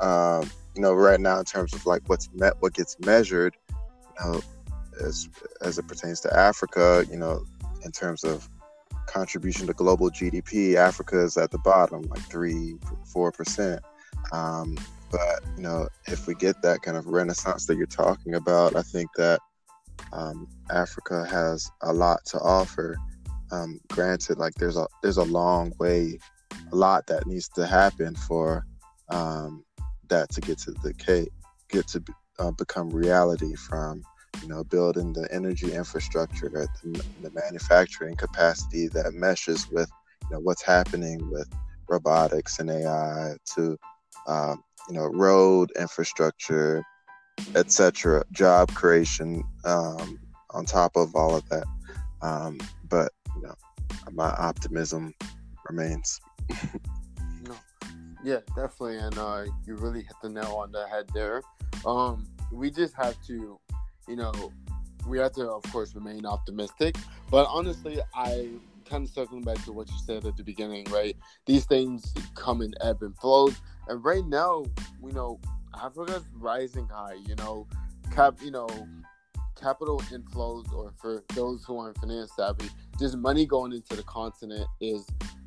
um, 0.00 0.50
you 0.74 0.82
know, 0.82 0.92
right 0.92 1.20
now 1.20 1.38
in 1.38 1.44
terms 1.44 1.72
of 1.72 1.86
like 1.86 2.02
what's 2.06 2.28
met, 2.34 2.54
what 2.60 2.74
gets 2.74 2.98
measured, 3.00 3.56
you 3.70 3.76
know, 4.24 4.40
as 5.00 5.28
as 5.60 5.78
it 5.78 5.88
pertains 5.88 6.20
to 6.20 6.36
Africa, 6.36 7.04
you 7.10 7.16
know, 7.16 7.44
in 7.84 7.92
terms 7.92 8.24
of 8.24 8.48
contribution 9.06 9.66
to 9.66 9.72
global 9.72 10.10
GDP, 10.10 10.76
Africa 10.76 11.22
is 11.22 11.36
at 11.36 11.50
the 11.50 11.58
bottom, 11.58 12.02
like 12.02 12.22
three, 12.22 12.76
four 13.06 13.32
percent. 13.32 13.82
Um, 14.32 14.76
but 15.10 15.40
you 15.56 15.62
know, 15.62 15.88
if 16.06 16.26
we 16.26 16.34
get 16.34 16.60
that 16.62 16.82
kind 16.82 16.96
of 16.96 17.06
renaissance 17.06 17.66
that 17.66 17.76
you're 17.76 17.86
talking 17.86 18.34
about, 18.34 18.76
I 18.76 18.82
think 18.82 19.10
that 19.16 19.40
um, 20.12 20.48
Africa 20.70 21.26
has 21.28 21.70
a 21.82 21.92
lot 21.92 22.24
to 22.26 22.38
offer. 22.38 22.96
Um, 23.50 23.80
granted, 23.88 24.38
like 24.38 24.54
there's 24.54 24.76
a 24.76 24.86
there's 25.02 25.18
a 25.18 25.24
long 25.24 25.72
way, 25.78 26.18
a 26.72 26.76
lot 26.76 27.06
that 27.08 27.26
needs 27.26 27.48
to 27.50 27.66
happen 27.66 28.14
for 28.14 28.64
um, 29.10 29.64
that 30.08 30.30
to 30.30 30.40
get 30.40 30.58
to 30.58 30.70
the 30.70 31.28
get 31.68 31.88
to 31.88 32.02
uh, 32.38 32.50
become 32.52 32.88
reality. 32.88 33.54
From 33.54 34.02
you 34.40 34.48
know 34.48 34.64
building 34.64 35.12
the 35.12 35.28
energy 35.32 35.72
infrastructure, 35.72 36.48
the, 36.48 37.02
the 37.22 37.30
manufacturing 37.30 38.16
capacity 38.16 38.88
that 38.88 39.12
meshes 39.14 39.70
with 39.70 39.90
you 40.22 40.36
know 40.36 40.40
what's 40.40 40.62
happening 40.62 41.30
with 41.30 41.48
robotics 41.88 42.58
and 42.58 42.70
AI 42.70 43.34
to 43.54 43.76
um, 44.26 44.62
you 44.88 44.94
know 44.94 45.06
road 45.06 45.70
infrastructure 45.78 46.82
etc. 47.54 48.24
Job 48.32 48.72
creation 48.74 49.44
um, 49.64 50.18
on 50.50 50.64
top 50.64 50.96
of 50.96 51.14
all 51.14 51.34
of 51.34 51.48
that. 51.48 51.64
Um, 52.20 52.58
but 52.88 53.12
you 53.36 53.42
know, 53.42 53.54
my 54.12 54.30
optimism 54.30 55.14
remains. 55.68 56.20
no. 57.42 57.54
Yeah, 58.24 58.38
definitely, 58.54 58.98
and 58.98 59.18
uh, 59.18 59.44
you 59.66 59.74
really 59.74 60.02
hit 60.02 60.14
the 60.22 60.28
nail 60.28 60.54
on 60.56 60.70
the 60.70 60.86
head 60.86 61.08
there. 61.12 61.42
Um, 61.84 62.24
we 62.52 62.70
just 62.70 62.94
have 62.94 63.16
to, 63.26 63.58
you 64.12 64.18
know, 64.18 64.52
we 65.08 65.18
have 65.18 65.32
to, 65.32 65.48
of 65.48 65.62
course, 65.72 65.94
remain 65.94 66.26
optimistic. 66.26 66.96
But 67.30 67.46
honestly, 67.48 67.98
I 68.14 68.50
kind 68.84 69.06
of 69.06 69.10
circling 69.10 69.40
back 69.40 69.64
to 69.64 69.72
what 69.72 69.88
you 69.88 69.96
said 70.04 70.26
at 70.26 70.36
the 70.36 70.44
beginning, 70.44 70.84
right? 70.90 71.16
These 71.46 71.64
things 71.64 72.12
come 72.34 72.60
in 72.60 72.74
ebb 72.82 73.02
and 73.02 73.16
flows, 73.16 73.58
and 73.88 74.04
right 74.04 74.26
now, 74.26 74.64
you 75.02 75.12
know, 75.12 75.40
Africa's 75.82 76.24
rising 76.34 76.88
high. 76.88 77.16
You 77.26 77.36
know, 77.36 77.66
cap. 78.14 78.34
You 78.42 78.50
know, 78.50 78.68
capital 79.58 79.98
inflows, 80.10 80.70
or 80.74 80.92
for 81.00 81.24
those 81.34 81.64
who 81.64 81.78
aren't 81.78 81.96
finance 81.96 82.32
savvy, 82.36 82.68
just 82.98 83.16
money 83.16 83.46
going 83.46 83.72
into 83.72 83.96
the 83.96 84.02
continent 84.02 84.66
is 84.82 85.06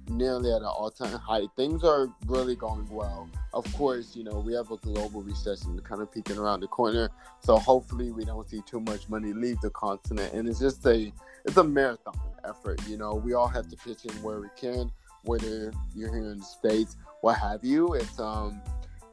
nearly 0.10 0.51
at 0.51 0.58
an 0.58 0.66
all-time 0.66 1.18
high. 1.18 1.47
Things 1.56 1.84
are 1.84 2.10
really 2.28 2.56
going 2.56 2.88
well. 2.89 3.30
Of 3.53 3.72
course, 3.74 4.16
you 4.16 4.24
know 4.24 4.39
we 4.39 4.53
have 4.53 4.72
a 4.72 4.78
global 4.78 5.22
recession 5.22 5.80
kind 5.82 6.01
of 6.01 6.12
peeking 6.12 6.38
around 6.38 6.62
the 6.62 6.68
corner, 6.68 7.10
so 7.39 7.58
hopefully 7.58 8.12
we 8.12 8.26
don't 8.26 8.49
see 8.49 8.62
too 8.66 8.80
much 8.80 9.08
money 9.10 9.34
leave 9.34 9.60
the 9.62 9.70
continent. 9.72 10.34
And 10.34 10.47
it's 10.47 10.60
just 10.60 10.86
a 10.86 11.12
it's 11.45 11.58
a 11.58 11.64
marathon 11.64 12.16
effort. 12.47 12.82
You 12.88 12.97
know, 12.97 13.16
we 13.16 13.34
all 13.34 13.47
have 13.47 13.70
to 13.70 13.78
pitch 13.78 14.06
in 14.06 14.12
where 14.22 14.39
we 14.39 14.49
can, 14.56 14.91
whether 15.24 15.72
you're 15.95 16.14
here 16.14 16.32
in 16.32 16.39
the 16.39 16.45
states, 16.45 16.97
what 17.22 17.38
have 17.39 17.64
you. 17.64 17.93
It's 17.93 18.20
um 18.20 18.62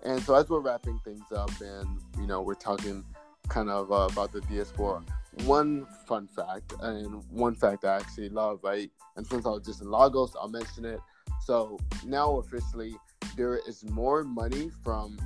and 0.05 0.20
so 0.22 0.34
as 0.34 0.49
we're 0.49 0.61
wrapping 0.61 0.99
things 1.05 1.30
up, 1.34 1.51
and 1.61 2.01
you 2.18 2.26
know, 2.26 2.43
we're 2.43 2.55
talking 2.55 3.05
kind 3.49 3.70
of 3.70 3.93
uh, 3.93 4.09
about 4.11 4.32
the 4.32 4.40
diaspora. 4.43 5.03
One 5.45 5.87
fun 6.07 6.28
fact, 6.28 6.74
and 6.80 7.22
one 7.30 7.55
fact 7.55 7.85
I 7.85 7.97
actually 7.97 8.28
love, 8.28 8.61
right? 8.62 8.91
And 9.16 9.26
since 9.26 9.47
I 9.47 9.51
was 9.51 9.64
just 9.64 9.80
in 9.80 9.91
Lagos, 9.91 10.35
I'll 10.39 10.49
mention 10.49 10.85
it. 10.85 11.01
So 11.45 11.78
now 12.05 12.39
officially, 12.39 12.97
there 13.37 13.57
is 13.66 13.85
more 13.91 14.24
money 14.24 14.70
from 14.85 15.18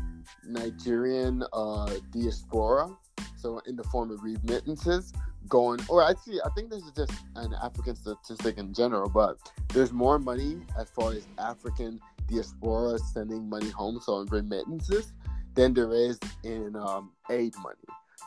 Nigerian 0.44 1.44
uh, 1.52 1.94
diaspora, 2.12 2.96
so 3.36 3.60
in 3.66 3.76
the 3.76 3.84
form 3.84 4.10
of 4.10 4.22
remittances, 4.22 5.12
going. 5.48 5.80
Or 5.88 6.08
actually, 6.08 6.40
I 6.42 6.50
think 6.50 6.70
this 6.70 6.82
is 6.82 6.92
just 6.92 7.12
an 7.34 7.54
African 7.62 7.96
statistic 7.96 8.58
in 8.58 8.72
general, 8.72 9.08
but 9.08 9.38
there's 9.72 9.92
more 9.92 10.18
money 10.18 10.58
as 10.78 10.88
far 10.90 11.12
as 11.12 11.26
African 11.38 12.00
diaspora 12.28 12.98
sending 12.98 13.48
money 13.48 13.70
home, 13.70 14.00
so 14.00 14.20
in 14.20 14.26
remittances, 14.26 15.12
than 15.54 15.74
there 15.74 15.92
is 15.92 16.18
in 16.44 16.76
um, 16.76 17.10
aid 17.30 17.54
money 17.62 17.76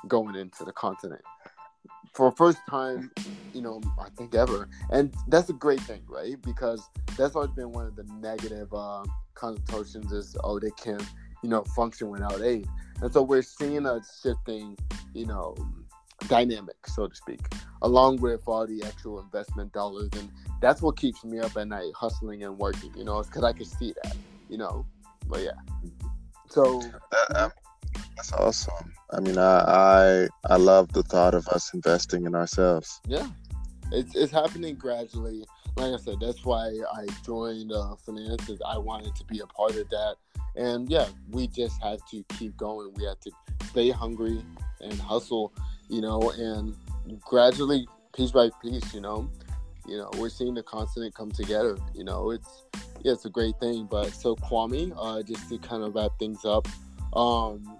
going 0.07 0.35
into 0.35 0.63
the 0.63 0.71
continent. 0.71 1.21
For 2.13 2.31
first 2.31 2.59
time, 2.69 3.11
you 3.53 3.61
know, 3.61 3.81
I 3.99 4.09
think 4.17 4.35
ever, 4.35 4.67
and 4.91 5.13
that's 5.27 5.49
a 5.49 5.53
great 5.53 5.79
thing, 5.81 6.01
right? 6.07 6.41
Because 6.41 6.87
that's 7.17 7.35
always 7.35 7.51
been 7.51 7.71
one 7.71 7.85
of 7.85 7.95
the 7.95 8.03
negative 8.19 8.73
uh, 8.73 9.03
connotations 9.35 10.11
is, 10.11 10.35
oh, 10.43 10.59
they 10.59 10.71
can't, 10.71 11.03
you 11.43 11.49
know, 11.49 11.63
function 11.75 12.09
without 12.09 12.41
aid, 12.41 12.67
and 13.01 13.13
so 13.13 13.21
we're 13.21 13.41
seeing 13.41 13.85
a 13.85 14.01
shifting, 14.21 14.77
you 15.13 15.25
know, 15.25 15.55
dynamic, 16.27 16.75
so 16.85 17.07
to 17.07 17.15
speak, 17.15 17.39
along 17.83 18.17
with 18.17 18.41
all 18.45 18.67
the 18.67 18.83
actual 18.83 19.19
investment 19.19 19.71
dollars. 19.71 20.09
And 20.17 20.29
that's 20.61 20.81
what 20.81 20.97
keeps 20.97 21.23
me 21.23 21.39
up 21.39 21.55
at 21.55 21.67
night, 21.67 21.91
hustling 21.95 22.43
and 22.43 22.57
working, 22.57 22.91
you 22.97 23.05
know, 23.05 23.21
because 23.23 23.43
I 23.43 23.53
can 23.53 23.65
see 23.65 23.93
that, 24.03 24.15
you 24.49 24.57
know. 24.57 24.85
But 25.27 25.43
yeah. 25.43 25.51
So. 26.49 26.81
Uh, 27.35 27.49
that's 28.19 28.33
awesome. 28.33 28.93
I 29.11 29.21
mean, 29.21 29.37
I, 29.37 29.59
I 29.59 30.27
I 30.49 30.57
love 30.57 30.91
the 30.91 31.03
thought 31.03 31.33
of 31.33 31.47
us 31.47 31.73
investing 31.73 32.25
in 32.25 32.35
ourselves. 32.35 33.01
Yeah, 33.07 33.27
it's 33.91 34.15
it's 34.15 34.31
happening 34.31 34.75
gradually. 34.75 35.45
Like 35.77 35.93
I 35.93 35.97
said, 35.97 36.15
that's 36.19 36.43
why 36.43 36.67
I 36.93 37.07
joined 37.25 37.71
uh, 37.71 37.95
finances. 37.95 38.61
I 38.65 38.77
wanted 38.77 39.15
to 39.15 39.23
be 39.25 39.39
a 39.39 39.47
part 39.47 39.75
of 39.75 39.89
that, 39.89 40.15
and 40.55 40.89
yeah, 40.89 41.07
we 41.29 41.47
just 41.47 41.81
had 41.81 41.99
to 42.11 42.23
keep 42.37 42.57
going. 42.57 42.91
We 42.95 43.05
had 43.05 43.21
to 43.21 43.31
stay 43.69 43.89
hungry 43.89 44.43
and 44.81 44.99
hustle 44.99 45.53
you 45.89 46.01
know, 46.01 46.31
and 46.37 46.75
gradually, 47.19 47.87
piece 48.15 48.31
by 48.31 48.49
piece, 48.61 48.93
you 48.93 49.01
know, 49.01 49.29
you 49.87 49.97
know, 49.97 50.09
we're 50.17 50.29
seeing 50.29 50.53
the 50.53 50.63
continent 50.63 51.15
come 51.15 51.31
together. 51.31 51.77
You 51.93 52.03
know, 52.03 52.31
it's 52.31 52.63
yeah, 53.01 53.13
it's 53.13 53.25
a 53.25 53.29
great 53.29 53.55
thing. 53.59 53.87
But 53.89 54.13
so 54.13 54.35
Kwame, 54.35 54.93
uh, 54.95 55.23
just 55.23 55.49
to 55.49 55.57
kind 55.57 55.83
of 55.83 55.95
wrap 55.95 56.11
things 56.19 56.45
up, 56.45 56.67
um, 57.13 57.79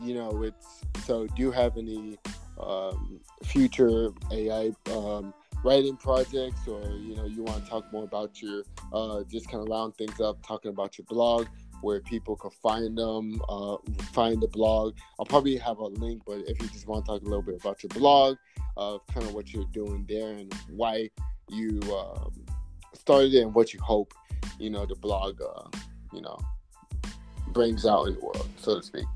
you 0.00 0.14
know, 0.14 0.42
it's 0.42 0.82
so 1.04 1.26
do 1.26 1.42
you 1.42 1.50
have 1.50 1.76
any 1.76 2.18
um, 2.60 3.20
future 3.44 4.10
AI 4.32 4.72
um, 4.92 5.32
writing 5.64 5.96
projects, 5.96 6.66
or 6.66 6.82
you 6.90 7.16
know, 7.16 7.24
you 7.24 7.42
want 7.42 7.64
to 7.64 7.70
talk 7.70 7.92
more 7.92 8.04
about 8.04 8.40
your 8.40 8.62
uh, 8.92 9.22
just 9.24 9.50
kind 9.50 9.62
of 9.62 9.68
round 9.68 9.96
things 9.96 10.20
up, 10.20 10.44
talking 10.46 10.70
about 10.70 10.98
your 10.98 11.04
blog, 11.06 11.46
where 11.80 12.00
people 12.00 12.36
can 12.36 12.50
find 12.50 12.96
them, 12.96 13.40
uh, 13.48 13.76
find 14.12 14.40
the 14.40 14.48
blog. 14.48 14.96
I'll 15.18 15.26
probably 15.26 15.56
have 15.56 15.78
a 15.78 15.86
link, 15.86 16.22
but 16.26 16.40
if 16.46 16.60
you 16.60 16.68
just 16.68 16.86
want 16.86 17.04
to 17.04 17.12
talk 17.12 17.22
a 17.22 17.24
little 17.24 17.42
bit 17.42 17.60
about 17.60 17.82
your 17.82 17.90
blog, 17.90 18.36
uh, 18.76 18.98
kind 19.12 19.26
of 19.26 19.34
what 19.34 19.52
you're 19.52 19.64
doing 19.72 20.06
there 20.08 20.32
and 20.32 20.52
why 20.70 21.10
you 21.48 21.80
um, 21.94 22.32
started 22.94 23.34
it 23.34 23.42
and 23.42 23.54
what 23.54 23.72
you 23.72 23.80
hope, 23.80 24.12
you 24.58 24.70
know, 24.70 24.86
the 24.86 24.96
blog, 24.96 25.40
uh, 25.40 25.68
you 26.12 26.20
know, 26.20 26.38
brings 27.48 27.86
out 27.86 28.04
in 28.06 28.14
the 28.14 28.20
world, 28.20 28.48
so 28.58 28.76
to 28.76 28.82
speak. 28.82 29.06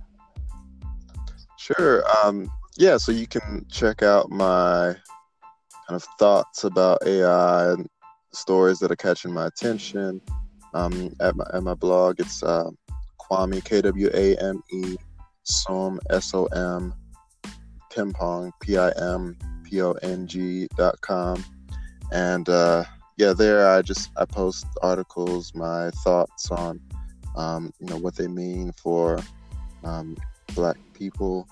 Sure. 1.63 2.03
Um, 2.25 2.51
yeah, 2.77 2.97
so 2.97 3.13
you 3.13 3.29
can 3.29 3.65
check 3.71 4.03
out 4.03 4.31
my 4.31 4.97
kind 5.87 5.95
of 5.95 6.03
thoughts 6.19 6.65
about 6.65 7.07
AI 7.07 7.71
and 7.71 7.89
stories 8.33 8.81
that 8.81 8.91
are 8.91 8.97
catching 8.97 9.33
my 9.33 9.47
attention 9.47 10.21
um, 10.75 11.15
at 11.21 11.37
my 11.37 11.45
at 11.55 11.63
my 11.63 11.75
blog. 11.75 12.19
It's 12.19 12.43
uh, 12.43 12.69
Kwame 13.21 13.65
K 13.65 13.81
W 13.81 14.11
A 14.13 14.35
M 14.39 14.61
E 14.73 14.97
Som 15.45 16.01
S 16.11 16.35
O 16.35 16.47
M 16.47 16.93
Pimpong 17.93 18.51
P 18.61 18.77
I 18.77 18.91
M 19.01 19.39
P 19.63 19.83
O 19.83 19.93
N 19.93 20.27
G 20.27 20.67
dot 20.77 21.01
com, 21.01 21.45
and 22.11 22.49
uh, 22.49 22.83
yeah, 23.19 23.35
there 23.35 23.71
I 23.71 23.83
just 23.83 24.11
I 24.17 24.25
post 24.25 24.67
articles, 24.83 25.55
my 25.55 25.91
thoughts 26.03 26.51
on 26.51 26.81
um, 27.37 27.73
you 27.79 27.87
know 27.87 27.99
what 27.99 28.17
they 28.17 28.27
mean 28.27 28.73
for 28.73 29.21
um, 29.85 30.17
Black 30.57 30.77
people, 31.11 31.49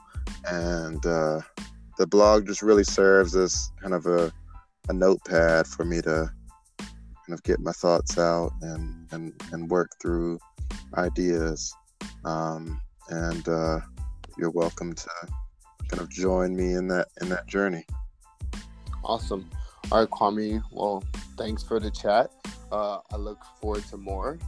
and 0.47 1.05
uh, 1.05 1.41
the 1.99 2.07
blog 2.07 2.47
just 2.47 2.63
really 2.63 2.85
serves 2.85 3.35
as 3.35 3.71
kind 3.81 3.95
of 3.95 4.07
a 4.07 4.33
a 4.89 4.93
notepad 4.93 5.67
for 5.67 5.85
me 5.85 6.01
to 6.03 6.31
kind 6.81 7.39
of 7.39 7.43
get 7.43 7.61
my 7.61 7.73
thoughts 7.73 8.19
out 8.19 8.53
and 8.63 9.07
and 9.13 9.33
and 9.53 9.71
work 9.71 9.91
through 10.01 10.39
ideas. 10.95 11.75
Um, 12.25 12.81
and 13.09 13.49
uh, 13.49 13.81
you're 14.39 14.51
welcome 14.51 14.95
to 14.95 15.11
kind 15.89 16.01
of 16.01 16.09
join 16.11 16.55
me 16.55 16.75
in 16.75 16.89
that 16.89 17.09
in 17.21 17.29
that 17.29 17.47
journey. 17.47 17.85
Awesome. 19.05 19.49
All 19.91 20.01
right, 20.01 20.11
Kwame. 20.11 20.63
Well, 20.71 21.03
thanks 21.37 21.63
for 21.63 21.81
the 21.81 21.91
chat. 21.91 22.31
Uh, 22.71 22.99
I 23.13 23.17
look 23.17 23.43
forward 23.61 23.85
to 23.91 23.97
more. 23.97 24.39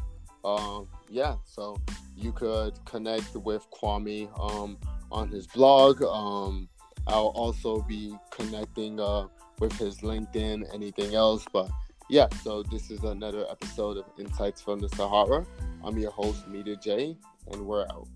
Um, 0.44 0.88
yeah, 1.12 1.36
so 1.44 1.76
you 2.16 2.32
could 2.32 2.82
connect 2.86 3.36
with 3.36 3.66
Kwame 3.70 4.30
um, 4.40 4.78
on 5.10 5.28
his 5.28 5.46
blog. 5.46 6.02
Um, 6.02 6.68
I'll 7.06 7.34
also 7.34 7.82
be 7.82 8.16
connecting 8.30 8.98
uh, 8.98 9.26
with 9.58 9.72
his 9.74 9.98
LinkedIn, 9.98 10.74
anything 10.74 11.14
else. 11.14 11.44
But 11.52 11.68
yeah, 12.08 12.28
so 12.42 12.62
this 12.62 12.90
is 12.90 13.04
another 13.04 13.44
episode 13.50 13.98
of 13.98 14.04
Insights 14.18 14.62
from 14.62 14.78
the 14.78 14.88
Sahara. 14.88 15.44
I'm 15.84 15.98
your 15.98 16.12
host, 16.12 16.48
Media 16.48 16.76
J, 16.76 17.18
and 17.50 17.66
we're 17.66 17.82
out. 17.82 18.08